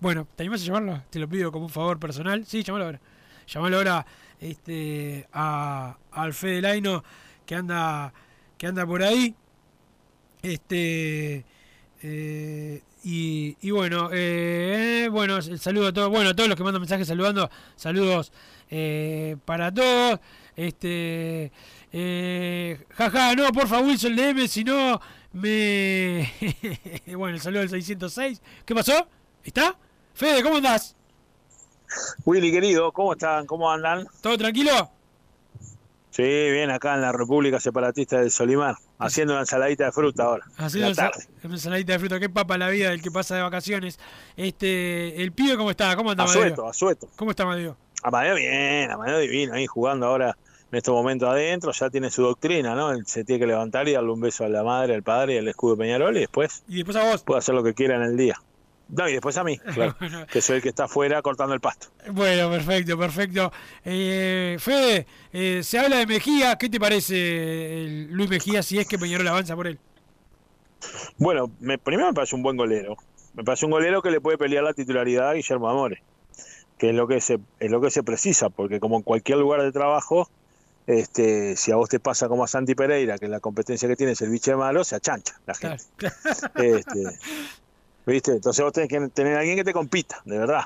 Bueno, 0.00 0.28
¿te 0.36 0.42
animás 0.44 0.62
a 0.62 0.64
llamarlo? 0.66 1.02
Te 1.10 1.18
lo 1.18 1.28
pido 1.28 1.50
como 1.50 1.66
un 1.66 1.70
favor 1.70 1.98
personal. 1.98 2.44
Sí, 2.46 2.62
llamalo 2.62 2.84
ahora. 2.86 3.00
Llamalo 3.46 3.76
ahora 3.78 4.06
este, 4.40 5.26
a, 5.32 5.96
al 6.12 6.34
Fede 6.34 6.60
Laino 6.62 7.02
que 7.44 7.54
anda, 7.56 8.12
que 8.56 8.66
anda 8.66 8.86
por 8.86 9.02
ahí. 9.02 9.34
Este. 10.42 11.44
eh, 12.02 12.82
y, 13.04 13.56
y 13.60 13.70
bueno, 13.70 14.10
eh, 14.12 15.08
bueno, 15.10 15.38
el 15.38 15.58
saludo 15.60 15.88
a 15.88 15.92
todos, 15.92 16.10
bueno, 16.10 16.30
a 16.30 16.34
todos 16.34 16.48
los 16.48 16.56
que 16.58 16.64
mandan 16.64 16.80
mensajes 16.82 17.06
saludando, 17.08 17.48
saludos 17.76 18.32
eh, 18.70 19.36
para 19.44 19.72
todos. 19.72 20.20
Este, 20.56 21.52
jaja, 22.90 23.34
no, 23.36 23.50
porfa, 23.52 23.80
Wilson 23.80 24.14
DM, 24.16 24.46
si 24.48 24.64
no 24.64 25.00
me. 25.32 26.30
bueno, 27.16 27.36
el 27.36 27.40
saludo 27.40 27.60
del 27.60 27.70
606. 27.70 28.42
¿Qué 28.64 28.74
pasó? 28.74 29.08
¿Está? 29.44 29.76
Fede, 30.18 30.42
¿cómo 30.42 30.56
andás? 30.56 30.96
Willy, 32.24 32.50
querido, 32.50 32.90
¿cómo 32.90 33.12
están? 33.12 33.46
¿Cómo 33.46 33.70
andan? 33.70 34.04
¿Todo 34.20 34.36
tranquilo? 34.36 34.90
Sí, 36.10 36.24
bien, 36.24 36.70
acá 36.70 36.96
en 36.96 37.02
la 37.02 37.12
República 37.12 37.60
Separatista 37.60 38.18
del 38.18 38.32
Solimar, 38.32 38.74
haciendo 38.98 39.34
una 39.34 39.42
ensaladita 39.42 39.84
de 39.84 39.92
fruta 39.92 40.24
ahora. 40.24 40.44
Haciendo 40.56 40.90
una 41.44 41.54
ensaladita 41.54 41.92
de 41.92 41.98
fruta, 42.00 42.18
qué 42.18 42.28
papa 42.28 42.58
la 42.58 42.68
vida 42.68 42.90
del 42.90 43.00
que 43.00 43.12
pasa 43.12 43.36
de 43.36 43.42
vacaciones. 43.42 44.00
Este, 44.36 45.22
el 45.22 45.30
pibe 45.30 45.56
cómo 45.56 45.70
está, 45.70 45.94
cómo 45.94 46.10
anda 46.10 46.24
Asueto, 46.24 46.62
Amadeo? 46.62 46.68
asueto. 46.68 47.08
¿Cómo 47.14 47.30
está 47.30 47.44
Amadeo? 47.44 47.76
Amadeo 48.02 48.34
bien, 48.34 48.90
Amadeo 48.90 49.18
divino, 49.20 49.54
ahí 49.54 49.68
jugando 49.68 50.06
ahora 50.06 50.36
en 50.72 50.78
estos 50.78 50.92
momentos 50.94 51.28
adentro, 51.28 51.70
ya 51.70 51.90
tiene 51.90 52.10
su 52.10 52.22
doctrina, 52.22 52.74
¿no? 52.74 52.92
Se 53.06 53.22
tiene 53.22 53.38
que 53.38 53.46
levantar 53.46 53.86
y 53.86 53.92
darle 53.92 54.10
un 54.10 54.20
beso 54.20 54.44
a 54.44 54.48
la 54.48 54.64
madre, 54.64 54.96
al 54.96 55.04
padre 55.04 55.34
y 55.34 55.38
al 55.38 55.46
escudo 55.46 55.76
de 55.76 55.84
Peñarol 55.84 56.16
y 56.16 56.20
después, 56.20 56.64
Y 56.66 56.78
después 56.78 56.96
a 56.96 57.04
vos. 57.08 57.22
puede 57.22 57.38
hacer 57.38 57.54
lo 57.54 57.62
que 57.62 57.72
quiera 57.74 57.94
en 57.94 58.02
el 58.02 58.16
día. 58.16 58.34
No, 58.88 59.08
y 59.08 59.12
después 59.12 59.36
a 59.36 59.44
mí, 59.44 59.58
claro, 59.74 59.94
Bueno. 60.00 60.26
que 60.26 60.40
soy 60.40 60.56
el 60.56 60.62
que 60.62 60.70
está 60.70 60.84
afuera 60.84 61.20
cortando 61.22 61.54
el 61.54 61.60
pasto. 61.60 61.88
Bueno, 62.10 62.50
perfecto, 62.50 62.98
perfecto. 62.98 63.52
Eh, 63.84 64.56
Fede, 64.58 65.06
eh, 65.32 65.60
se 65.62 65.78
habla 65.78 65.96
de 65.98 66.06
Mejía, 66.06 66.56
¿qué 66.56 66.68
te 66.68 66.80
parece 66.80 67.84
el 67.84 68.10
Luis 68.12 68.30
Mejía 68.30 68.62
si 68.62 68.78
es 68.78 68.86
que 68.88 68.98
Peñarol 68.98 69.28
avanza 69.28 69.54
por 69.54 69.66
él? 69.66 69.78
Bueno, 71.18 71.50
me, 71.60 71.76
primero 71.76 72.08
me 72.08 72.14
parece 72.14 72.34
un 72.36 72.42
buen 72.42 72.56
golero. 72.56 72.96
Me 73.34 73.44
parece 73.44 73.66
un 73.66 73.72
golero 73.72 74.00
que 74.00 74.10
le 74.10 74.20
puede 74.20 74.38
pelear 74.38 74.64
la 74.64 74.72
titularidad 74.72 75.30
a 75.30 75.32
Guillermo 75.34 75.68
Amores, 75.68 76.00
que 76.78 76.90
es 76.90 76.94
lo 76.94 77.06
que 77.06 77.20
se, 77.20 77.38
es 77.60 77.70
lo 77.70 77.80
que 77.80 77.90
se 77.90 78.02
precisa, 78.02 78.48
porque 78.48 78.80
como 78.80 78.96
en 78.96 79.02
cualquier 79.02 79.38
lugar 79.38 79.62
de 79.62 79.70
trabajo, 79.70 80.30
este, 80.86 81.56
si 81.56 81.70
a 81.72 81.76
vos 81.76 81.88
te 81.90 82.00
pasa 82.00 82.28
como 82.28 82.44
a 82.44 82.48
Santi 82.48 82.74
Pereira, 82.74 83.18
que 83.18 83.28
la 83.28 83.40
competencia 83.40 83.86
que 83.88 83.96
tiene 83.96 84.12
es 84.12 84.22
el 84.22 84.30
biche 84.30 84.56
malo, 84.56 84.82
se 84.84 84.96
achancha 84.96 85.38
la 85.46 85.54
gente. 85.54 85.84
Este, 86.54 87.02
¿Viste? 88.08 88.32
Entonces 88.32 88.64
vos 88.64 88.72
tenés 88.72 88.88
que 88.88 89.06
tener 89.10 89.36
a 89.36 89.40
alguien 89.40 89.56
que 89.58 89.64
te 89.64 89.74
compita, 89.74 90.22
de 90.24 90.38
verdad. 90.38 90.62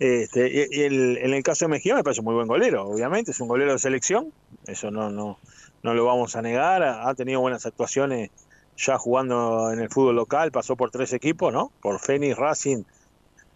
Este, 0.00 0.68
y, 0.72 0.82
el- 0.82 1.18
en 1.18 1.32
el 1.32 1.42
caso 1.44 1.64
de 1.64 1.68
Mejía 1.68 1.94
me 1.94 2.02
parece 2.02 2.20
muy 2.20 2.34
buen 2.34 2.48
golero, 2.48 2.88
obviamente, 2.88 3.30
es 3.30 3.38
un 3.40 3.46
golero 3.46 3.72
de 3.72 3.78
selección, 3.78 4.32
eso 4.66 4.90
no, 4.90 5.08
no, 5.08 5.38
no 5.84 5.94
lo 5.94 6.04
vamos 6.04 6.34
a 6.34 6.42
negar, 6.42 6.82
ha 6.82 7.14
tenido 7.14 7.40
buenas 7.40 7.64
actuaciones 7.64 8.30
ya 8.76 8.98
jugando 8.98 9.70
en 9.72 9.78
el 9.78 9.88
fútbol 9.88 10.16
local, 10.16 10.50
pasó 10.50 10.74
por 10.76 10.90
tres 10.90 11.12
equipos, 11.12 11.52
¿no? 11.52 11.70
Por 11.80 12.00
Fénix, 12.00 12.36
Racing, 12.36 12.82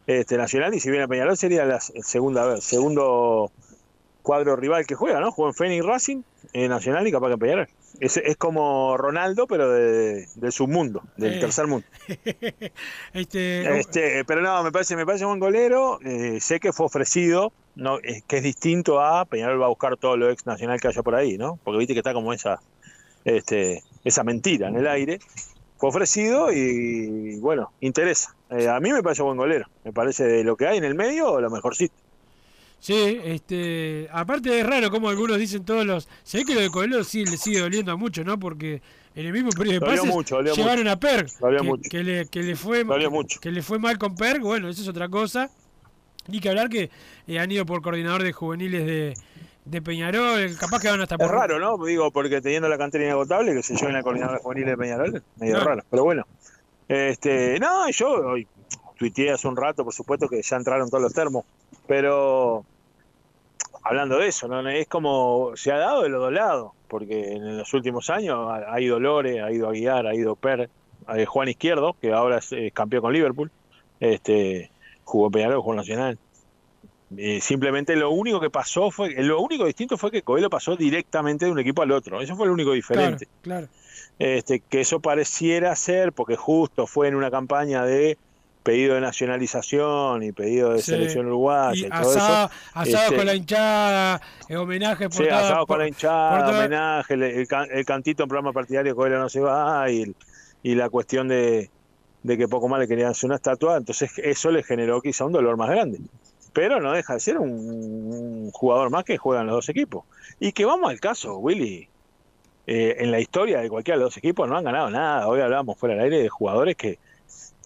este, 0.06 0.36
Nacional, 0.36 0.72
y 0.74 0.80
si 0.80 0.88
viene 0.88 1.06
a 1.06 1.08
Peñarol 1.08 1.36
sería 1.36 1.64
la 1.64 1.80
segunda 1.80 2.46
vez, 2.46 2.62
segundo 2.62 3.50
cuadro 4.28 4.56
rival 4.56 4.84
que 4.86 4.94
juega, 4.94 5.20
¿no? 5.20 5.32
Jugó 5.32 5.48
en 5.48 5.54
Fénix 5.54 5.86
Racing, 5.86 6.20
en 6.52 6.68
Nacional 6.68 7.06
y 7.08 7.10
capaz 7.12 7.28
que 7.28 7.32
en 7.32 7.38
Peñarol. 7.38 7.68
Es, 7.98 8.18
es 8.18 8.36
como 8.36 8.94
Ronaldo, 8.98 9.46
pero 9.46 9.70
de, 9.72 10.26
del 10.34 10.52
submundo, 10.52 11.00
del 11.16 11.32
Eh. 11.38 11.40
tercer 11.40 11.66
mundo. 11.66 11.86
este, 13.14 13.78
Este, 13.80 14.24
pero 14.26 14.42
no, 14.42 14.62
me 14.62 14.70
parece, 14.70 14.96
me 14.96 15.06
parece 15.06 15.24
buen 15.24 15.38
golero. 15.40 15.98
eh, 16.04 16.40
sé 16.42 16.60
que 16.60 16.74
fue 16.74 16.84
ofrecido, 16.84 17.52
no, 17.74 17.98
es 18.02 18.22
que 18.24 18.36
es 18.36 18.42
distinto 18.42 19.00
a 19.00 19.24
Peñarol 19.24 19.62
va 19.62 19.64
a 19.64 19.70
buscar 19.70 19.96
todo 19.96 20.18
lo 20.18 20.28
ex 20.30 20.44
nacional 20.44 20.78
que 20.78 20.88
haya 20.88 21.02
por 21.02 21.14
ahí, 21.14 21.38
¿no? 21.38 21.58
Porque 21.64 21.78
viste 21.78 21.94
que 21.94 22.00
está 22.00 22.12
como 22.12 22.34
esa, 22.34 22.60
este, 23.24 23.82
esa 24.04 24.24
mentira 24.24 24.68
en 24.68 24.76
el 24.76 24.86
aire. 24.86 25.20
Fue 25.78 25.88
ofrecido 25.88 26.52
y 26.52 27.38
bueno, 27.40 27.70
interesa. 27.80 28.34
Eh, 28.50 28.68
a 28.68 28.78
mí 28.80 28.92
me 28.92 29.02
parece 29.02 29.22
buen 29.22 29.38
golero. 29.38 29.66
Me 29.84 29.92
parece 29.92 30.24
de 30.24 30.44
lo 30.44 30.54
que 30.56 30.66
hay 30.66 30.76
en 30.76 30.84
el 30.84 30.94
medio, 30.94 31.40
lo 31.40 31.48
mejorcito. 31.50 31.94
Sí, 32.80 33.20
este, 33.24 34.08
aparte 34.12 34.60
es 34.60 34.64
raro 34.66 34.90
como 34.90 35.08
algunos 35.08 35.36
dicen 35.38 35.64
todos 35.64 35.84
los, 35.84 36.08
se 36.22 36.38
ve 36.38 36.44
que 36.44 36.54
lo 36.54 36.60
de 36.60 36.70
Coelho 36.70 37.02
sí 37.02 37.24
le 37.24 37.36
sigue 37.36 37.58
doliendo 37.60 37.90
a 37.92 37.96
mucho, 37.96 38.22
¿no? 38.24 38.38
Porque 38.38 38.80
en 39.16 39.26
el 39.26 39.32
mismo 39.32 39.50
periodo 39.50 39.80
de 39.80 39.86
pases 39.86 40.04
mucho, 40.06 40.40
llevaron 40.42 40.84
mucho. 40.84 40.90
a 40.92 40.96
Perg, 40.96 41.26
que, 41.26 41.62
mucho. 41.62 41.90
que 41.90 42.04
le, 42.04 42.26
que 42.28 42.42
le 42.42 42.54
fue 42.54 42.84
mucho. 42.84 43.40
que 43.40 43.50
le 43.50 43.62
fue 43.62 43.78
mal 43.80 43.98
con 43.98 44.14
Perg, 44.14 44.40
bueno, 44.42 44.68
eso 44.68 44.82
es 44.82 44.88
otra 44.88 45.08
cosa. 45.08 45.50
Ni 46.28 46.40
que 46.40 46.50
hablar 46.50 46.68
que 46.68 46.90
eh, 47.26 47.38
han 47.38 47.50
ido 47.50 47.64
por 47.66 47.82
coordinador 47.82 48.22
de 48.22 48.32
juveniles 48.32 48.86
de, 48.86 49.14
de 49.64 49.82
Peñarol, 49.82 50.56
capaz 50.58 50.78
que 50.80 50.88
van 50.88 51.00
hasta 51.00 51.16
Es 51.16 51.20
por 51.20 51.30
raro, 51.32 51.58
¿no? 51.58 51.84
Digo, 51.84 52.10
porque 52.12 52.40
teniendo 52.40 52.68
la 52.68 52.78
cantera 52.78 53.04
inagotable, 53.04 53.54
que 53.54 53.62
se 53.62 53.74
lleven 53.74 53.96
a 53.96 54.02
coordinador 54.02 54.38
juvenil 54.38 54.66
de 54.66 54.76
Peñarol, 54.76 55.22
medio 55.36 55.58
No. 55.58 55.64
raro. 55.64 55.82
Pero 55.90 56.04
bueno. 56.04 56.26
Este, 56.86 57.58
no, 57.58 57.90
yo 57.90 58.08
hoy 58.10 58.46
tuiteé 58.98 59.30
hace 59.32 59.48
un 59.48 59.56
rato, 59.56 59.84
por 59.84 59.92
supuesto, 59.94 60.28
que 60.28 60.40
ya 60.42 60.56
entraron 60.56 60.88
todos 60.90 61.02
los 61.02 61.12
termos. 61.12 61.44
Pero 61.88 62.64
hablando 63.82 64.18
de 64.18 64.28
eso, 64.28 64.46
¿no? 64.46 64.68
Es 64.68 64.86
como 64.86 65.52
se 65.56 65.72
ha 65.72 65.78
dado 65.78 66.02
de 66.02 66.10
los 66.10 66.20
dos 66.20 66.32
lados, 66.32 66.72
porque 66.86 67.32
en 67.32 67.56
los 67.56 67.72
últimos 67.74 68.10
años 68.10 68.48
ha, 68.48 68.80
ido 68.80 69.00
Lore, 69.00 69.42
ha 69.42 69.50
ido 69.50 69.68
Aguiar, 69.68 70.06
ha 70.06 70.14
ido 70.14 70.36
Per, 70.36 70.68
eh, 71.16 71.24
Juan 71.24 71.48
Izquierdo, 71.48 71.96
que 72.00 72.12
ahora 72.12 72.38
es, 72.38 72.54
campeón 72.74 73.02
con 73.02 73.12
Liverpool, 73.14 73.50
este, 73.98 74.70
jugó 75.04 75.30
Peñarol, 75.30 75.62
jugó 75.62 75.74
Nacional. 75.74 76.18
Eh, 77.16 77.40
simplemente 77.40 77.96
lo 77.96 78.10
único 78.10 78.38
que 78.38 78.50
pasó 78.50 78.90
fue, 78.90 79.14
lo 79.22 79.40
único 79.40 79.64
distinto 79.64 79.96
fue 79.96 80.10
que 80.10 80.20
Coelho 80.20 80.50
pasó 80.50 80.76
directamente 80.76 81.46
de 81.46 81.50
un 81.50 81.58
equipo 81.58 81.80
al 81.80 81.90
otro. 81.92 82.20
Eso 82.20 82.36
fue 82.36 82.46
lo 82.46 82.52
único 82.52 82.72
diferente. 82.72 83.26
Claro, 83.40 83.66
claro. 83.66 83.68
Este, 84.18 84.60
que 84.60 84.82
eso 84.82 85.00
pareciera 85.00 85.74
ser, 85.74 86.12
porque 86.12 86.36
justo 86.36 86.86
fue 86.86 87.08
en 87.08 87.14
una 87.14 87.30
campaña 87.30 87.84
de 87.86 88.18
pedido 88.68 88.96
de 88.96 89.00
nacionalización 89.00 90.22
y 90.22 90.32
pedido 90.32 90.74
de 90.74 90.80
Sí. 90.82 90.90
selección 90.90 91.26
uruguaya 91.26 91.86
Y 91.86 91.88
todo 91.88 92.10
asado, 92.10 92.46
eso. 92.46 92.54
asado 92.74 93.04
este, 93.04 93.16
con 93.16 93.26
la 93.26 93.34
hinchada, 93.34 94.20
eh, 94.48 94.56
homenaje 94.56 95.04
por 95.08 95.16
Sí, 95.16 95.24
toda- 95.24 95.38
asado 95.38 95.58
con 95.60 95.66
por- 95.66 95.78
la 95.78 95.88
hinchada, 95.88 96.44
toda- 96.46 96.58
homenaje, 96.58 97.14
el, 97.14 97.22
el 97.22 97.46
el 97.70 97.84
cantito 97.86 98.22
en 98.24 98.28
programa 98.28 98.52
partidario 98.52 98.94
Coelho 98.94 99.18
no 99.18 99.28
se 99.30 99.40
va 99.40 99.90
y, 99.90 100.02
el- 100.02 100.16
y 100.62 100.74
la 100.74 100.90
cuestión 100.90 101.28
de, 101.28 101.70
de 102.22 102.36
que 102.36 102.46
poco 102.46 102.68
más 102.68 102.78
le 102.80 102.86
querían 102.88 103.10
hacer 103.10 103.28
una 103.28 103.36
estatua, 103.36 103.78
entonces 103.78 104.10
eso 104.18 104.50
le 104.50 104.62
generó 104.62 105.00
quizá 105.00 105.24
un 105.24 105.32
dolor 105.32 105.56
más 105.56 105.70
grande. 105.70 105.98
Pero 106.52 106.78
no 106.80 106.92
deja 106.92 107.14
de 107.14 107.20
ser 107.20 107.38
un, 107.38 107.50
un 107.50 108.50
jugador 108.52 108.90
más 108.90 109.04
que 109.04 109.16
juega 109.16 109.40
en 109.40 109.46
los 109.46 109.56
dos 109.56 109.68
equipos. 109.70 110.04
Y 110.40 110.52
que 110.52 110.64
vamos 110.66 110.90
al 110.90 111.00
caso, 111.00 111.38
Willy. 111.38 111.88
eh, 112.66 112.96
en 113.02 113.10
la 113.10 113.18
historia 113.18 113.60
de 113.60 113.70
cualquiera 113.70 113.96
de 113.96 114.04
los 114.04 114.10
dos 114.12 114.18
equipos 114.18 114.46
no 114.46 114.54
han 114.54 114.64
ganado 114.64 114.90
nada. 114.90 115.26
Hoy 115.26 115.40
hablábamos 115.40 115.78
fuera 115.78 115.94
del 115.94 116.04
aire 116.04 116.18
de 116.22 116.28
jugadores 116.28 116.76
que, 116.76 116.98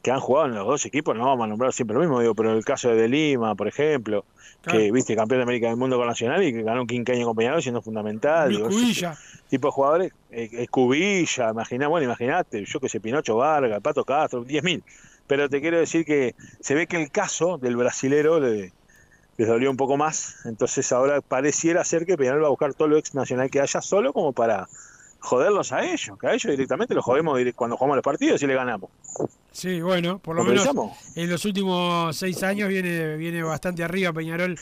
que 0.03 0.11
han 0.11 0.21
jugado 0.21 0.49
en 0.49 0.55
los 0.55 0.67
dos 0.67 0.85
equipos, 0.85 1.17
no 1.17 1.27
vamos 1.27 1.45
a 1.45 1.47
nombrar 1.49 1.73
siempre 1.73 1.95
lo 1.95 2.01
mismo, 2.01 2.21
digo, 2.21 2.35
pero 2.35 2.53
el 2.53 2.65
caso 2.65 2.91
de 2.91 3.09
Lima, 3.09 3.55
por 3.55 3.69
ejemplo, 3.69 4.25
Claro. 4.63 4.79
que 4.79 4.93
viste 4.93 5.17
campeón 5.17 5.41
de 5.41 5.43
América 5.43 5.67
del 5.67 5.77
Mundo 5.77 5.97
con 5.97 6.07
Nacional 6.07 6.43
y 6.45 6.53
que 6.53 6.63
ganó 6.63 6.83
un 6.83 6.87
quinqueño 6.87 7.27
con 7.27 7.35
Peñarol 7.35 7.61
siendo 7.61 7.83
fundamental. 7.83 8.49
Digo, 8.49 8.69
ese 8.69 9.11
tipo 9.51 9.67
de 9.67 9.73
jugadores, 9.73 10.13
eh, 10.31 10.49
eh, 10.53 10.69
Cubilla, 10.69 11.51
imagina, 11.51 11.89
bueno, 11.89 12.05
imagínate, 12.05 12.65
yo 12.65 12.79
que 12.79 12.89
sé, 12.89 13.01
Pinocho 13.01 13.35
Vargas, 13.37 13.81
Pato 13.81 14.05
Castro, 14.05 14.45
10.000. 14.45 14.85
Pero 15.27 15.49
te 15.49 15.61
quiero 15.61 15.79
decir 15.79 16.05
que 16.05 16.37
se 16.61 16.77
ve 16.77 16.87
que 16.87 17.03
el 17.03 17.11
caso 17.11 17.59
del 17.59 17.77
brasilero 17.77 18.39
le, 18.39 18.73
les 19.37 19.49
dolió 19.49 19.69
un 19.69 19.77
poco 19.77 19.97
más, 19.97 20.37
entonces 20.45 20.93
ahora 20.93 21.21
pareciera 21.23 21.83
ser 21.83 22.07
que 22.07 22.17
Peñarol 22.17 22.45
va 22.45 22.47
a 22.47 22.51
buscar 22.51 22.73
todo 22.75 22.87
lo 22.87 22.99
ex 22.99 23.15
nacional 23.15 23.51
que 23.51 23.61
haya 23.61 23.81
solo 23.81 24.13
como 24.13 24.33
para 24.33 24.69
joderlos 25.23 25.73
a 25.73 25.85
ellos, 25.85 26.19
que 26.21 26.27
a 26.27 26.33
ellos 26.35 26.51
directamente 26.51 26.95
los 26.95 27.05
jodemos 27.05 27.39
cuando 27.55 27.77
jugamos 27.77 27.97
los 27.97 28.05
partidos 28.05 28.43
y 28.43 28.47
le 28.47 28.55
ganamos. 28.55 28.91
Sí, 29.53 29.81
bueno, 29.81 30.19
por 30.19 30.35
lo 30.37 30.43
¿Lo 30.43 30.49
menos 30.51 30.65
pensamos? 30.67 30.99
en 31.17 31.31
los 31.31 31.45
últimos 31.45 32.17
seis 32.17 32.43
años 32.43 32.69
viene, 32.69 33.17
viene 33.17 33.43
bastante 33.43 33.85
arriba 33.85 34.13
Peñarol. 34.13 34.59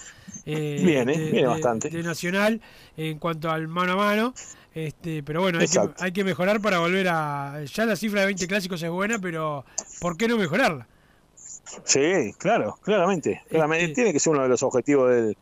eh, 0.46 0.80
Viene, 0.84 1.12
de, 1.12 1.18
viene 1.24 1.40
de- 1.42 1.46
bastante. 1.46 1.88
de 1.90 2.02
Nacional 2.02 2.60
en 2.96 3.18
cuanto 3.18 3.50
al 3.50 3.68
mano 3.68 3.92
a 3.92 3.96
mano. 3.96 4.34
Este, 4.74 5.22
pero 5.24 5.40
bueno, 5.40 5.58
hay 5.58 5.66
que, 5.66 5.80
hay 5.98 6.12
que 6.12 6.22
mejorar 6.24 6.60
para 6.60 6.78
volver 6.78 7.08
a. 7.08 7.62
Ya 7.64 7.86
la 7.86 7.96
cifra 7.96 8.20
de 8.20 8.26
20 8.26 8.46
clásicos 8.46 8.80
es 8.82 8.90
buena, 8.90 9.18
pero 9.18 9.64
¿por 10.00 10.16
qué 10.16 10.28
no 10.28 10.36
mejorarla? 10.36 10.86
Sí, 11.84 12.32
claro, 12.38 12.78
claramente. 12.82 13.42
claramente. 13.48 13.84
Este- 13.84 13.94
Tiene 13.94 14.12
que 14.12 14.20
ser 14.20 14.32
uno 14.32 14.42
de 14.42 14.48
los 14.48 14.62
objetivos 14.62 15.10
del, 15.10 15.36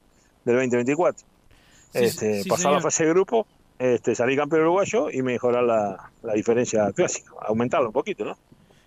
del 0.45 0.55
2024. 0.57 1.27
Sí, 1.93 1.99
este, 2.05 2.43
sí, 2.43 2.49
pasar 2.49 2.63
señor. 2.63 2.75
la 2.77 2.81
fase 2.83 3.05
de 3.05 3.11
grupo, 3.11 3.47
este, 3.79 4.15
salir 4.15 4.37
campeón 4.39 4.63
uruguayo 4.63 5.11
y 5.11 5.23
mejorar 5.23 5.65
la, 5.65 6.11
la 6.23 6.33
diferencia 6.35 6.91
clásica, 6.93 7.31
aumentarla 7.47 7.89
un 7.89 7.93
poquito, 7.93 8.25
¿no? 8.25 8.37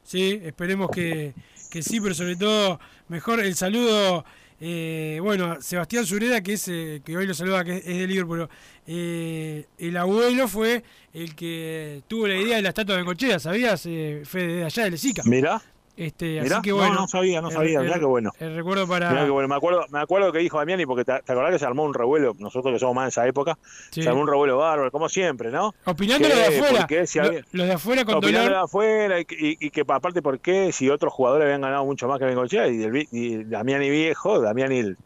Sí, 0.03 0.41
esperemos 0.43 0.89
que, 0.91 1.33
que 1.69 1.81
sí, 1.83 2.01
pero 2.01 2.13
sobre 2.15 2.35
todo 2.35 2.79
mejor 3.07 3.39
el 3.39 3.55
saludo. 3.55 4.25
eh, 4.59 5.19
bueno, 5.21 5.61
Sebastián 5.61 6.05
Zureda, 6.05 6.41
que 6.41 6.53
es 6.53 6.67
eh, 6.67 7.01
que 7.05 7.15
hoy 7.17 7.25
lo 7.27 7.33
saluda, 7.33 7.63
que 7.63 7.77
es 7.77 7.85
de 7.85 8.07
Liverpool. 8.07 8.47
eh, 8.87 9.65
el 9.77 9.97
abuelo 9.97 10.47
fue 10.47 10.83
el 11.13 11.35
que 11.35 12.01
tuvo 12.07 12.27
la 12.27 12.35
idea 12.35 12.55
de 12.57 12.61
la 12.63 12.69
estatua 12.69 12.95
de 12.95 13.01
Bengochea, 13.01 13.39
¿sabías? 13.39 13.85
Eh, 13.85 14.23
Fede, 14.25 14.55
de 14.57 14.65
allá 14.65 14.83
de 14.83 14.91
Lesica. 14.91 15.23
Mirá, 15.25 15.61
Este, 16.03 16.41
mirá, 16.41 16.55
así 16.57 16.61
que 16.63 16.69
no, 16.71 16.77
bueno. 16.77 16.95
no 16.95 17.07
sabía, 17.07 17.41
no 17.41 17.51
sabía, 17.51 17.79
el- 17.79 17.85
mirá 17.85 17.99
qué 17.99 18.05
bueno. 18.05 18.31
El 18.39 18.55
recuerdo 18.55 18.87
para. 18.87 19.09
Mirá 19.11 19.25
qué 19.25 19.29
bueno. 19.29 19.47
Me 19.47 19.55
acuerdo, 19.55 19.85
me 19.89 19.99
acuerdo 19.99 20.31
que 20.31 20.39
dijo 20.39 20.57
Damiani, 20.57 20.85
porque 20.85 21.05
te, 21.05 21.19
te 21.21 21.31
acordás 21.31 21.51
que 21.51 21.59
se 21.59 21.65
armó 21.65 21.83
un 21.83 21.93
revuelo, 21.93 22.35
nosotros 22.39 22.73
que 22.73 22.79
somos 22.79 22.95
más 22.95 23.05
de 23.05 23.09
esa 23.09 23.27
época, 23.27 23.57
Sí. 23.91 24.01
se 24.01 24.09
armó 24.09 24.21
un 24.21 24.27
revuelo 24.27 24.57
bárbaro, 24.57 24.89
como 24.91 25.09
siempre, 25.09 25.51
¿no? 25.51 25.73
Opinando 25.85 26.27
Que, 26.27 26.33
los 26.33 26.37
de 26.39 26.57
afuera. 26.59 26.87
los 27.51 27.67
de 27.67 27.73
afuera 27.73 28.05
con 28.05 28.15
opinando 28.15 28.39
dolor. 28.43 28.57
de 28.57 28.63
afuera 28.63 29.19
y, 29.19 29.25
que- 29.25 29.35
y- 29.39 29.57
y 29.59 29.69
que 29.69 29.81
aparte 29.87 30.21
por 30.21 30.39
qué 30.39 30.71
si 30.71 30.89
otros 30.89 31.13
jugadores 31.13 31.45
habían 31.45 31.61
ganado 31.61 31.85
mucho 31.85 32.07
más 32.07 32.17
que 32.19 32.25
Bengochea 32.25 32.67
y, 32.67 32.81
el, 32.83 33.07
y 33.11 33.43
Damiani 33.43 33.89
viejo, 33.89 34.39
Damiani 34.41 34.79
el, 34.79 34.97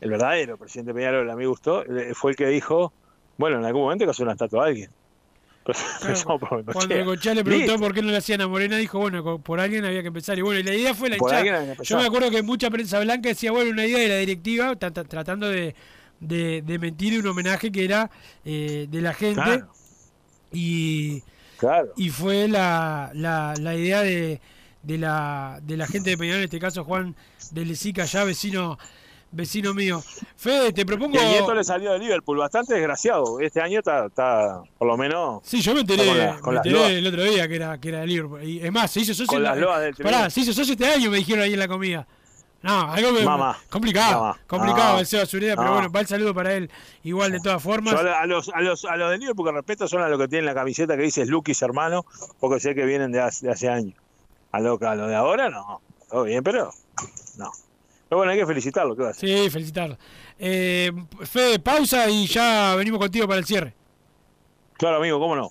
el 0.00 0.10
verdadero 0.10 0.56
presidente 0.56 0.94
Peñarol, 0.94 1.28
a 1.30 1.36
mí 1.36 1.44
gustó, 1.46 1.82
eh, 1.84 2.12
fue 2.14 2.32
el 2.32 2.36
que 2.36 2.46
dijo, 2.46 2.92
bueno, 3.38 3.58
en 3.58 3.64
algún 3.64 3.82
momento 3.82 4.04
hay 4.04 4.06
que 4.06 4.10
hacer 4.12 4.24
una 4.24 4.32
estatua 4.32 4.64
a 4.64 4.66
alguien. 4.68 4.90
Pues, 5.64 5.78
Bengochea. 6.04 6.64
Cuando 6.72 6.94
Bengochea 6.94 7.34
le 7.34 7.44
preguntó 7.44 7.72
Listo. 7.72 7.86
por 7.86 7.94
qué 7.94 8.02
no 8.02 8.10
le 8.10 8.16
hacían 8.16 8.40
a 8.40 8.48
Morena, 8.48 8.76
dijo, 8.76 8.98
bueno, 8.98 9.38
por 9.38 9.60
alguien 9.60 9.84
había 9.84 10.02
que 10.02 10.08
empezar. 10.08 10.38
Y 10.38 10.42
bueno, 10.42 10.60
y 10.60 10.62
la 10.64 10.74
idea 10.74 10.94
fue 10.94 11.08
la 11.10 11.16
hinchada. 11.16 11.74
Yo 11.82 11.98
me 11.98 12.06
acuerdo 12.06 12.30
que 12.30 12.42
mucha 12.42 12.70
prensa 12.70 12.98
blanca 13.00 13.28
decía, 13.28 13.52
bueno, 13.52 13.70
una 13.70 13.86
idea 13.86 13.98
de 13.98 14.08
la 14.08 14.16
directiva, 14.16 14.74
ta- 14.76 14.90
ta- 14.90 15.04
tratando 15.04 15.48
de, 15.48 15.74
de, 16.20 16.62
de 16.62 16.78
mentir 16.78 17.18
un 17.20 17.26
homenaje 17.26 17.70
que 17.70 17.84
era 17.84 18.10
eh, 18.44 18.86
de 18.90 19.00
la 19.00 19.14
gente. 19.14 19.40
Claro. 19.42 19.68
Y, 20.52 21.22
Claro. 21.58 21.92
y 21.96 22.08
fue 22.10 22.48
la, 22.48 23.10
la, 23.14 23.54
la 23.60 23.74
idea 23.76 24.02
de, 24.02 24.40
de, 24.82 24.98
la, 24.98 25.60
de 25.62 25.76
la 25.76 25.86
gente 25.86 26.10
de 26.10 26.18
Peñarol, 26.18 26.40
en 26.40 26.44
este 26.44 26.58
caso 26.58 26.82
Juan 26.84 27.14
de 27.52 27.64
Lesica, 27.64 28.04
ya 28.04 28.24
vecino 28.24 28.78
vecino 29.32 29.74
mío. 29.74 30.02
Fede, 30.36 30.72
te 30.72 30.84
propongo... 30.86 31.16
Y 31.20 31.24
nieto 31.24 31.54
le 31.54 31.64
salió 31.64 31.92
de 31.92 31.98
Liverpool, 31.98 32.38
bastante 32.38 32.74
desgraciado. 32.74 33.40
Este 33.40 33.60
año 33.60 33.78
está, 33.80 34.06
está 34.06 34.62
por 34.78 34.86
lo 34.88 34.96
menos. 34.96 35.40
Sí, 35.44 35.60
yo 35.60 35.74
me 35.74 35.80
enteré, 35.80 36.06
con 36.06 36.18
la- 36.18 36.38
con 36.40 36.54
me 36.54 36.58
enteré 36.58 36.98
el 36.98 37.06
otro 37.06 37.22
día 37.24 37.48
que 37.48 37.56
era, 37.56 37.78
que 37.78 37.88
era 37.88 38.00
de 38.00 38.06
Liverpool. 38.06 38.42
Y 38.44 38.64
es 38.64 38.70
más, 38.72 38.90
se 38.90 39.00
hizo 39.00 39.12
socio. 39.14 39.26
Con 39.26 39.42
las 39.42 39.56
loas 39.58 39.80
del 39.80 39.94
Pará, 39.96 40.30
se 40.30 40.40
hizo 40.40 40.52
socio 40.52 40.72
este 40.72 40.86
año, 40.86 41.10
me 41.10 41.16
dijeron 41.18 41.42
ahí 41.44 41.52
en 41.54 41.58
la 41.58 41.68
comida. 41.68 42.06
No, 42.62 42.92
algo 42.92 43.12
que- 43.16 43.24
Mamá. 43.24 43.58
complicado. 43.68 44.20
Mamá. 44.20 44.38
Complicado 44.46 44.92
No. 44.94 44.98
el 45.00 45.06
Seba 45.06 45.26
Zureda, 45.26 45.56
pero 45.56 45.66
No. 45.68 45.74
bueno, 45.74 45.90
va 45.90 46.00
el 46.00 46.06
saludo 46.06 46.32
para 46.32 46.54
él. 46.54 46.70
Igual 47.02 47.32
de 47.32 47.40
todas 47.40 47.60
formas. 47.60 47.92
Yo 47.92 47.98
a, 48.16 48.24
los, 48.26 48.48
a, 48.50 48.60
los, 48.60 48.84
a 48.84 48.96
los 48.96 49.10
de 49.10 49.18
Liverpool 49.18 49.46
que 49.48 49.52
respeto 49.52 49.88
son 49.88 50.00
a 50.02 50.08
los 50.08 50.16
que 50.20 50.28
tienen 50.28 50.46
la 50.46 50.54
camiseta 50.54 50.96
que 50.96 51.02
dice 51.02 51.26
Lucas 51.26 51.60
hermano, 51.62 52.04
porque 52.38 52.60
sé 52.60 52.74
que 52.76 52.84
vienen 52.84 53.10
de 53.10 53.20
hace, 53.20 53.46
de 53.46 53.52
hace 53.52 53.68
años. 53.68 53.94
A 54.52 54.60
lo, 54.60 54.78
a 54.80 54.94
lo 54.94 55.08
de 55.08 55.16
ahora 55.16 55.50
no. 55.50 55.80
Todo 56.08 56.22
bien, 56.22 56.44
pero 56.44 56.70
no. 57.36 57.50
Pero 58.12 58.18
bueno, 58.18 58.32
hay 58.32 58.38
que 58.40 58.46
felicitarlo, 58.46 58.94
¿qué 58.94 59.00
va 59.04 59.08
a 59.08 59.10
hacer? 59.12 59.26
Sí, 59.26 59.48
felicitarlo. 59.48 59.96
Eh, 60.38 60.92
Fede, 61.22 61.58
pausa 61.60 62.10
y 62.10 62.26
ya 62.26 62.74
venimos 62.76 63.00
contigo 63.00 63.26
para 63.26 63.38
el 63.38 63.46
cierre. 63.46 63.72
Claro, 64.74 64.98
amigo, 64.98 65.18
cómo 65.18 65.34
no. 65.34 65.50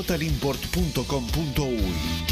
www.totalimport.com.uy. 0.01 2.31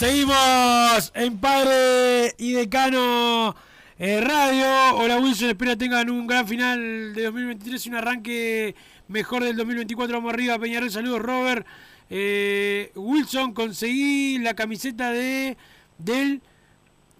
Seguimos 0.00 1.12
en 1.14 1.36
Padre 1.36 2.34
y 2.38 2.52
Decano 2.52 3.54
eh, 3.98 4.18
Radio. 4.22 4.96
Hola 4.96 5.18
Wilson, 5.18 5.50
espero 5.50 5.76
tengan 5.76 6.08
un 6.08 6.26
gran 6.26 6.48
final 6.48 7.12
de 7.12 7.24
2023 7.24 7.84
y 7.84 7.88
un 7.90 7.94
arranque 7.96 8.74
mejor 9.08 9.44
del 9.44 9.56
2024. 9.56 10.16
Vamos 10.16 10.32
arriba, 10.32 10.58
Peñarol. 10.58 10.90
Saludos, 10.90 11.20
Robert. 11.20 11.66
Eh, 12.08 12.92
Wilson, 12.94 13.52
conseguí 13.52 14.38
la 14.38 14.54
camiseta 14.54 15.10
de 15.10 15.58
del 15.98 16.40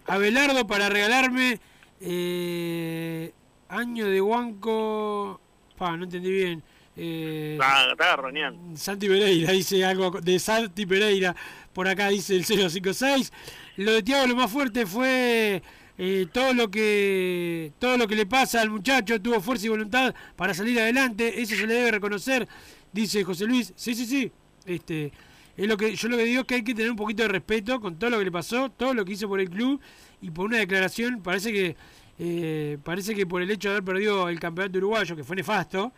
Abelardo 0.05 0.65
para 0.67 0.89
regalarme. 0.89 1.59
eh, 1.99 3.31
año 3.69 4.07
de 4.07 4.21
Huanco. 4.21 5.39
Pa, 5.77 5.95
no 5.97 6.03
entendí 6.05 6.31
bien. 6.31 6.63
Eh, 6.97 7.57
garroneando. 7.97 8.77
Santi 8.77 9.07
Pereira 9.07 9.51
dice 9.53 9.83
algo 9.85 10.11
de 10.21 10.39
Santi 10.39 10.85
Pereira. 10.85 11.35
Por 11.73 11.87
acá 11.87 12.09
dice 12.09 12.35
el 12.35 12.43
056. 12.45 13.31
Lo 13.77 13.93
de 13.93 14.03
Tiago 14.03 14.27
lo 14.27 14.35
más 14.35 14.51
fuerte 14.51 14.85
fue 14.85 15.63
eh, 15.97 16.27
todo 16.33 16.53
lo 16.53 16.69
que 16.69 17.71
todo 17.79 17.97
lo 17.97 18.07
que 18.07 18.15
le 18.15 18.25
pasa 18.25 18.61
al 18.61 18.69
muchacho. 18.69 19.21
Tuvo 19.21 19.39
fuerza 19.39 19.67
y 19.67 19.69
voluntad 19.69 20.13
para 20.35 20.53
salir 20.53 20.79
adelante. 20.79 21.41
Eso 21.41 21.55
se 21.55 21.65
le 21.65 21.75
debe 21.75 21.91
reconocer, 21.91 22.47
dice 22.91 23.23
José 23.23 23.45
Luis. 23.45 23.71
Sí, 23.75 23.95
sí, 23.95 24.05
sí. 24.05 24.31
Este 24.65 25.11
es 25.57 25.67
lo 25.67 25.77
que 25.77 25.95
yo 25.95 26.07
lo 26.07 26.17
que 26.17 26.23
digo 26.23 26.41
es 26.41 26.47
que 26.47 26.55
hay 26.55 26.63
que 26.63 26.73
tener 26.73 26.91
un 26.91 26.97
poquito 26.97 27.23
de 27.23 27.29
respeto 27.29 27.79
con 27.79 27.97
todo 27.97 28.09
lo 28.09 28.19
que 28.19 28.25
le 28.25 28.31
pasó, 28.31 28.69
todo 28.69 28.93
lo 28.93 29.03
que 29.05 29.13
hizo 29.13 29.27
por 29.27 29.39
el 29.39 29.49
club 29.49 29.79
y 30.21 30.31
por 30.31 30.45
una 30.45 30.57
declaración. 30.57 31.21
Parece 31.21 31.51
que 31.51 31.75
eh, 32.19 32.77
parece 32.83 33.15
que 33.15 33.25
por 33.25 33.41
el 33.41 33.51
hecho 33.51 33.69
de 33.69 33.75
haber 33.75 33.83
perdido 33.83 34.29
el 34.29 34.39
campeonato 34.39 34.77
uruguayo, 34.77 35.15
que 35.15 35.23
fue 35.23 35.35
nefasto, 35.35 35.91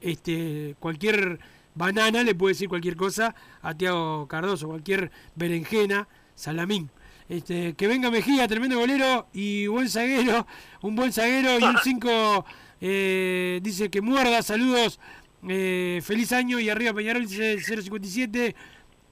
este, 0.00 0.76
cualquier 0.78 1.38
banana 1.74 2.22
le 2.22 2.34
puede 2.34 2.54
decir 2.54 2.68
cualquier 2.68 2.96
cosa 2.96 3.34
a 3.62 3.74
Tiago 3.74 4.26
Cardoso, 4.26 4.68
cualquier 4.68 5.10
berenjena, 5.34 6.08
salamín. 6.34 6.90
Este, 7.28 7.74
que 7.74 7.86
venga 7.86 8.10
Mejía, 8.10 8.48
tremendo 8.48 8.78
golero 8.78 9.26
y 9.34 9.66
buen 9.66 9.90
zaguero, 9.90 10.46
un 10.80 10.96
buen 10.96 11.12
zaguero 11.12 11.58
y 11.58 11.62
un 11.62 11.76
5 11.84 12.44
dice 12.80 13.90
que 13.90 14.00
muerda, 14.00 14.40
saludos, 14.40 14.98
eh, 15.46 16.00
feliz 16.02 16.32
año 16.32 16.58
y 16.58 16.68
arriba 16.68 16.92
Peñarol 16.92 17.26
dice 17.26 17.52
el 17.52 17.62
057. 17.62 18.54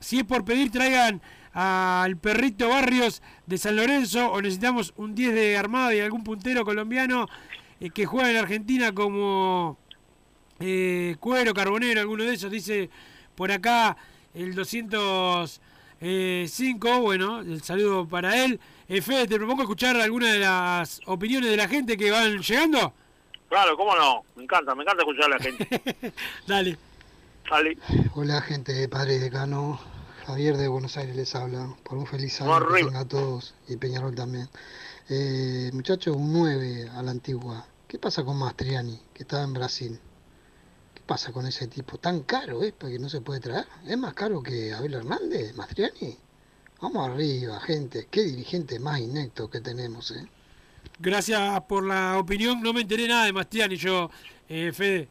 Si 0.06 0.20
es 0.20 0.24
por 0.24 0.44
pedir, 0.44 0.70
traigan 0.70 1.20
al 1.52 2.16
perrito 2.16 2.68
Barrios 2.68 3.22
de 3.44 3.58
San 3.58 3.74
Lorenzo 3.74 4.30
o 4.30 4.40
necesitamos 4.40 4.94
un 4.96 5.16
10 5.16 5.34
de 5.34 5.56
armada 5.56 5.92
y 5.92 5.98
algún 5.98 6.22
puntero 6.22 6.64
colombiano 6.64 7.26
eh, 7.80 7.90
que 7.90 8.06
juega 8.06 8.30
en 8.30 8.36
Argentina 8.36 8.94
como 8.94 9.76
eh, 10.60 11.16
Cuero, 11.18 11.52
Carbonero, 11.54 12.00
alguno 12.00 12.22
de 12.22 12.34
esos, 12.34 12.52
dice 12.52 12.88
por 13.34 13.50
acá 13.50 13.96
el 14.32 14.54
205, 14.54 17.00
bueno, 17.00 17.40
el 17.40 17.64
saludo 17.64 18.06
para 18.06 18.44
él. 18.44 18.60
Eh, 18.88 19.02
Fede, 19.02 19.26
te 19.26 19.38
propongo 19.38 19.62
escuchar 19.62 19.96
algunas 19.96 20.34
de 20.34 20.38
las 20.38 21.00
opiniones 21.06 21.50
de 21.50 21.56
la 21.56 21.66
gente 21.66 21.96
que 21.96 22.12
van 22.12 22.38
llegando. 22.38 22.94
Claro, 23.48 23.76
cómo 23.76 23.96
no. 23.96 24.22
Me 24.36 24.44
encanta, 24.44 24.72
me 24.76 24.84
encanta 24.84 25.02
escuchar 25.02 25.24
a 25.24 25.30
la 25.30 25.38
gente. 25.40 25.68
Dale. 26.46 26.78
Dale. 27.50 27.76
Hola 28.14 28.40
gente 28.40 28.72
de 28.72 28.88
Padre 28.88 29.18
Decano, 29.18 29.80
Javier 30.26 30.56
de 30.56 30.66
Buenos 30.66 30.96
Aires 30.96 31.14
les 31.14 31.36
habla, 31.36 31.72
por 31.84 31.98
un 31.98 32.04
feliz 32.04 32.40
año 32.40 32.66
que 32.68 32.96
a 32.96 33.04
todos 33.04 33.54
y 33.68 33.76
Peñarol 33.76 34.16
también. 34.16 34.48
Eh, 35.08 35.70
muchachos, 35.72 36.16
un 36.16 36.32
9 36.32 36.90
a 36.96 37.02
la 37.04 37.12
antigua. 37.12 37.64
¿Qué 37.86 37.96
pasa 38.00 38.24
con 38.24 38.36
Mastriani, 38.36 39.00
que 39.14 39.22
estaba 39.22 39.44
en 39.44 39.52
Brasil? 39.52 40.00
¿Qué 40.94 41.02
pasa 41.06 41.30
con 41.30 41.46
ese 41.46 41.68
tipo? 41.68 41.98
¿Tan 41.98 42.22
caro 42.24 42.64
es 42.64 42.72
para 42.72 42.90
que 42.90 42.98
no 42.98 43.08
se 43.08 43.20
puede 43.20 43.38
traer? 43.38 43.66
¿Es 43.86 43.96
más 43.96 44.14
caro 44.14 44.42
que 44.42 44.74
Abel 44.74 44.94
Hernández, 44.94 45.54
Mastriani? 45.54 46.18
Vamos 46.80 47.08
arriba, 47.08 47.60
gente. 47.60 48.08
Qué 48.10 48.24
dirigente 48.24 48.80
más 48.80 48.98
inecto 48.98 49.48
que 49.48 49.60
tenemos, 49.60 50.10
¿eh? 50.10 50.26
Gracias 50.98 51.60
por 51.68 51.86
la 51.86 52.18
opinión. 52.18 52.60
No 52.62 52.72
me 52.72 52.80
enteré 52.80 53.06
nada 53.06 53.26
de 53.26 53.32
Mastiani, 53.32 53.76
yo, 53.76 54.10
eh, 54.48 54.72
Fede. 54.74 55.08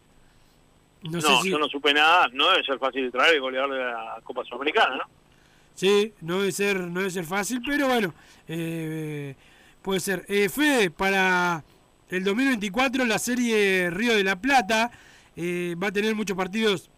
No, 1.05 1.19
No, 1.19 1.21
sé 1.21 1.43
si. 1.43 1.49
yo 1.51 1.59
no 1.59 1.67
supe 1.67 1.93
nada. 1.93 2.27
No 2.33 2.49
debe 2.51 2.63
ser 2.63 2.77
fácil 2.79 3.03
de 3.05 3.11
traer 3.11 3.35
el 3.35 3.41
goleador 3.41 3.71
de 3.73 3.79
la 3.83 4.19
Copa 4.23 4.43
Sudamericana, 4.43 4.97
¿no? 4.97 5.03
Sí, 5.73 6.13
no 6.21 6.39
debe 6.39 6.51
ser, 6.51 6.79
no 6.79 6.99
debe 7.01 7.11
ser 7.11 7.25
fácil, 7.25 7.61
pero 7.65 7.87
bueno, 7.87 8.13
eh, 8.47 9.35
puede 9.81 9.99
ser. 9.99 10.25
Eh, 10.29 10.47
Fede, 10.49 10.89
para 10.89 11.63
el 12.09 12.23
2024 12.23 13.05
la 13.05 13.19
serie 13.19 13.89
Río 13.89 14.15
de 14.15 14.23
la 14.23 14.39
Plata 14.39 14.89
eh, 15.35 15.75
va 15.81 15.87
a 15.87 15.91
tener 15.91 16.15
muchos 16.15 16.37
partidos 16.37 16.89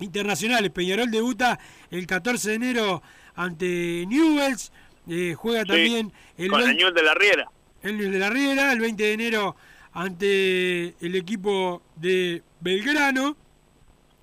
internacionales. 0.00 0.70
Peñarol 0.70 1.10
debuta 1.10 1.58
el 1.90 2.06
14 2.06 2.48
de 2.50 2.54
enero 2.56 3.02
ante 3.36 4.04
Newells, 4.08 4.72
eh, 5.08 5.34
juega 5.36 5.62
Sí, 5.62 5.68
también 5.68 6.12
el 6.36 6.48
con 6.48 6.60
el 6.60 6.66
20 6.66 6.82
Ñuel 6.82 6.94
de 6.94 7.02
la 7.02 7.14
Riera. 7.14 7.50
el 7.82 7.92
Newell's 7.96 8.12
de 8.14 8.18
la 8.18 8.30
Riera, 8.30 8.72
el 8.72 8.80
20 8.80 9.02
de 9.02 9.12
enero 9.12 9.56
ante 9.92 10.94
el 11.00 11.14
equipo 11.16 11.82
de 11.96 12.42
Belgrano. 12.60 13.36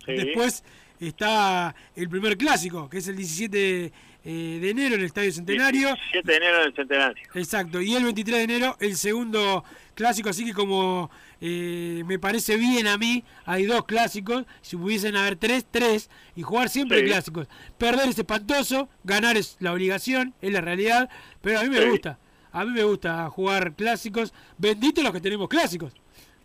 Sí. 0.05 0.13
Después 0.13 0.63
está 0.99 1.75
el 1.95 2.09
primer 2.09 2.37
clásico, 2.37 2.89
que 2.89 2.97
es 2.99 3.07
el 3.07 3.17
17 3.17 3.91
eh, 4.23 4.57
de 4.61 4.69
enero 4.69 4.95
en 4.95 5.01
el 5.01 5.05
Estadio 5.07 5.31
Centenario. 5.31 5.95
7 6.11 6.31
de 6.31 6.37
enero 6.37 6.59
del 6.63 6.73
centenario. 6.75 7.23
Exacto, 7.33 7.81
y 7.81 7.93
el 7.95 8.03
23 8.03 8.37
de 8.37 8.43
enero 8.43 8.77
el 8.79 8.95
segundo 8.95 9.63
clásico, 9.95 10.29
así 10.29 10.45
que 10.45 10.53
como 10.53 11.09
eh, 11.39 12.03
me 12.05 12.17
parece 12.19 12.57
bien 12.57 12.87
a 12.87 12.97
mí, 12.97 13.23
hay 13.45 13.65
dos 13.65 13.85
clásicos, 13.85 14.45
si 14.61 14.75
pudiesen 14.75 15.15
haber 15.15 15.35
tres, 15.35 15.65
tres, 15.69 16.09
y 16.35 16.41
jugar 16.41 16.69
siempre 16.69 16.99
Sí. 17.01 17.05
clásicos. 17.05 17.47
Perder 17.77 18.09
es 18.09 18.17
espantoso, 18.17 18.89
ganar 19.03 19.37
es 19.37 19.55
la 19.59 19.73
obligación, 19.73 20.33
es 20.41 20.51
la 20.51 20.61
realidad, 20.61 21.09
pero 21.41 21.59
a 21.59 21.63
mí 21.63 21.69
me 21.69 21.81
Sí. 21.81 21.89
gusta, 21.89 22.17
a 22.51 22.65
mí 22.65 22.71
me 22.71 22.83
gusta 22.83 23.29
jugar 23.29 23.75
clásicos, 23.75 24.33
benditos 24.57 25.03
los 25.03 25.13
que 25.13 25.21
tenemos 25.21 25.47
clásicos. 25.47 25.93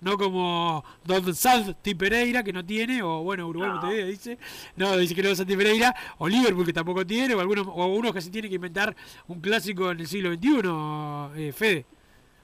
No 0.03 0.18
como 0.18 0.84
Don 1.05 1.34
Santi 1.34 1.94
Pereira, 1.94 2.42
que 2.42 2.53
no 2.53 2.64
tiene, 2.64 3.03
o 3.03 3.22
bueno, 3.22 3.46
Uruguay 3.46 3.70
Montevideo 3.70 4.07
dice, 4.07 4.36
no, 4.76 4.96
dice 4.96 5.14
que 5.14 5.22
no 5.22 5.34
Santi 5.34 5.57
Pereira, 5.57 5.94
o 6.18 6.28
Liverpool, 6.28 6.66
que 6.66 6.72
tampoco 6.72 7.07
tiene, 7.07 7.34
o 7.34 7.40
algunos, 7.40 7.66
o 7.66 7.86
unos 7.86 8.12
que 8.12 8.20
se 8.20 8.30
tienen 8.30 8.50
que 8.50 8.57
inventar 8.57 8.94
un 9.28 9.40
clásico 9.40 9.90
en 9.90 10.00
el 10.00 10.07
siglo 10.07 10.32
XXI, 10.34 11.40
eh, 11.40 11.53
Fede. 11.53 11.86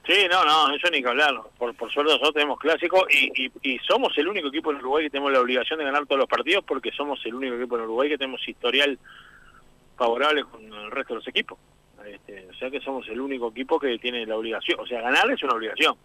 Sí, 0.07 0.25
no, 0.27 0.43
no, 0.43 0.73
eso 0.73 0.89
ni 0.89 1.03
que 1.03 1.09
hablarlo. 1.09 1.51
Por, 1.57 1.75
por 1.75 1.91
suerte 1.91 2.13
nosotros 2.13 2.33
tenemos 2.33 2.57
clásico 2.57 3.05
y, 3.11 3.45
y, 3.45 3.51
y 3.61 3.77
somos 3.79 4.17
el 4.17 4.27
único 4.27 4.47
equipo 4.47 4.71
en 4.71 4.77
Uruguay 4.77 5.03
que 5.03 5.11
tenemos 5.11 5.31
la 5.31 5.39
obligación 5.39 5.77
de 5.77 5.85
ganar 5.85 6.07
todos 6.07 6.17
los 6.17 6.27
partidos 6.27 6.63
porque 6.65 6.91
somos 6.91 7.23
el 7.25 7.35
único 7.35 7.55
equipo 7.55 7.75
en 7.75 7.83
Uruguay 7.83 8.09
que 8.09 8.17
tenemos 8.17 8.41
historial 8.47 8.97
favorable 9.97 10.45
con 10.45 10.63
el 10.63 10.89
resto 10.89 11.13
de 11.13 11.19
los 11.19 11.27
equipos. 11.27 11.59
Este, 12.07 12.47
o 12.49 12.53
sea 12.55 12.71
que 12.71 12.79
somos 12.79 13.07
el 13.09 13.19
único 13.19 13.49
equipo 13.49 13.79
que 13.79 13.99
tiene 13.99 14.25
la 14.25 14.37
obligación. 14.37 14.79
O 14.79 14.87
sea, 14.87 15.01
ganar 15.01 15.29
es 15.29 15.43
una 15.43 15.53
obligación. 15.53 15.95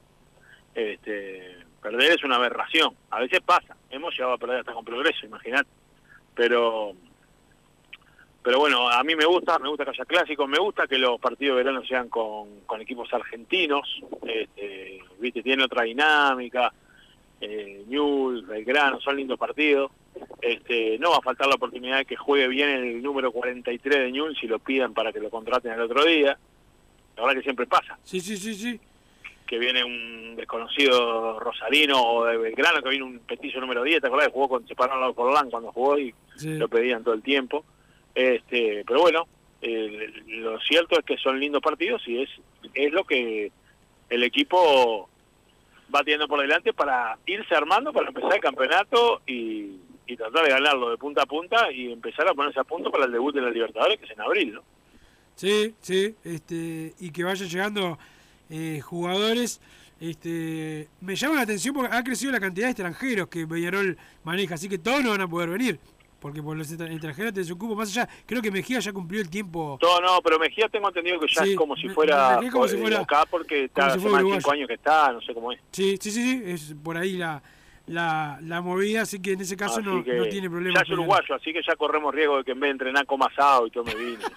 Este, 0.74 1.56
perder 1.80 2.12
es 2.12 2.24
una 2.24 2.36
aberración. 2.36 2.94
A 3.10 3.20
veces 3.20 3.40
pasa. 3.40 3.76
Hemos 3.90 4.12
llegado 4.14 4.34
a 4.34 4.38
perder 4.38 4.60
hasta 4.60 4.72
con 4.72 4.84
progreso, 4.84 5.26
imagínate. 5.26 5.68
Pero 6.34 6.94
pero 8.44 8.58
bueno, 8.58 8.90
a 8.90 9.02
mí 9.02 9.16
me 9.16 9.24
gusta, 9.24 9.58
me 9.58 9.70
gusta 9.70 9.84
que 9.84 9.92
haya 9.92 10.04
clásicos, 10.04 10.46
me 10.46 10.58
gusta 10.58 10.86
que 10.86 10.98
los 10.98 11.18
partidos 11.18 11.56
de 11.56 11.64
verano 11.64 11.82
sean 11.86 12.10
con, 12.10 12.48
equipos 12.78 13.10
argentinos, 13.14 14.02
este, 14.26 15.00
viste, 15.18 15.42
tiene 15.42 15.64
otra 15.64 15.84
dinámica, 15.84 16.70
eh, 17.40 17.84
Newell, 17.88 18.42
Belgrano, 18.42 19.00
son 19.00 19.16
lindos 19.16 19.38
partidos. 19.38 19.90
Este, 20.42 20.98
no 20.98 21.12
va 21.12 21.16
a 21.16 21.22
faltar 21.22 21.46
la 21.46 21.54
oportunidad 21.54 21.96
de 21.96 22.04
que 22.04 22.16
juegue 22.16 22.46
bien 22.48 22.68
el 22.68 23.02
número 23.02 23.32
43 23.32 23.98
de 23.98 24.12
Newell 24.12 24.36
si 24.36 24.46
lo 24.46 24.58
piden 24.58 24.92
para 24.92 25.10
que 25.10 25.20
lo 25.20 25.30
contraten 25.30 25.72
el 25.72 25.80
otro 25.80 26.04
día. 26.04 26.38
La 27.16 27.22
verdad 27.22 27.38
que 27.38 27.44
siempre 27.44 27.66
pasa. 27.66 27.98
Sí, 28.02 28.20
sí, 28.20 28.36
sí, 28.36 28.54
sí. 28.54 28.78
Que 29.46 29.58
viene 29.58 29.84
un 29.84 30.36
desconocido 30.36 31.38
Rosarino 31.38 32.00
o 32.02 32.24
de 32.24 32.36
Belgrano, 32.38 32.82
que 32.82 32.88
viene 32.88 33.04
un 33.04 33.18
petillo 33.20 33.60
número 33.60 33.82
10, 33.82 34.00
¿te 34.00 34.06
acordás? 34.06 34.28
Jugó 34.32 34.48
con, 34.48 34.66
se 34.66 34.74
pararon 34.74 35.14
por 35.14 35.28
Orlán 35.28 35.50
cuando 35.50 35.70
jugó 35.72 35.98
y 35.98 36.14
Sí. 36.36 36.50
lo 36.54 36.68
pedían 36.68 37.04
todo 37.04 37.14
el 37.14 37.22
tiempo. 37.22 37.64
Este, 38.14 38.84
pero 38.86 39.00
bueno, 39.02 39.26
eh, 39.62 40.12
lo 40.26 40.58
cierto 40.60 40.98
es 40.98 41.04
que 41.04 41.16
son 41.18 41.38
lindos 41.38 41.62
partidos 41.62 42.02
y 42.08 42.22
es, 42.22 42.30
es 42.74 42.92
lo 42.92 43.04
que 43.04 43.52
el 44.10 44.22
equipo 44.22 45.08
va 45.94 46.00
teniendo 46.00 46.26
por 46.28 46.40
delante 46.40 46.72
para 46.72 47.18
irse 47.26 47.54
armando, 47.54 47.92
para 47.92 48.08
empezar 48.08 48.34
el 48.34 48.40
campeonato 48.40 49.20
y, 49.26 49.76
y 50.06 50.16
tratar 50.16 50.44
de 50.44 50.50
ganarlo 50.50 50.90
de 50.90 50.96
punta 50.98 51.22
a 51.22 51.26
punta 51.26 51.70
y 51.70 51.92
empezar 51.92 52.26
a 52.28 52.34
ponerse 52.34 52.58
a 52.60 52.64
punto 52.64 52.90
para 52.90 53.04
el 53.04 53.12
debut 53.12 53.34
de 53.34 53.42
la 53.42 53.50
Libertadores, 53.50 53.98
que 53.98 54.06
es 54.06 54.10
en 54.10 54.20
abril, 54.20 54.54
¿no? 54.54 54.62
Sí, 55.36 55.74
sí, 55.80 56.14
este, 56.24 56.94
y 56.98 57.10
que 57.10 57.24
vayan 57.24 57.48
llegando 57.48 57.98
eh, 58.50 58.80
jugadores. 58.82 59.60
Este, 60.00 60.88
me 61.00 61.14
llama 61.16 61.36
la 61.36 61.42
atención 61.42 61.74
porque 61.74 61.94
ha 61.94 62.02
crecido 62.02 62.32
la 62.32 62.40
cantidad 62.40 62.66
de 62.66 62.72
extranjeros 62.72 63.28
que 63.28 63.46
Peñarol 63.46 63.96
maneja, 64.24 64.56
así 64.56 64.68
que 64.68 64.76
todos 64.78 65.02
no 65.02 65.10
van 65.10 65.20
a 65.22 65.28
poder 65.28 65.48
venir, 65.48 65.78
porque 66.20 66.42
por 66.42 66.56
los 66.56 66.68
extra- 66.68 66.90
extranjeros 66.92 67.32
te 67.32 67.40
un 67.52 67.58
cupo 67.58 67.74
más 67.76 67.88
allá. 67.90 68.08
Creo 68.26 68.42
que 68.42 68.50
Mejía 68.50 68.80
ya 68.80 68.92
cumplió 68.92 69.20
el 69.22 69.30
tiempo. 69.30 69.78
No, 69.80 70.00
no, 70.00 70.20
pero 70.22 70.38
Mejía 70.38 70.68
tengo 70.68 70.88
entendido 70.88 71.20
que 71.20 71.26
ya 71.32 71.44
Sí, 71.44 71.52
es 71.52 71.56
como 71.56 71.76
si 71.76 71.88
fuera, 71.88 72.40
como 72.52 72.68
si 72.68 72.76
eh, 72.76 72.80
fuera- 72.80 73.00
acá 73.00 73.24
porque 73.30 73.64
está 73.66 73.90
si 73.92 73.98
hace 73.98 73.98
más 73.98 74.04
de 74.04 74.10
uruguayo. 74.24 74.40
cinco 74.40 74.52
años 74.52 74.68
que 74.68 74.74
está, 74.74 75.12
no 75.12 75.20
sé 75.22 75.32
cómo 75.32 75.52
es. 75.52 75.60
Sí, 75.70 75.96
sí, 76.00 76.10
sí, 76.10 76.22
sí, 76.22 76.42
es 76.44 76.74
por 76.82 76.96
ahí 76.98 77.16
la, 77.16 77.42
la, 77.86 78.38
la 78.42 78.60
movida, 78.62 79.02
así 79.02 79.20
que 79.20 79.32
en 79.32 79.42
ese 79.42 79.56
caso 79.56 79.80
no, 79.80 80.02
tiene 80.02 80.48
problema. 80.48 80.74
Ya 80.74 80.82
es 80.82 80.90
uruguayo, 80.90 81.34
así 81.34 81.52
que 81.52 81.60
ya 81.66 81.76
corremos 81.76 82.14
riesgo 82.14 82.38
de 82.38 82.44
que 82.44 82.52
en 82.52 82.60
vez 82.60 82.68
de 82.68 82.72
entrenar 82.72 83.06
coma 83.06 83.26
asado 83.26 83.66
y 83.66 83.70
tome 83.70 83.94
vino. 83.94 84.20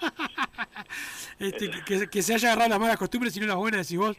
Este, 1.38 1.70
que, 2.10 2.22
se 2.22 2.34
haya 2.34 2.48
agarrado 2.48 2.70
las 2.70 2.80
malas 2.80 2.96
costumbres 2.96 3.36
y 3.36 3.40
no 3.40 3.46
las 3.46 3.56
buenas, 3.56 3.86
decís 3.86 3.96
vos. 3.96 4.16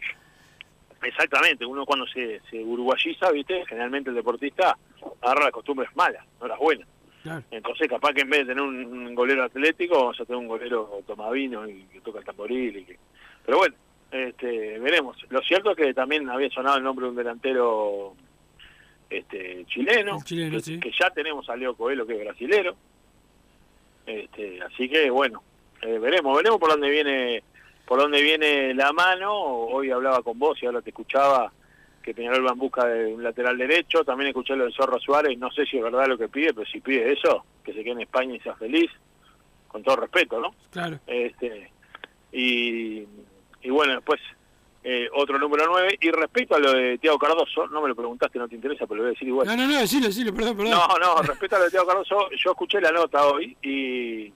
Exactamente, 1.02 1.66
uno 1.66 1.86
cuando 1.86 2.08
se, 2.08 2.40
se 2.50 2.64
uruguayiza, 2.64 3.30
¿viste? 3.32 3.66
Generalmente 3.66 4.10
el 4.10 4.16
deportista 4.16 4.78
agarra 5.22 5.46
las 5.46 5.52
costumbres 5.52 5.90
malas, 5.96 6.26
no 6.40 6.48
las 6.48 6.58
buenas. 6.58 6.88
Claro. 7.24 7.44
Entonces, 7.52 7.90
capaz 7.90 8.14
que 8.14 8.22
en 8.22 8.30
vez 8.30 8.40
de 8.40 8.54
tener 8.54 8.64
un, 8.64 8.76
un 8.76 9.16
golero 9.16 9.44
atlético, 9.44 9.96
vamos 9.96 10.22
a 10.22 10.26
tener 10.26 10.40
un 10.40 10.48
golero 10.48 11.04
tomavino 11.06 11.68
y 11.68 11.84
que 11.92 12.00
toca 12.00 12.20
el 12.20 12.26
tamboril. 12.26 12.78
Y 12.78 12.86
que... 12.86 12.98
Pero 13.46 13.58
bueno, 13.58 13.76
este, 14.12 14.80
veremos. 14.80 15.18
Lo 15.30 15.42
cierto 15.42 15.72
es 15.72 15.78
que 15.78 15.94
también 15.94 16.30
había 16.30 16.50
sonado 16.50 16.78
el 16.78 16.84
nombre 16.84 17.06
de 17.06 17.10
un 17.10 17.18
delantero 17.18 18.16
este, 19.10 19.66
chileno, 19.66 20.20
que, 20.20 20.60
sí. 20.62 20.80
que 20.80 20.92
ya 20.92 21.10
tenemos 21.10 21.50
a 21.50 21.56
Leo 21.56 21.76
Coelho, 21.76 22.06
que 22.06 22.14
es 22.14 22.20
brasilero. 22.20 22.76
Este, 24.06 24.62
así 24.62 24.90
que 24.90 25.10
bueno, 25.10 25.44
eh, 25.82 25.98
veremos, 26.00 26.36
veremos 26.36 26.60
por 26.60 26.70
dónde 26.70 26.90
viene 26.90 27.44
por 27.86 28.00
dónde 28.00 28.22
viene 28.22 28.74
la 28.74 28.94
mano. 28.94 29.34
Hoy 29.34 29.90
hablaba 29.90 30.22
con 30.22 30.38
vos 30.38 30.62
y 30.62 30.68
ahora 30.68 30.82
te 30.82 30.92
escuchaba 30.92 31.52
que 32.04 32.14
Peñarol 32.14 32.46
va 32.46 32.52
en 32.52 32.60
busca 32.60 32.86
de 32.86 33.14
un 33.14 33.24
lateral 33.24 33.58
derecho. 33.58 34.04
También 34.04 34.30
escuché 34.30 34.56
lo 34.56 34.66
de 34.66 34.74
Zorro 34.74 35.00
Suárez, 35.00 35.38
no 35.40 35.52
sé 35.52 35.66
si 35.66 35.78
es 35.78 35.84
verdad 35.84 36.08
lo 36.08 36.18
que 36.18 36.30
pide, 36.30 36.54
pero 36.54 36.68
si 36.68 36.80
pide 36.82 37.12
eso, 37.12 37.44
que 37.64 37.74
se 37.74 37.84
quede 37.84 37.94
en 37.94 38.02
España 38.02 38.36
y 38.36 38.40
sea 38.42 38.56
feliz, 38.56 38.92
con 39.68 39.82
todo 39.84 39.96
respeto, 39.96 40.40
¿no? 40.40 40.54
Claro. 40.72 41.00
Este, 41.08 41.72
y, 42.32 43.08
y 43.62 43.70
bueno, 43.72 43.96
después 43.96 44.22
eh, 44.92 45.08
otro 45.14 45.38
número 45.38 45.68
9. 45.68 46.00
Y 46.02 46.10
respecto 46.10 46.56
a 46.56 46.60
lo 46.60 46.74
de 46.74 46.98
Tiago 46.98 47.20
Cardoso, 47.20 47.68
no 47.68 47.80
me 47.80 47.90
lo 47.90 47.96
preguntaste, 47.96 48.40
no 48.40 48.48
te 48.48 48.56
interesa, 48.56 48.88
pero 48.88 48.96
lo 48.96 49.04
voy 49.04 49.10
a 49.10 49.14
decir 49.14 49.28
igual. 49.28 49.46
No, 49.46 49.56
no, 49.56 49.68
no, 49.68 49.80
decilo, 49.80 50.08
decilo, 50.08 50.34
perdón, 50.34 50.58
perdón. 50.58 50.72
No, 50.72 50.98
no, 50.98 51.22
respecto 51.22 51.56
a 51.56 51.60
lo 51.60 51.66
de 51.66 51.72
Tiago 51.72 51.86
Cardoso, 51.86 52.30
yo 52.32 52.50
escuché 52.50 52.82
la 52.82 52.92
nota 52.92 53.28
hoy 53.28 53.56
y, 53.62 54.34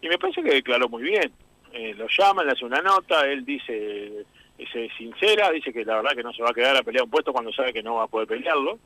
y 0.00 0.08
me 0.08 0.18
parece 0.18 0.40
que 0.40 0.54
declaró 0.54 0.88
muy 0.88 1.02
bien. 1.02 1.32
Eh, 1.72 1.94
lo 1.94 2.06
llaman, 2.16 2.46
le 2.46 2.52
hace 2.52 2.64
una 2.64 2.80
nota, 2.80 3.26
él 3.26 3.44
dice, 3.44 4.24
es 4.56 4.68
sincera, 4.96 5.50
dice 5.50 5.72
que 5.72 5.84
la 5.84 5.96
verdad 5.96 6.12
que 6.14 6.22
no 6.22 6.32
se 6.32 6.44
va 6.44 6.50
a 6.50 6.54
quedar 6.54 6.76
a 6.76 6.84
pelear 6.84 7.02
un 7.02 7.10
puesto 7.10 7.32
cuando 7.32 7.52
sabe 7.52 7.72
que 7.72 7.82
no 7.82 7.96
va 7.96 8.04
a 8.04 8.08
poder 8.08 8.28
pelearlo. 8.28 8.78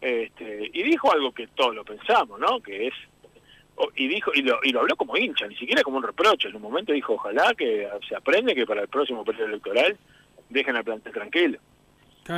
Este, 0.00 0.70
y 0.72 0.82
dijo 0.82 1.12
algo 1.12 1.32
que 1.32 1.48
todos 1.48 1.74
lo 1.74 1.84
pensamos, 1.84 2.40
¿no? 2.40 2.58
Que 2.60 2.86
es 2.86 2.94
y 3.96 4.08
dijo 4.08 4.30
y 4.34 4.42
lo, 4.42 4.60
y 4.62 4.70
lo 4.70 4.80
habló 4.80 4.96
como 4.96 5.16
hincha, 5.16 5.46
ni 5.46 5.56
siquiera 5.56 5.82
como 5.82 5.98
un 5.98 6.04
reproche. 6.04 6.48
En 6.48 6.56
un 6.56 6.62
momento 6.62 6.92
dijo, 6.92 7.14
ojalá 7.14 7.52
que 7.54 7.86
se 8.08 8.16
aprende 8.16 8.54
que 8.54 8.66
para 8.66 8.82
el 8.82 8.88
próximo 8.88 9.24
periodo 9.24 9.48
electoral 9.48 9.98
dejen 10.52 10.76
al 10.76 10.84
plantel 10.84 11.12
tranquilo. 11.12 11.58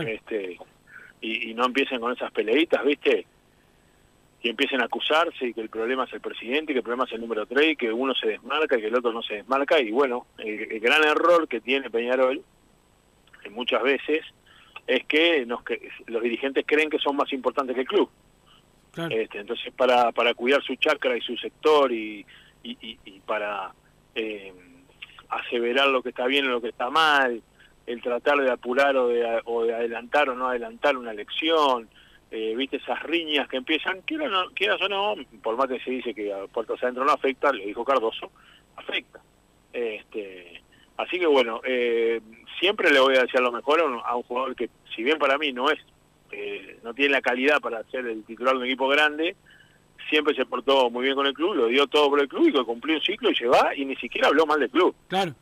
Este, 0.09 0.59
y, 1.21 1.51
y 1.51 1.55
no 1.55 1.67
empiecen 1.67 2.01
con 2.01 2.13
esas 2.13 2.31
peleitas, 2.33 2.85
¿viste? 2.85 3.27
Y 4.43 4.51
empiecen 4.51 4.81
a 4.83 4.85
acusarse 4.85 5.47
y 5.47 5.55
que 5.55 5.61
el 5.63 5.71
problema 5.71 6.05
es 6.05 6.13
el 6.13 6.21
presidente, 6.21 6.73
y 6.73 6.75
que 6.75 6.79
el 6.79 6.83
problema 6.85 7.05
es 7.05 7.13
el 7.13 7.21
número 7.21 7.47
3, 7.47 7.73
y 7.73 7.77
que 7.77 7.93
uno 7.93 8.15
se 8.15 8.29
desmarca 8.29 8.77
y 8.77 8.81
que 8.83 8.89
el 8.89 8.95
otro 8.97 9.13
no 9.13 9.23
se 9.23 9.35
desmarca. 9.37 9.81
Y 9.81 9.91
bueno, 9.91 10.27
el, 10.39 10.71
el 10.73 10.81
gran 10.81 11.03
error 11.05 11.49
que 11.49 11.61
tiene 11.61 11.89
Peñarol, 11.91 12.43
que 13.43 13.51
muchas 13.51 13.83
veces, 13.83 14.23
es 14.87 15.05
que, 15.07 15.47
nos, 15.47 15.63
que 15.65 15.89
los 16.07 16.23
dirigentes 16.23 16.65
creen 16.67 16.91
que 16.91 16.99
son 16.99 17.17
más 17.17 17.33
importantes 17.33 17.75
que 17.75 17.83
el 17.83 17.87
club. 17.87 18.11
Este, 19.11 19.39
entonces, 19.39 19.73
para, 19.75 20.13
para 20.13 20.35
cuidar 20.35 20.63
su 20.63 20.75
chakra 20.77 21.17
y 21.17 21.21
su 21.23 21.37
sector 21.39 21.91
y, 21.91 22.25
y, 22.63 22.77
y- 22.81 22.99
y 23.05 23.21
para 23.21 23.73
eh, 24.15 24.53
aseverar 25.31 25.89
lo 25.89 26.03
que 26.03 26.11
está 26.11 26.27
bien 26.27 26.47
o 26.47 26.51
lo 26.51 26.61
que 26.61 26.69
está 26.69 26.91
mal, 26.91 27.43
el 27.87 28.03
tratar 28.03 28.39
de 28.39 28.51
apurar 28.51 28.97
o 28.97 29.09
de, 29.09 29.41
o 29.45 29.65
de 29.65 29.75
adelantar 29.75 30.29
o 30.31 30.35
no 30.35 30.49
adelantar 30.49 30.97
una 30.97 31.13
elección, 31.13 31.89
eh, 32.31 32.55
viste 32.57 32.79
esas 32.79 33.03
riñas 33.03 33.49
que 33.49 33.59
empiezan, 33.59 34.01
quieras, 34.03 34.31
no, 34.31 34.51
quieras 34.51 34.81
o 34.83 34.89
no, 34.89 35.15
por 35.43 35.57
más 35.57 35.69
que 35.69 35.81
se 35.81 35.91
dice 35.91 36.15
que 36.15 36.33
a 36.33 36.47
puertas 36.47 36.83
adentro 36.83 37.05
no 37.05 37.13
afecta, 37.13 37.53
lo 37.53 37.65
dijo 37.65 37.85
Cardoso, 37.85 38.31
afecta. 38.77 39.21
Este, 39.73 40.63
así 40.97 41.19
que 41.19 41.27
bueno, 41.27 41.61
eh, 41.65 42.21
siempre 42.59 42.91
le 42.91 43.01
voy 43.01 43.17
a 43.17 43.23
decir 43.23 43.41
lo 43.41 43.53
mejor 43.53 43.81
a 43.81 43.85
un, 43.85 44.01
a 44.05 44.17
un 44.17 44.23
jugador 44.23 44.57
que, 44.57 44.71
si 44.95 45.03
bien 45.03 45.19
para 45.19 45.39
mí 45.39 45.53
no 45.53 45.71
es, 45.71 45.79
eh, 46.33 46.79
no 46.83 46.95
tiene 46.95 47.13
la 47.13 47.23
calidad 47.23 47.61
para 47.61 47.85
ser 47.85 48.07
el 48.07 48.25
titular 48.25 48.55
de 48.55 48.61
un 48.61 48.67
equipo 48.67 48.89
grande, 48.89 49.37
siempre 50.09 50.35
se 50.35 50.47
portó 50.47 50.91
muy 50.91 51.05
bien 51.05 51.15
con 51.15 51.27
el 51.27 51.35
club, 51.35 51.55
lo 51.55 51.67
dio 51.67 51.87
todo 51.87 52.11
por 52.11 52.21
el 52.21 52.29
club 52.29 52.49
y 52.49 52.53
que 52.53 52.65
cumplió 52.65 52.97
un 52.97 53.03
ciclo 53.03 53.31
y 53.31 53.37
se 53.37 53.47
va 53.47 53.75
y 53.77 53.85
ni 53.85 53.97
siquiera 53.97 54.29
habló 54.29 54.47
mal 54.47 54.61
del 54.61 54.71
club. 54.71 54.95
Claro. 55.09 55.35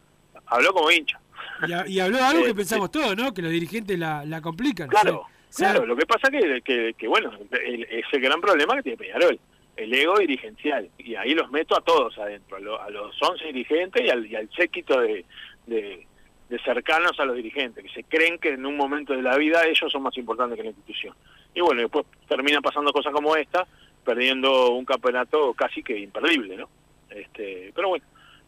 Habló 0.47 0.73
como 0.73 0.91
hincha. 0.91 1.19
Y, 1.67 1.73
ha- 1.73 1.87
y 1.87 2.01
habló 2.01 2.17
de 2.19 2.23
algo 2.25 2.45
que 2.45 2.51
Eh, 2.51 2.55
pensamos 2.55 2.91
todos, 2.91 3.17
¿no? 3.17 3.33
Que 3.35 3.43
los 3.43 3.51
dirigentes 3.51 3.99
la, 3.99 4.25
la 4.25 4.41
complican. 4.41 4.89
Claro, 4.89 5.21
O 5.21 5.27
sea, 5.49 5.71
claro. 5.73 5.87
Lo 5.87 5.97
que 5.97 6.07
pasa 6.07 6.31
que, 6.31 6.61
que, 6.63 6.95
que 6.97 7.09
bueno, 7.09 7.31
el- 7.65 7.85
es 7.85 8.05
el 8.13 8.21
gran 8.21 8.41
problema 8.41 8.75
que 8.77 8.83
tiene 8.83 8.99
Peñarol, 8.99 9.39
el 9.77 9.95
ego 9.95 10.19
dirigencial. 10.19 10.89
Y 10.99 11.15
ahí 11.15 11.35
los 11.35 11.51
meto 11.51 11.77
a 11.77 11.81
todos 11.81 12.17
adentro, 12.19 12.57
a, 12.57 12.61
lo- 12.61 12.81
a 12.81 12.91
los 12.91 13.17
11 13.23 13.45
dirigentes 13.47 14.05
y 14.05 14.11
al, 14.11 14.27
y 14.27 14.35
al 14.37 14.49
séquito 14.55 15.01
de, 15.01 15.25
de, 15.67 16.07
de 16.49 16.59
cercanos 16.61 17.19
a 17.19 17.25
los 17.25 17.37
dirigentes, 17.37 17.83
que 17.85 17.91
se 17.91 18.05
creen 18.05 18.39
que 18.39 18.51
en 18.51 18.67
un 18.67 18.77
momento 18.77 19.13
de 19.15 19.23
la 19.23 19.37
vida 19.37 19.65
ellos 19.67 19.91
son 19.91 20.03
más 20.03 20.17
importantes 20.19 20.57
que 20.57 20.63
la 20.65 20.71
institución. 20.71 21.15
Y 21.55 21.61
bueno, 21.61 21.83
después 21.83 22.07
terminan 22.29 22.63
pasando 22.63 22.93
cosas 22.93 23.13
como 23.13 23.37
esta, 23.37 23.67
perdiendo 24.05 24.71
un 24.73 24.85
campeonato 24.85 25.53
casi 25.55 25.83
que 25.83 25.99
imperdible, 25.99 26.57
¿no? 26.57 26.69
Este, 27.11 27.71
pero 27.75 27.91
bueno, 27.91 28.05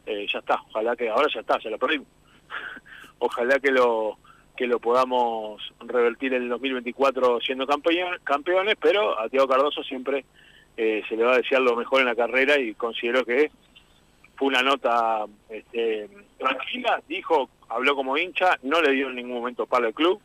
eh, 0.07 0.27
ya 0.33 0.39
está, 0.41 0.57
ojalá 0.71 0.97
que 0.97 1.09
ahora 1.09 1.29
ya 1.33 1.41
está, 1.41 1.59
ya 1.61 1.71
lo 1.71 1.79
perdimos. 1.79 2.07
ojalá 3.25 3.59
que 3.59 3.71
lo 3.71 4.19
que 4.57 4.67
lo 4.67 4.79
podamos 4.79 5.61
revertir 5.81 6.33
en 6.33 6.45
el 6.45 6.49
2024 6.49 7.41
siendo 7.41 7.67
campeones, 7.67 8.77
pero 8.81 9.19
a 9.19 9.29
Tiago 9.29 9.49
Cardoso 9.49 9.83
siempre 9.83 10.25
eh, 10.77 11.03
se 11.09 11.17
le 11.17 11.25
va 11.25 11.33
a 11.33 11.39
desear 11.39 11.61
lo 11.61 11.75
mejor 11.75 12.01
en 12.01 12.07
la 12.07 12.15
carrera 12.15 12.59
y 12.61 12.75
considero 12.75 13.25
que 13.25 13.51
fue 14.37 14.49
una 14.49 14.63
nota 14.63 15.25
este, 15.49 16.09
tranquila, 16.39 17.03
dijo, 17.09 17.51
habló 17.69 17.97
como 17.97 18.17
hincha, 18.17 18.57
no 18.63 18.81
le 18.81 18.93
dio 18.93 19.09
en 19.09 19.17
ningún 19.17 19.39
momento 19.39 19.67
palo 19.67 19.89
al 19.89 19.95
club, 19.95 20.21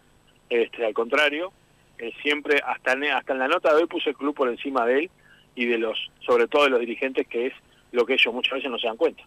este, 0.49 0.85
al 0.85 0.93
contrario, 0.93 1.51
eh, 1.97 2.11
siempre, 2.21 2.61
hasta 2.63 2.93
en, 2.93 3.05
hasta 3.05 3.33
en 3.33 3.39
la 3.39 3.47
nota 3.47 3.73
de 3.73 3.81
hoy 3.81 3.87
puso 3.87 4.11
el 4.11 4.15
club 4.15 4.35
por 4.35 4.49
encima 4.49 4.85
de 4.85 4.99
él 4.99 5.11
y 5.55 5.65
de 5.65 5.79
los, 5.79 5.97
sobre 6.19 6.47
todo 6.47 6.65
de 6.65 6.69
los 6.69 6.79
dirigentes, 6.79 7.27
que 7.27 7.47
es 7.47 7.53
lo 7.91 8.05
que 8.05 8.13
ellos 8.13 8.33
muchas 8.33 8.53
veces 8.53 8.69
no 8.69 8.77
se 8.77 8.87
dan 8.87 8.97
cuenta. 8.97 9.23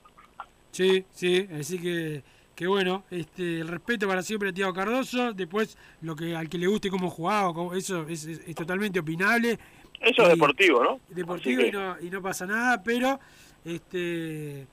Sí, 0.70 1.04
sí, 1.10 1.48
así 1.58 1.80
que, 1.80 2.22
que 2.54 2.66
bueno, 2.66 3.04
este, 3.10 3.60
el 3.60 3.68
respeto 3.68 4.06
para 4.06 4.22
siempre 4.22 4.50
a 4.50 4.52
Tiago 4.52 4.72
Cardoso, 4.74 5.32
después 5.32 5.76
lo 6.02 6.14
que 6.14 6.36
al 6.36 6.48
que 6.48 6.58
le 6.58 6.66
guste 6.66 6.90
cómo 6.90 7.08
jugaba, 7.10 7.52
cómo- 7.54 7.74
eso 7.74 8.06
es, 8.08 8.24
es- 8.26 8.40
es 8.46 8.54
totalmente 8.54 8.98
opinable. 9.00 9.58
Eso 10.00 10.22
es 10.22 10.28
deportivo, 10.30 10.82
¿no? 10.82 11.00
Deportivo 11.08 11.62
y, 11.62 11.70
no, 11.70 11.96
y 12.00 12.10
no 12.10 12.20
pasa 12.20 12.44
nada, 12.46 12.82
pero 12.82 13.18
este 13.64 14.66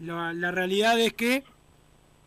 la, 0.00 0.32
la 0.32 0.50
realidad 0.50 0.98
es 0.98 1.12
que 1.12 1.44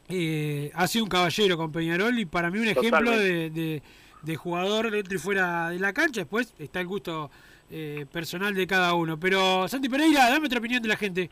eh, 0.10 0.72
ha 0.76 0.88
sido 0.88 1.06
un 1.06 1.10
caballero 1.10 1.58
con 1.58 1.72
Peñarol 1.72 2.18
y 2.20 2.26
para 2.26 2.52
mí 2.52 2.60
un 2.60 2.66
ejemplo 2.68 3.12
de, 3.24 3.50
de- 3.50 3.84
de 4.22 4.36
jugador 4.38 4.90
dentro 4.90 5.16
y 5.16 5.20
fuera 5.20 5.70
de 5.70 5.80
la 5.80 5.92
cancha. 5.92 6.22
Después 6.22 6.54
está 6.58 6.80
el 6.80 6.88
gusto 6.88 7.30
eh, 7.70 8.06
personal 8.12 8.54
de 8.54 8.66
cada 8.68 8.94
uno. 8.94 9.20
Pero 9.20 9.68
Santi 9.68 9.90
Pereira, 9.90 10.30
dame 10.30 10.46
otra 10.46 10.60
opinión 10.60 10.82
de 10.82 10.88
la 10.88 10.96
gente. 10.96 11.30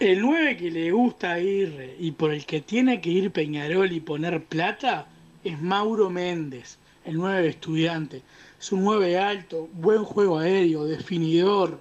El 0.00 0.20
9 0.20 0.56
que 0.56 0.70
le 0.70 0.92
gusta 0.92 1.40
ir 1.40 1.96
y 1.98 2.12
por 2.12 2.32
el 2.32 2.46
que 2.46 2.60
tiene 2.60 3.00
que 3.00 3.10
ir 3.10 3.32
Peñarol 3.32 3.90
y 3.90 3.98
poner 3.98 4.44
plata 4.44 5.08
es 5.42 5.60
Mauro 5.60 6.08
Méndez, 6.08 6.78
el 7.04 7.16
9 7.16 7.42
de 7.42 7.48
estudiante. 7.48 8.22
Es 8.60 8.70
un 8.70 8.84
9 8.84 9.18
alto, 9.18 9.68
buen 9.72 10.04
juego 10.04 10.38
aéreo, 10.38 10.84
definidor. 10.84 11.80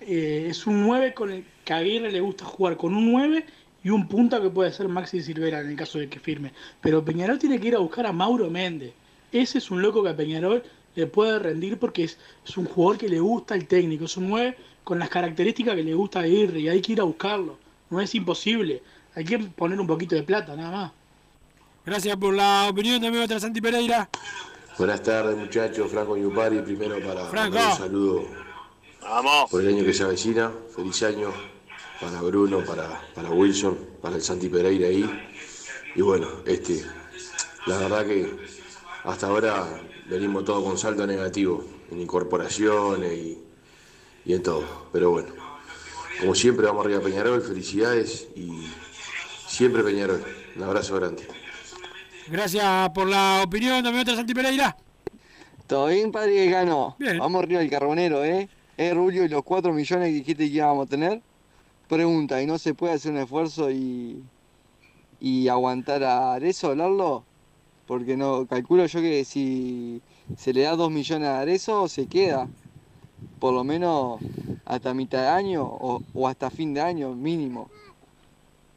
Eh, 0.00 0.46
es 0.48 0.66
un 0.66 0.82
9 0.86 1.12
con 1.12 1.32
el 1.32 1.44
que 1.64 1.72
a 1.72 1.78
Aguirre 1.78 2.12
le 2.12 2.20
gusta 2.20 2.44
jugar 2.44 2.76
con 2.76 2.94
un 2.94 3.10
9 3.10 3.44
y 3.82 3.90
un 3.90 4.06
punta 4.06 4.40
que 4.40 4.50
puede 4.50 4.72
ser 4.72 4.88
Maxi 4.88 5.20
Silvera 5.20 5.60
en 5.60 5.70
el 5.70 5.76
caso 5.76 5.98
de 5.98 6.08
que 6.08 6.20
firme. 6.20 6.52
Pero 6.80 7.04
Peñarol 7.04 7.38
tiene 7.38 7.58
que 7.58 7.68
ir 7.68 7.74
a 7.74 7.80
buscar 7.80 8.06
a 8.06 8.12
Mauro 8.12 8.48
Méndez. 8.48 8.92
Ese 9.32 9.58
es 9.58 9.70
un 9.72 9.82
loco 9.82 10.02
que 10.02 10.10
a 10.10 10.16
Peñarol 10.16 10.62
le 10.94 11.06
puede 11.06 11.38
rendir 11.38 11.78
porque 11.78 12.04
es, 12.04 12.18
es 12.46 12.56
un 12.56 12.66
jugador 12.66 12.98
que 12.98 13.08
le 13.08 13.18
gusta 13.18 13.54
el 13.56 13.66
técnico. 13.66 14.04
Es 14.04 14.16
un 14.16 14.28
9 14.28 14.56
con 14.84 14.98
las 14.98 15.08
características 15.08 15.74
que 15.74 15.82
le 15.82 15.94
gusta 15.94 16.20
a 16.20 16.22
Aguirre 16.22 16.60
y 16.60 16.68
hay 16.68 16.80
que 16.80 16.92
ir 16.92 17.00
a 17.00 17.04
buscarlo. 17.04 17.58
No 17.90 18.00
es 18.00 18.14
imposible. 18.14 18.82
Hay 19.14 19.24
que 19.24 19.38
poner 19.38 19.80
un 19.80 19.86
poquito 19.86 20.14
de 20.14 20.22
plata, 20.22 20.54
nada 20.54 20.70
más. 20.70 20.92
Gracias 21.86 22.16
por 22.16 22.34
la 22.34 22.68
opinión 22.70 23.00
de 23.00 23.08
amigo 23.08 23.40
Santi 23.40 23.60
Pereira. 23.60 24.08
Buenas 24.78 25.02
tardes 25.02 25.36
muchachos, 25.36 25.90
Franco 25.90 26.16
Yupari, 26.16 26.60
primero 26.60 26.96
para 27.00 27.26
Franco. 27.26 27.54
mandar 27.56 27.72
un 27.72 27.78
saludo 27.78 28.24
Vamos. 29.02 29.50
por 29.50 29.62
el 29.62 29.68
año 29.68 29.84
que 29.84 29.92
se 29.92 30.02
avecina, 30.02 30.50
feliz 30.74 31.02
año 31.04 31.32
para 32.00 32.20
Bruno, 32.22 32.64
para, 32.64 33.00
para 33.14 33.30
Wilson, 33.30 33.78
para 34.02 34.16
el 34.16 34.22
Santi 34.22 34.48
Pereira 34.48 34.88
ahí. 34.88 35.08
Y 35.94 36.02
bueno, 36.02 36.26
este, 36.44 36.84
la 37.66 37.78
verdad 37.78 38.04
que 38.04 38.28
hasta 39.04 39.28
ahora 39.28 39.64
venimos 40.08 40.44
todo 40.44 40.64
con 40.64 40.76
salto 40.76 41.06
negativo, 41.06 41.64
en 41.90 42.00
incorporaciones 42.00 43.12
y, 43.12 43.43
y 44.24 44.34
en 44.34 44.42
todo. 44.42 44.64
Pero 44.92 45.10
bueno, 45.10 45.28
como 46.20 46.34
siempre 46.34 46.66
vamos 46.66 46.84
arriba 46.84 47.00
a 47.00 47.02
Peñarol, 47.02 47.42
felicidades 47.42 48.28
y 48.34 48.70
siempre 49.46 49.82
Peñarol. 49.82 50.24
Un 50.56 50.62
abrazo 50.62 50.96
grande. 50.96 51.26
Gracias 52.28 52.90
por 52.90 53.06
la 53.06 53.42
opinión 53.44 53.82
de 53.82 53.88
amigo 53.90 54.14
Santi 54.14 54.32
Pereira. 54.34 54.76
¿Todo 55.66 55.86
bien, 55.86 56.12
padre 56.12 56.32
Decano? 56.32 56.96
Vamos 57.18 57.42
arriba 57.42 57.60
del 57.60 57.70
carbonero, 57.70 58.24
¿eh? 58.24 58.48
¿Eh, 58.76 58.92
Rulio, 58.92 59.24
y 59.24 59.28
los 59.28 59.42
4 59.44 59.72
millones 59.72 60.08
que 60.08 60.14
dijiste 60.14 60.48
que 60.48 60.56
íbamos 60.56 60.86
a 60.86 60.90
tener? 60.90 61.22
Pregunta, 61.88 62.42
¿y 62.42 62.46
no 62.46 62.58
se 62.58 62.74
puede 62.74 62.94
hacer 62.94 63.12
un 63.12 63.18
esfuerzo 63.18 63.70
y, 63.70 64.22
y 65.20 65.48
aguantar 65.48 66.02
a 66.02 66.34
Arezo, 66.34 66.70
hablarlo? 66.70 67.24
Porque 67.86 68.16
no, 68.16 68.46
calculo 68.46 68.86
yo 68.86 69.00
que 69.00 69.24
si 69.24 70.00
se 70.36 70.52
le 70.52 70.62
da 70.62 70.76
2 70.76 70.90
millones 70.90 71.28
a 71.28 71.40
Arezo, 71.40 71.88
se 71.88 72.06
queda. 72.06 72.48
Por 73.38 73.54
lo 73.54 73.64
menos 73.64 74.20
hasta 74.64 74.94
mitad 74.94 75.20
de 75.22 75.28
año 75.28 75.64
o, 75.64 76.28
hasta 76.28 76.50
fin 76.50 76.72
de 76.74 76.80
año, 76.80 77.14
mínimo. 77.14 77.70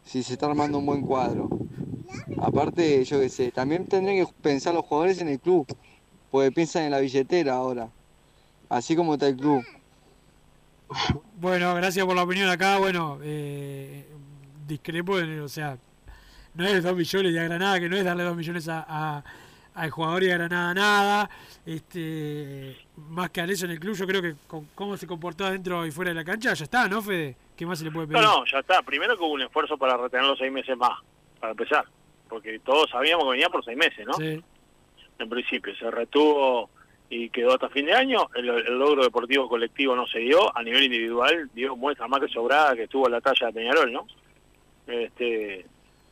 Si 0.04 0.24
se 0.24 0.34
está 0.34 0.46
armando 0.48 0.78
un 0.78 0.86
buen 0.86 1.02
cuadro. 1.02 1.50
Aparte, 2.42 3.04
yo 3.04 3.20
qué 3.20 3.30
sé, 3.30 3.52
también 3.52 3.86
tendrían 3.86 4.26
que 4.26 4.34
pensar 4.42 4.74
los 4.74 4.86
jugadores 4.86 5.22
en 5.22 5.30
el 5.30 5.40
club. 5.40 5.66
Porque 6.32 6.52
piensan 6.52 6.84
en 6.84 6.92
la 6.92 7.00
billetera 7.00 7.56
ahora. 7.56 7.90
Así 8.70 8.96
como 8.96 9.14
está 9.14 9.28
el 9.28 9.38
club. 9.38 9.64
Bueno, 11.40 11.74
gracias 11.76 12.06
por 12.06 12.16
la 12.16 12.24
opinión 12.24 12.50
acá. 12.50 12.78
Bueno, 12.78 13.20
eh, 13.22 14.06
discrepo, 14.68 15.14
o 15.44 15.48
sea, 15.50 15.78
no 16.54 16.66
es 16.66 16.84
2 16.84 16.96
millones 16.96 17.34
de 17.34 17.40
a 17.40 17.44
Granada, 17.44 17.80
que 17.80 17.90
no 17.90 17.96
es 17.96 18.04
darle 18.04 18.24
2 18.24 18.36
millones 18.36 18.68
a- 18.70 19.24
al 19.78 19.92
jugador 19.92 20.24
y 20.24 20.32
a 20.32 20.38
Granada 20.38 20.74
nada. 20.74 21.30
Este, 21.66 22.76
más 22.96 23.30
que 23.30 23.42
a 23.42 23.46
eso 23.46 23.66
en 23.66 23.72
el 23.72 23.80
club, 23.80 23.96
yo 23.96 24.08
creo 24.08 24.22
que 24.22 24.36
con 24.48 24.66
cómo 24.76 24.98
se 24.98 25.06
comportó 25.08 25.50
dentro 25.50 25.86
y 25.86 25.92
fuera 25.92 26.10
de 26.10 26.16
la 26.16 26.24
cancha, 26.26 26.54
ya 26.54 26.64
está, 26.64 26.88
¿no, 26.88 27.02
Fede? 27.02 27.36
¿Qué 27.56 27.66
más 27.66 27.80
se 27.80 27.86
le 27.86 27.92
puede 27.92 28.08
No, 28.08 28.14
pedir? 28.14 28.26
no, 28.26 28.46
ya 28.46 28.60
está. 28.60 28.82
Primero 28.82 29.16
que 29.16 29.24
hubo 29.24 29.34
un 29.34 29.42
esfuerzo 29.44 29.78
para 29.78 29.96
retener 29.98 30.26
los 30.26 30.38
seis 30.40 30.52
meses 30.52 30.76
más, 30.78 31.00
para 31.40 31.52
empezar. 31.52 31.86
Porque 32.28 32.60
todos 32.60 32.90
sabíamos 32.90 33.26
que 33.26 33.32
venía 33.32 33.50
por 33.50 33.64
seis 33.64 33.78
meses, 33.78 34.06
¿no? 34.06 34.14
Sí. 34.14 34.42
En 35.20 35.30
principio, 35.30 35.76
se 35.76 35.90
retuvo 35.90 36.70
y 37.10 37.30
quedó 37.30 37.54
hasta 37.54 37.70
fin 37.70 37.86
de 37.86 37.94
año. 37.94 38.28
El, 38.36 38.50
el 38.50 38.78
logro 38.78 39.04
deportivo 39.04 39.48
colectivo 39.48 39.96
no 39.96 40.06
se 40.08 40.20
dio. 40.20 40.56
A 40.58 40.62
nivel 40.64 40.84
individual 40.84 41.50
dio 41.54 41.76
muestra 41.76 42.08
más 42.08 42.20
que 42.20 42.28
sobrada 42.28 42.76
que 42.76 42.84
estuvo 42.84 43.06
en 43.08 43.14
la 43.14 43.22
talla 43.22 43.48
de 43.48 43.54
Peñarol, 43.54 43.92
¿no? 43.94 44.08
Este, 44.88 45.66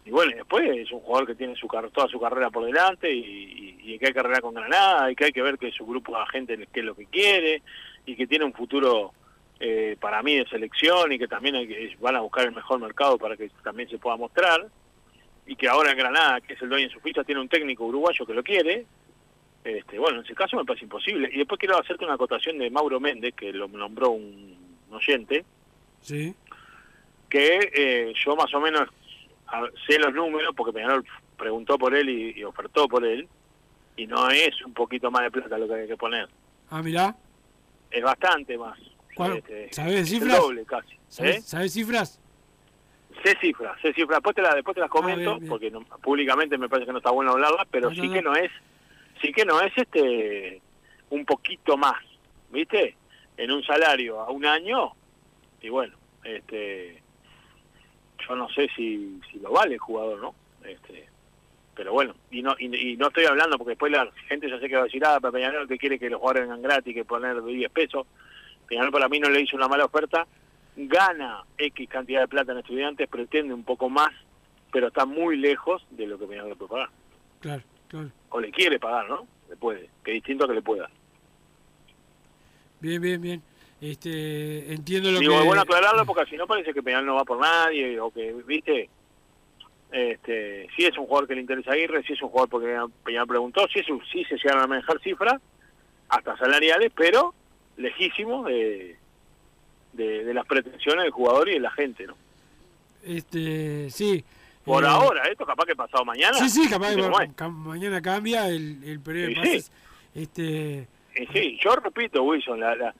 y 0.05 0.11
bueno, 0.11 0.31
y 0.31 0.35
después 0.35 0.63
es 0.77 0.91
un 0.91 0.99
jugador 1.01 1.27
que 1.27 1.35
tiene 1.35 1.55
su 1.55 1.67
toda 1.67 2.07
su 2.07 2.19
carrera 2.19 2.49
por 2.51 2.65
delante 2.65 3.11
y, 3.11 3.19
y- 3.19 3.93
y 3.93 3.99
que 3.99 4.07
hay 4.07 4.13
que 4.13 4.19
arreglar 4.19 4.41
con 4.41 4.53
Granada 4.53 5.11
y 5.11 5.15
que 5.15 5.25
hay 5.25 5.31
que 5.31 5.41
ver 5.41 5.57
que 5.57 5.71
su 5.71 5.85
grupo 5.85 6.17
de 6.17 6.25
gente 6.31 6.67
qué 6.71 6.79
es 6.79 6.85
lo 6.85 6.95
que 6.95 7.05
quiere 7.07 7.61
y 8.05 8.15
que 8.15 8.27
tiene 8.27 8.45
un 8.45 8.53
futuro 8.53 9.13
eh, 9.59 9.95
para 9.99 10.21
mí 10.23 10.35
de 10.37 10.45
selección 10.47 11.11
y 11.11 11.17
que 11.19 11.27
también 11.27 11.55
hay 11.55 11.67
que, 11.67 11.95
van 11.99 12.15
a 12.15 12.21
buscar 12.21 12.45
el 12.45 12.53
mejor 12.53 12.79
mercado 12.79 13.17
para 13.17 13.35
que 13.37 13.49
también 13.63 13.89
se 13.89 13.97
pueda 13.97 14.15
mostrar 14.17 14.67
y 15.47 15.55
que 15.55 15.67
ahora 15.67 15.91
en 15.91 15.97
Granada, 15.97 16.41
que 16.41 16.53
es 16.55 16.61
el 16.61 16.69
dueño 16.69 16.87
de 16.87 16.93
su 16.93 16.99
ficha, 16.99 17.23
tiene 17.23 17.41
un 17.41 17.47
técnico 17.49 17.85
uruguayo 17.85 18.25
que 18.25 18.33
lo 18.33 18.43
quiere. 18.43 18.85
Este, 19.63 19.97
bueno, 19.99 20.19
en 20.19 20.25
ese 20.25 20.33
caso 20.35 20.57
me 20.57 20.65
parece 20.65 20.85
imposible. 20.85 21.29
Y 21.31 21.37
después 21.39 21.59
quiero 21.59 21.79
hacerte 21.79 22.03
una 22.05 22.15
acotación 22.15 22.57
de 22.57 22.69
Mauro 22.69 22.99
Méndez, 22.99 23.33
que 23.35 23.53
lo 23.53 23.67
nombró 23.67 24.09
un 24.11 24.57
oyente, 24.91 25.45
Sí. 26.01 26.33
que 27.29 27.69
eh, 27.73 28.13
yo 28.25 28.35
más 28.35 28.51
o 28.53 28.59
menos 28.59 28.89
a- 29.47 29.69
sé 29.87 29.99
los 29.99 30.13
números, 30.13 30.53
porque 30.55 30.73
Peñarol 30.73 31.05
preguntó 31.37 31.77
por 31.77 31.93
él 31.95 32.09
y, 32.09 32.39
y 32.39 32.43
ofertó 32.43 32.87
por 32.87 33.05
él, 33.05 33.27
y 33.97 34.07
no 34.07 34.29
es 34.29 34.61
un 34.65 34.73
poquito 34.73 35.09
más 35.11 35.23
de 35.23 35.31
plata 35.31 35.57
lo 35.57 35.67
que 35.67 35.73
hay 35.75 35.87
que 35.87 35.97
poner, 35.97 36.27
Ah, 36.69 36.81
mirá. 36.81 37.15
es 37.91 38.03
bastante 38.03 38.57
más. 38.57 38.77
¿Cuál- 39.15 39.37
Este, 39.37 39.71
¿Sabés 39.73 40.09
cifras? 40.09 40.37
doble 40.39 40.65
casi. 40.65 40.95
¿Sabes, 41.07 41.37
¿eh? 41.37 41.41
sabes 41.41 41.73
cifras? 41.73 42.19
Sé 43.23 43.33
cifras, 43.39 43.79
sé 43.81 43.93
cifras. 43.93 44.17
Después 44.17 44.35
te, 44.35 44.41
la, 44.41 44.53
después 44.55 44.75
te 44.75 44.81
las 44.81 44.89
comento, 44.89 45.31
Ah, 45.31 45.33
bien, 45.35 45.39
bien. 45.39 45.49
porque 45.49 45.71
no- 45.71 45.81
públicamente 46.01 46.57
me 46.57 46.67
parece 46.67 46.87
que 46.87 46.91
no 46.91 46.97
está 46.97 47.11
bueno 47.11 47.31
hablarlas, 47.31 47.65
pero 47.71 47.89
No, 47.89 47.95
sí 47.95 48.07
no, 48.07 48.13
que 48.13 48.21
no. 48.21 48.31
no 48.31 48.35
es, 48.35 48.51
sí 49.21 49.31
que 49.31 49.45
no 49.45 49.61
es 49.61 49.71
este 49.77 50.61
un 51.09 51.23
poquito 51.23 51.77
más, 51.77 51.95
¿viste? 52.49 52.97
En 53.37 53.51
un 53.51 53.63
salario 53.63 54.19
a 54.19 54.29
un 54.31 54.45
año, 54.45 54.91
y 55.61 55.69
bueno, 55.69 55.95
este 56.25 57.01
yo 58.27 58.35
no 58.35 58.49
sé 58.49 58.67
si, 58.75 59.19
si 59.31 59.39
lo 59.39 59.51
vale 59.51 59.73
el 59.73 59.79
jugador, 59.79 60.19
¿no? 60.19 60.35
Este, 60.63 61.07
pero 61.75 61.93
bueno, 61.93 62.15
y 62.31 62.41
no 62.41 62.55
y, 62.57 62.91
y 62.91 62.97
no 62.97 63.07
estoy 63.07 63.25
hablando 63.25 63.57
porque 63.57 63.71
después 63.71 63.91
la 63.91 64.09
gente 64.27 64.49
ya 64.49 64.59
sé 64.59 64.67
que 64.67 64.75
va 64.75 64.81
a 64.81 64.85
decir, 64.85 65.03
ah, 65.05 65.17
pero 65.19 65.33
Peñarol 65.33 65.67
que 65.67 65.77
quiere 65.77 65.99
que 65.99 66.09
los 66.09 66.19
jugadores 66.19 66.43
vengan 66.43 66.61
gratis, 66.61 66.93
que 66.93 67.05
poner 67.05 67.43
10 67.43 67.71
pesos. 67.71 68.07
Peñarol 68.67 68.91
para 68.91 69.09
mí 69.09 69.19
no 69.19 69.29
le 69.29 69.41
hizo 69.41 69.55
una 69.55 69.67
mala 69.67 69.85
oferta, 69.85 70.25
gana 70.75 71.43
X 71.57 71.89
cantidad 71.89 72.21
de 72.21 72.27
plata 72.27 72.53
en 72.53 72.59
estudiantes, 72.59 73.07
pretende 73.09 73.53
un 73.53 73.63
poco 73.63 73.89
más, 73.89 74.11
pero 74.71 74.87
está 74.87 75.05
muy 75.05 75.37
lejos 75.37 75.85
de 75.91 76.07
lo 76.07 76.17
que 76.17 76.25
Peñarol 76.25 76.49
le 76.49 76.55
puede 76.55 76.71
pagar. 76.71 76.89
Claro, 77.41 77.63
claro. 77.87 78.11
O 78.29 78.39
le 78.39 78.51
quiere 78.51 78.79
pagar, 78.79 79.07
¿no? 79.09 79.27
Le 79.49 79.55
puede, 79.57 79.89
que 80.03 80.11
distinto 80.11 80.45
a 80.45 80.47
que 80.47 80.55
le 80.55 80.61
pueda. 80.61 80.89
Bien, 82.79 83.01
bien, 83.01 83.21
bien. 83.21 83.43
Este, 83.81 84.73
entiendo 84.73 85.11
lo 85.11 85.19
Digo, 85.19 85.33
que... 85.33 85.39
es 85.39 85.45
bueno 85.45 85.61
aclararlo 85.61 86.05
porque 86.05 86.29
si 86.29 86.37
no 86.37 86.47
parece 86.47 86.73
que 86.73 86.81
Peñarol 86.81 87.05
no 87.07 87.15
va 87.15 87.25
por 87.25 87.39
nadie 87.39 87.99
o 87.99 88.09
que, 88.11 88.33
¿viste? 88.47 88.89
Este, 89.91 90.67
si 90.75 90.85
es 90.85 90.97
un 90.97 91.05
jugador 91.05 91.27
que 91.27 91.35
le 91.35 91.41
interesa 91.41 91.71
a 91.71 91.73
Aguirre, 91.73 92.03
si 92.03 92.13
es 92.13 92.21
un 92.21 92.29
jugador 92.29 92.49
porque 92.49 92.77
Peñarol 93.03 93.27
preguntó, 93.27 93.67
si 93.71 93.79
es 93.79 93.89
un, 93.89 94.01
sí 94.11 94.23
se 94.25 94.35
llegan 94.37 94.59
a 94.59 94.67
manejar 94.67 94.99
cifras, 95.01 95.41
hasta 96.09 96.37
salariales, 96.37 96.91
pero 96.95 97.33
lejísimos 97.77 98.45
de, 98.47 98.97
de, 99.93 100.23
de 100.23 100.33
las 100.33 100.45
pretensiones 100.45 101.03
del 101.03 101.11
jugador 101.11 101.49
y 101.49 101.53
de 101.53 101.59
la 101.59 101.71
gente, 101.71 102.07
¿no? 102.07 102.15
Este, 103.03 103.89
sí. 103.91 104.23
Por 104.63 104.83
Eh, 104.83 104.87
ahora, 104.87 105.23
esto 105.27 105.45
capaz 105.45 105.65
que 105.65 105.75
pasado 105.75 106.03
mañana. 106.05 106.33
Sí, 106.39 106.49
sí, 106.49 106.69
capaz 106.69 106.95
que 106.95 107.47
mañana 107.49 108.01
cambia 108.01 108.47
el, 108.49 108.83
el 108.83 108.99
periodo 108.99 109.27
de 109.27 109.33
Sí, 109.35 109.39
pases. 109.39 109.65
sí. 109.65 109.71
Este, 110.21 110.87
sí, 111.33 111.59
yo 111.63 111.75
repito, 111.75 112.23
Wilson, 112.23 112.59
la, 112.59 112.75
la- 112.75 112.95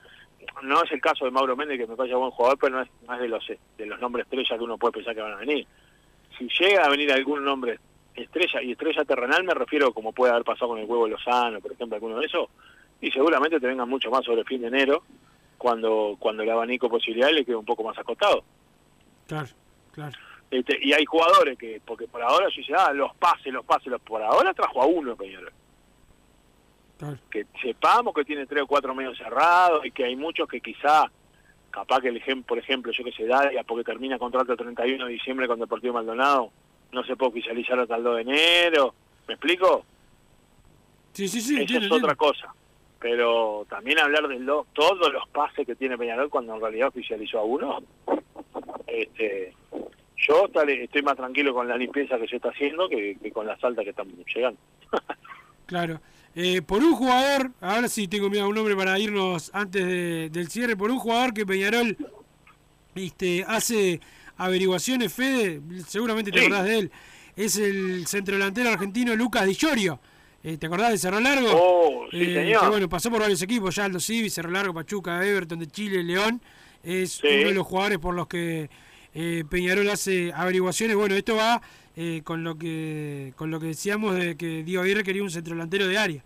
no 0.62 0.82
es 0.82 0.92
el 0.92 1.00
caso 1.00 1.24
de 1.24 1.30
Mauro 1.30 1.56
Méndez, 1.56 1.78
que 1.78 1.86
me 1.86 1.96
parece 1.96 2.14
buen 2.14 2.30
jugador, 2.30 2.58
pero 2.58 2.76
no 2.76 2.82
es, 2.82 2.88
no 3.06 3.14
es 3.14 3.20
de 3.20 3.28
los 3.28 3.46
de 3.78 3.86
los 3.86 4.00
nombres 4.00 4.24
estrella 4.24 4.56
que 4.56 4.64
uno 4.64 4.78
puede 4.78 4.92
pensar 4.92 5.14
que 5.14 5.20
van 5.20 5.32
a 5.32 5.36
venir. 5.36 5.66
Si 6.38 6.48
llega 6.48 6.84
a 6.84 6.88
venir 6.88 7.12
algún 7.12 7.44
nombre 7.44 7.78
estrella, 8.14 8.62
y 8.62 8.72
estrella 8.72 9.04
terrenal 9.04 9.44
me 9.44 9.54
refiero 9.54 9.92
como 9.92 10.12
puede 10.12 10.32
haber 10.32 10.44
pasado 10.44 10.68
con 10.68 10.78
el 10.78 10.86
huevo 10.86 11.08
Lozano, 11.08 11.60
por 11.60 11.72
ejemplo, 11.72 11.96
alguno 11.96 12.18
de 12.18 12.26
esos, 12.26 12.48
y 13.00 13.10
seguramente 13.10 13.60
te 13.60 13.66
vengan 13.66 13.88
mucho 13.88 14.10
más 14.10 14.24
sobre 14.24 14.44
fin 14.44 14.62
de 14.62 14.68
enero, 14.68 15.02
cuando 15.58 16.16
cuando 16.18 16.42
el 16.42 16.50
abanico 16.50 16.88
posibilidad 16.88 17.30
le 17.30 17.44
quede 17.44 17.56
un 17.56 17.64
poco 17.64 17.84
más 17.84 17.98
acotado. 17.98 18.44
claro, 19.26 19.48
claro. 19.92 20.16
Este, 20.50 20.78
y 20.80 20.92
hay 20.92 21.04
jugadores 21.04 21.58
que, 21.58 21.80
porque 21.84 22.06
por 22.06 22.22
ahora 22.22 22.46
yo 22.48 22.56
dice, 22.56 22.72
ah, 22.76 22.92
los 22.92 23.14
pases, 23.16 23.52
los 23.52 23.64
pases, 23.64 23.88
los, 23.88 24.00
por 24.00 24.22
ahora 24.22 24.54
trajo 24.54 24.80
a 24.80 24.86
uno, 24.86 25.16
Peñarol. 25.16 25.52
Claro. 26.98 27.18
Que 27.30 27.46
sepamos 27.60 28.14
que 28.14 28.24
tiene 28.24 28.46
tres 28.46 28.62
o 28.62 28.66
cuatro 28.66 28.94
medios 28.94 29.18
cerrados 29.18 29.84
y 29.84 29.90
que 29.90 30.04
hay 30.04 30.16
muchos 30.16 30.48
que 30.48 30.60
quizá, 30.60 31.10
capaz 31.70 32.00
que 32.00 32.08
el 32.08 32.16
ejemplo, 32.16 32.46
por 32.46 32.58
ejemplo, 32.58 32.90
yo 32.92 33.04
que 33.04 33.12
sé, 33.12 33.26
Dalia, 33.26 33.64
porque 33.64 33.84
termina 33.84 34.18
contrato 34.18 34.52
el 34.52 34.58
31 34.58 35.04
de 35.06 35.12
diciembre 35.12 35.46
con 35.46 35.58
Deportivo 35.60 35.94
Maldonado, 35.94 36.50
no 36.92 37.04
se 37.04 37.16
puede 37.16 37.30
oficializar 37.32 37.78
hasta 37.78 37.96
el 37.96 38.02
2 38.04 38.16
de 38.16 38.22
enero. 38.22 38.94
¿Me 39.28 39.34
explico? 39.34 39.84
Sí, 41.12 41.28
sí, 41.28 41.40
sí, 41.40 41.54
Eso 41.54 41.60
entiendo, 41.62 41.96
es 41.96 42.02
otra 42.02 42.14
cosa. 42.14 42.54
Pero 42.98 43.66
también 43.68 43.98
hablar 43.98 44.26
de 44.28 44.38
lo- 44.38 44.66
todos 44.72 45.12
los 45.12 45.28
pases 45.28 45.66
que 45.66 45.74
tiene 45.76 45.98
Peñarol 45.98 46.30
cuando 46.30 46.54
en 46.54 46.60
realidad 46.62 46.88
oficializó 46.88 47.40
a 47.40 47.44
uno, 47.44 47.78
este, 48.86 49.52
yo 50.16 50.46
estoy 50.56 51.02
más 51.02 51.16
tranquilo 51.16 51.52
con 51.52 51.68
la 51.68 51.76
limpieza 51.76 52.18
que 52.18 52.26
se 52.26 52.36
está 52.36 52.48
haciendo 52.48 52.88
que, 52.88 53.16
que 53.22 53.30
con 53.32 53.46
las 53.46 53.62
altas 53.62 53.84
que 53.84 53.90
están 53.90 54.08
llegando. 54.34 54.58
Claro. 55.66 55.98
Eh, 56.38 56.60
por 56.60 56.82
un 56.84 56.94
jugador, 56.94 57.50
ahora 57.62 57.88
sí 57.88 58.08
tengo 58.08 58.28
mira, 58.28 58.46
un 58.46 58.54
nombre 58.54 58.76
para 58.76 58.98
irnos 58.98 59.50
antes 59.54 59.84
de- 59.86 60.28
del 60.30 60.48
cierre, 60.48 60.76
por 60.76 60.90
un 60.90 60.98
jugador 60.98 61.32
que 61.32 61.46
Peñarol 61.46 61.96
este, 62.94 63.44
hace 63.48 64.00
averiguaciones, 64.36 65.12
Fede, 65.12 65.60
seguramente 65.88 66.30
te 66.30 66.38
Sí. 66.40 66.44
acordás 66.44 66.64
de 66.66 66.78
él, 66.78 66.90
es 67.36 67.56
el 67.56 68.06
centrodelantero 68.06 68.68
argentino 68.70 69.14
Lucas 69.16 69.46
Di 69.46 69.54
Llorio. 69.54 69.98
Eh, 70.44 70.58
¿Te 70.58 70.66
acordás 70.66 70.90
de 70.92 70.98
Cerro 70.98 71.18
Largo? 71.20 71.48
Oh, 71.52 72.06
sí, 72.10 72.18
Eh, 72.20 72.34
señor. 72.34 72.60
que, 72.62 72.68
bueno, 72.68 72.88
pasó 72.88 73.10
por 73.10 73.20
varios 73.20 73.42
equipos, 73.42 73.74
ya 73.74 73.86
Aldo 73.86 73.98
Civi, 73.98 74.30
Cerro 74.30 74.50
Largo, 74.50 74.72
Pachuca, 74.74 75.26
Everton 75.26 75.58
de 75.58 75.66
Chile, 75.66 76.04
León. 76.04 76.40
Es 76.84 77.12
Sí. 77.14 77.26
uno 77.28 77.48
de 77.48 77.54
los 77.54 77.66
jugadores 77.66 77.98
por 77.98 78.14
los 78.14 78.26
que 78.28 78.68
eh, 79.18 79.44
Peñarol 79.48 79.88
hace 79.88 80.30
averiguaciones. 80.34 80.94
Bueno, 80.94 81.14
esto 81.14 81.34
va 81.36 81.60
eh, 81.96 82.20
con 82.24 82.44
lo 82.44 82.56
que 82.58 83.32
con 83.36 83.50
lo 83.50 83.58
que 83.58 83.66
decíamos 83.66 84.14
de 84.14 84.36
que 84.36 84.62
Diego 84.62 84.82
Aguirre 84.82 85.02
quería 85.04 85.22
un 85.22 85.30
centrodelantero 85.30 85.86
de 85.88 85.98
área. 85.98 86.22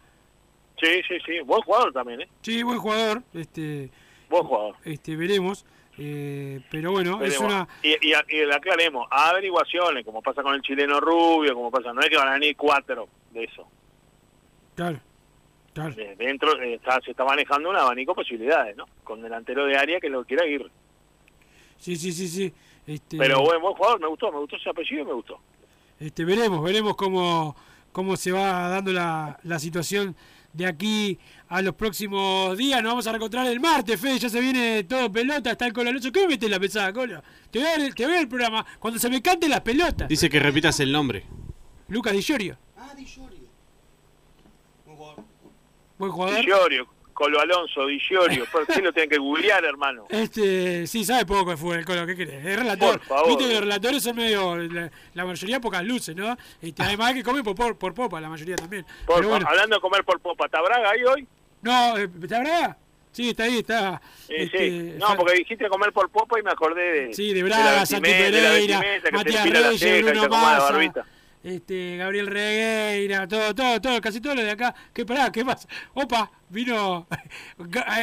Sí, 0.81 1.03
sí, 1.07 1.15
sí. 1.27 1.41
Buen 1.45 1.61
jugador 1.63 1.93
también, 1.93 2.23
¿eh? 2.23 2.29
Sí, 2.43 2.63
buen 2.63 2.79
jugador. 2.79 3.23
Este, 3.35 3.91
Buen 4.29 4.45
jugador. 4.45 4.77
este 4.85 5.15
veremos. 5.17 5.65
eh, 5.99 6.61
pero 6.71 6.93
bueno, 6.93 7.23
es 7.23 7.39
una. 7.39 7.69
Y, 7.83 7.91
y, 7.91 8.13
y 8.29 8.47
le 8.47 8.55
aclaremos, 8.55 9.07
averiguaciones, 9.11 10.05
como 10.05 10.23
pasa 10.23 10.43
con 10.43 10.55
el 10.55 10.63
chileno 10.63 10.99
rubio, 11.01 11.55
como 11.55 11.71
pasa, 11.71 11.93
no 11.93 12.01
es 12.01 12.09
que 12.09 12.17
van 12.17 12.29
a 12.29 12.33
venir 12.35 12.57
cuatro 12.57 13.09
de 13.33 13.45
eso. 13.45 13.69
Claro, 14.75 14.99
claro. 15.75 15.95
De- 15.95 16.17
Dentro 16.17 16.59
eh, 16.63 16.75
está, 16.75 16.99
se 17.05 17.11
está 17.11 17.25
manejando 17.25 17.69
un 17.69 17.77
abanico 17.77 18.13
de 18.13 18.17
posibilidades, 18.17 18.77
¿no? 18.77 18.87
Con 19.05 19.21
delantero 19.21 19.67
de 19.67 19.77
área 19.77 20.01
que 20.01 20.09
lo 20.09 20.25
quiera 20.25 20.47
ir. 20.47 20.71
Sí, 21.77 21.97
sí, 21.97 22.13
sí, 22.13 22.29
sí. 22.29 22.53
Este, 22.87 23.19
Pero 23.19 23.43
buen, 23.43 23.61
buen 23.61 23.75
jugador, 23.75 24.01
me 24.01 24.07
gustó, 24.09 24.33
me 24.33 24.39
gustó 24.39 24.57
ese 24.57 24.71
apellido 24.71 25.03
y 25.03 25.07
me 25.07 25.13
gustó. 25.13 25.39
Este, 26.01 26.25
veremos, 26.25 26.63
veremos 26.65 26.97
cómo, 26.97 27.55
cómo 27.93 28.17
se 28.17 28.33
va 28.33 28.69
dando 28.69 28.91
la, 28.93 29.39
la 29.43 29.59
situación 29.59 30.17
de 30.53 30.67
aquí 30.67 31.19
a 31.49 31.61
los 31.61 31.75
próximos 31.75 32.57
días. 32.57 32.83
Nos 32.83 32.93
vamos 32.93 33.07
a 33.07 33.13
reencontrar 33.13 33.47
el 33.47 33.61
martes, 33.61 34.01
Fede. 34.01 34.19
Ya 34.19 34.31
se 34.31 34.41
viene 34.41 34.85
todo 34.85 35.13
pelota, 35.13 35.51
está 35.51 35.67
el 35.67 35.75
Cola 35.75 35.91
Alonso. 35.91 36.11
¿Qué 36.11 36.23
me 36.23 36.29
metes 36.29 36.51
la 36.51 36.59
pesada, 36.59 36.93
Cola? 36.93 37.23
Te 37.51 37.59
voy, 37.59 37.69
a 37.69 37.77
ver, 37.77 37.95
te 37.95 38.05
voy 38.05 38.13
a 38.13 38.15
ver 38.15 38.23
el 38.23 38.29
programa 38.29 38.67
cuando 38.79 38.99
se 38.99 39.11
me 39.11 39.21
canten 39.21 39.51
las 39.51 39.61
pelotas. 39.61 40.09
Dice 40.09 40.31
que 40.31 40.41
repitas 40.41 40.81
el 40.81 40.91
nombre. 40.91 41.27
Lucas 41.89 42.15
Di 42.15 42.23
Llorio. 42.23 42.57
Buen 45.99 46.13
jugador. 46.13 46.41
Di 46.41 46.47
Llorio, 46.47 46.89
Colo 47.21 47.39
Alonso, 47.39 47.85
Di 47.87 47.99
Llorio, 48.09 48.47
¿por 48.51 48.67
qué 48.67 48.81
lo 48.81 48.95
tienen 48.95 49.11
que 49.11 49.19
googlear, 49.19 49.63
hermano? 49.63 50.07
Este, 50.09 50.87
sí, 50.87 51.05
sabe 51.05 51.27
poco 51.27 51.51
de 51.51 51.59
fútbol, 51.59 51.85
Colo, 51.85 52.07
¿qué 52.07 52.17
querés? 52.17 52.43
Es 52.47 52.57
relator. 52.59 52.99
Por 52.99 53.07
favor. 53.07 53.29
Viste 53.29 53.45
que 53.45 53.51
los 53.53 53.61
relatores 53.61 54.03
son 54.03 54.17
medio, 54.17 54.57
la, 54.57 54.91
la 55.13 55.25
mayoría 55.27 55.61
pocas 55.61 55.85
luces, 55.85 56.17
¿no? 56.17 56.35
Este, 56.63 56.83
además 56.83 57.13
que 57.13 57.23
comen 57.23 57.43
por, 57.45 57.55
por, 57.55 57.77
por 57.77 57.93
popa, 57.93 58.23
la 58.23 58.31
mayoría 58.31 58.57
también. 58.57 58.87
Por- 59.05 59.17
Pero 59.17 59.29
bueno, 59.29 59.47
Hablando 59.47 59.77
de 59.77 59.81
comer 59.83 60.03
por 60.03 60.19
popa, 60.21 60.47
¿está 60.47 60.63
Braga 60.63 60.91
ahí 60.93 61.05
hoy? 61.05 61.27
no, 61.61 61.99
eh, 61.99 62.09
¿está 62.23 62.41
Braga? 62.41 62.79
Sí, 63.13 63.29
está 63.29 63.43
ahí, 63.43 63.59
está. 63.59 64.01
Sí, 64.27 64.35
este, 64.39 64.59
sí. 64.59 64.95
No, 64.99 65.15
porque 65.15 65.35
dijiste 65.35 65.69
comer 65.69 65.93
por 65.93 66.09
popa 66.09 66.41
y 66.41 66.43
me 66.43 66.53
acordé 66.53 66.83
de. 67.09 67.13
Sí, 67.13 67.35
de 67.35 67.43
Braga, 67.43 67.85
Santi 67.85 68.09
Pereira, 68.09 68.81
Matías 69.13 69.51
Reyes, 69.51 70.05
Bruno 70.07 70.27
Massa, 70.31 71.05
este, 71.45 71.97
Gabriel 71.99 72.27
Regueira, 72.29 73.29
todo, 73.29 73.55
todo, 73.55 73.79
todo, 73.79 74.01
casi 74.01 74.23
todo 74.23 74.35
lo 74.37 74.43
de 74.43 74.53
acá. 74.53 74.75
¿Qué 74.95 75.05
pará? 75.05 75.31
¿Qué 75.31 75.45
pasa? 75.45 75.69
Opa, 75.95 76.31
vino 76.51 77.07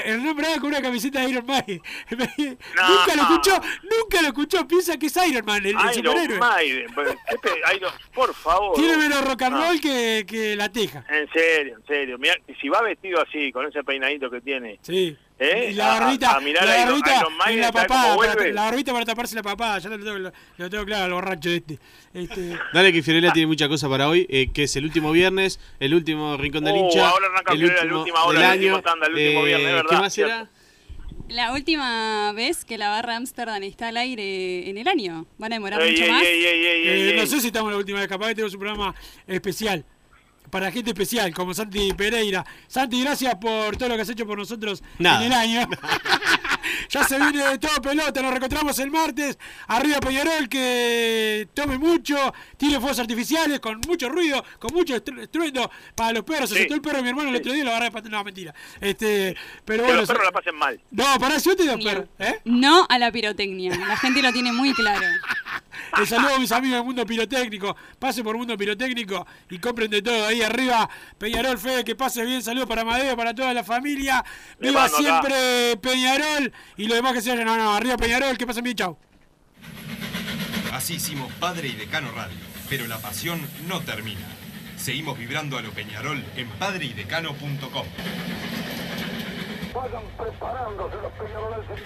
Hernán 0.06 0.36
Braga 0.36 0.56
con 0.60 0.70
una 0.70 0.82
camiseta 0.82 1.22
de 1.22 1.30
Iron 1.30 1.46
Man. 1.46 1.64
nunca 2.10 3.16
lo 3.16 3.22
escuchó, 3.24 3.62
nunca 3.84 4.22
lo 4.22 4.28
escuchó, 4.30 4.68
piensa 4.68 4.98
que 4.98 5.08
es 5.08 5.18
Iron 5.30 5.46
Man, 5.46 5.58
el, 5.58 5.66
el 5.68 5.72
Iron 5.72 5.94
superhéroe. 5.94 6.40
¿qué 7.30 7.38
pe- 7.38 7.76
Iron- 7.76 7.94
por 8.14 8.34
favor. 8.34 8.76
Tiene 8.76 8.98
menos 8.98 9.24
rock 9.26 9.42
and 9.44 9.56
No. 9.56 9.62
roll 9.66 9.80
que, 9.82 10.26
que 10.28 10.56
la 10.56 10.70
teja. 10.70 11.04
En 11.10 11.30
serio, 11.32 11.78
en 11.78 11.86
serio. 11.86 12.18
Mirá, 12.18 12.36
y 12.48 12.54
si 12.56 12.70
va 12.70 12.82
vestido 12.82 13.22
así, 13.22 13.52
con 13.52 13.66
ese 13.68 13.84
peinadito 13.84 14.30
que 14.30 14.42
tiene. 14.42 14.80
Sí. 14.82 15.16
¿eh? 15.40 15.70
Y 15.72 15.74
la 15.74 15.96
A- 15.96 16.00
barbita, 16.00 16.32
a, 16.32 16.38
a 16.38 16.40
mirar 16.40 16.66
la 16.66 16.78
Iron- 16.78 16.88
barbita 16.90 17.18
Iron 17.20 17.38
Maiden, 17.38 17.54
en 17.56 17.62
la 17.62 17.72
¿sabes 17.72 17.88
cómo 17.88 18.00
papada, 18.18 18.36
para- 18.36 18.52
la 18.52 18.62
barbita 18.64 18.94
para 18.94 19.06
taparse 19.06 19.36
la 19.36 19.44
papada, 19.44 19.80
ya 19.80 19.90
lo 19.90 19.98
tengo, 20.04 20.32
lo 20.58 20.70
tengo 20.70 20.86
claro 20.86 21.06
al 21.06 21.14
borracho 21.14 21.50
este. 21.50 21.80
este 22.14 22.58
Dale 22.74 22.92
que 22.94 23.04
Fiorella 23.04 23.32
tiene 23.34 23.48
mucha 23.48 23.68
cosa 23.70 23.88
para 23.90 24.08
hoy, 24.08 24.26
eh, 24.30 24.52
que 24.54 24.64
es 24.64 24.76
el 24.76 24.86
último 24.86 25.12
viernes, 25.12 25.60
el 25.80 25.94
último 25.94 26.38
rincón 26.38 26.64
del 26.64 26.76
Uh, 26.76 26.86
hincha, 26.86 27.10
ahora 27.10 27.28
arranca 27.28 27.54
el 27.54 27.64
último 27.66 27.84
la 27.92 27.98
última 28.00 28.24
hora, 28.24 28.37
del 28.38 28.48
la 28.48 28.52
año. 28.52 28.76
última 28.76 28.82
tanda, 28.82 29.08
el 29.08 29.14
último 29.14 29.42
eh, 29.42 29.46
viernes, 29.46 29.74
¿verdad? 29.74 29.90
¿Qué 29.90 29.96
más 29.98 30.14
será? 30.14 30.50
La 31.30 31.52
última 31.52 32.32
vez 32.34 32.64
que 32.64 32.78
la 32.78 32.90
barra 32.90 33.18
Amsterdam 33.18 33.62
está 33.64 33.90
al 33.90 33.98
aire 33.98 34.70
en 34.70 34.78
el 34.78 34.88
año. 34.88 35.26
¿Van 35.38 35.52
a 35.52 35.56
demorar 35.58 35.82
Ey, 35.82 35.92
mucho 35.92 36.04
ey, 36.06 36.12
más? 36.12 36.24
ey, 36.24 36.46
ey, 36.46 36.66
ey, 36.66 36.88
Eh, 36.88 37.10
ey, 37.12 37.20
no 37.20 37.26
sé 37.28 37.42
si 37.42 37.48
estamos 37.48 37.70
la 37.72 37.78
última 37.78 38.00
vez, 38.00 38.08
capaz 38.08 38.30
que 38.30 38.36
tenemos 38.36 38.54
un 38.54 38.60
programa 38.62 38.96
especial. 39.28 39.84
Para 40.50 40.72
gente 40.72 40.92
especial, 40.92 41.34
como 41.34 41.54
Santi 41.54 41.92
Pereira. 41.94 42.46
Santi, 42.68 43.02
gracias 43.04 43.36
por 43.36 43.76
todo 43.78 43.90
lo 43.90 43.96
que 43.96 44.02
has 44.02 44.10
hecho 44.10 44.26
por 44.26 44.38
nosotros 44.38 44.82
Nada. 44.98 45.20
en 45.26 45.32
el 45.32 45.34
año. 45.34 45.68
ya 46.90 47.04
se 47.04 47.18
viene 47.20 47.58
todo 47.58 47.82
pelota, 47.82 48.22
nos 48.22 48.32
reencontramos 48.32 48.80
el 48.80 48.90
martes. 48.92 49.38
Arriba 49.68 50.00
Peñarol, 50.00 50.48
que 50.48 51.48
tome 51.54 51.78
mucho, 51.78 52.34
tire 52.56 52.80
fuegos 52.80 53.00
artificiales 53.00 53.60
con 53.60 53.82
mucho 53.88 54.08
ruido, 54.10 54.44
con 54.60 54.74
mucho 54.74 54.96
estru- 54.96 55.22
estruendo 55.22 55.70
para 55.96 56.14
los 56.14 56.24
perros. 56.24 56.50
Se 56.50 56.56
Sí. 56.56 56.62
soltó 56.62 56.76
el 56.76 56.82
perro 56.82 56.98
de 56.98 57.04
mi 57.04 57.10
hermano 57.10 57.30
el 57.30 57.36
otro 57.36 57.52
día 57.52 57.62
y 57.62 57.66
lo 57.66 57.72
agarré 57.72 57.86
de 57.86 57.92
pat- 57.92 58.06
No, 58.08 58.24
mentira. 58.24 58.54
Este, 58.80 59.36
pero 59.66 59.84
Que 59.84 59.88
bueno. 59.88 60.00
los 60.02 60.08
perros 60.08 60.24
la 60.26 60.32
pasen 60.32 60.56
mal. 60.56 60.80
No, 60.92 61.06
pará, 61.20 61.38
yo 61.38 61.56
te 61.56 61.78
perro. 61.78 62.08
¿Eh? 62.20 62.40
No 62.46 62.86
a 62.90 62.98
la 62.98 63.12
pirotecnia. 63.12 63.76
La 63.78 63.98
gente 63.98 64.22
lo 64.22 64.32
tiene 64.32 64.54
muy 64.54 64.74
claro. 64.74 65.06
El 65.98 66.08
saludo 66.08 66.36
a 66.36 66.40
mis 66.40 66.52
amigos 66.52 66.78
del 66.78 66.86
mundo 66.86 67.06
pirotécnico. 67.06 67.76
Pase 68.00 68.24
por 68.24 68.38
mundo 68.38 68.58
pirotécnico 68.58 69.26
y 69.50 69.60
compren 69.60 69.90
de 69.90 70.02
todo. 70.02 70.28
Ahí 70.28 70.42
arriba, 70.42 70.90
Peñarol 71.18 71.58
Fede, 71.58 71.84
que 71.84 71.96
pase 71.96 72.24
bien. 72.26 72.42
Saludos 72.42 72.68
para 72.68 72.82
Amadeo, 72.82 73.16
para 73.16 73.34
toda 73.34 73.54
la 73.54 73.64
familia. 73.64 74.24
Viva 74.60 74.86
acá. 74.86 74.98
siempre 74.98 75.78
Peñarol. 75.82 76.52
Y 76.78 76.88
lo 76.88 76.96
demás 76.96 77.14
que 77.14 77.22
se 77.22 77.30
vayan. 77.30 77.46
No, 77.46 77.56
no, 77.56 77.74
arriba 77.74 77.98
Peñarol, 77.98 78.38
que 78.38 78.46
pasen 78.48 78.64
bien, 78.64 78.76
chau. 78.76 78.98
Así 80.72 80.96
hicimos 80.96 81.32
Padre 81.34 81.70
y 81.70 81.74
Decano 81.74 82.12
Radio, 82.12 82.38
pero 82.70 82.88
la 82.88 82.98
pasión 83.00 83.40
no 83.68 83.82
termina. 83.82 84.28
Seguimos 84.78 85.18
vibrando 85.18 85.58
a 85.58 85.62
lo 85.62 85.72
Peñarol 85.72 86.24
en 86.36 86.50
padreidecano.com. 86.50 87.86
Vayan 89.74 90.04
preparándose 90.18 90.96
los 91.02 91.12
peñaroles. 91.14 91.82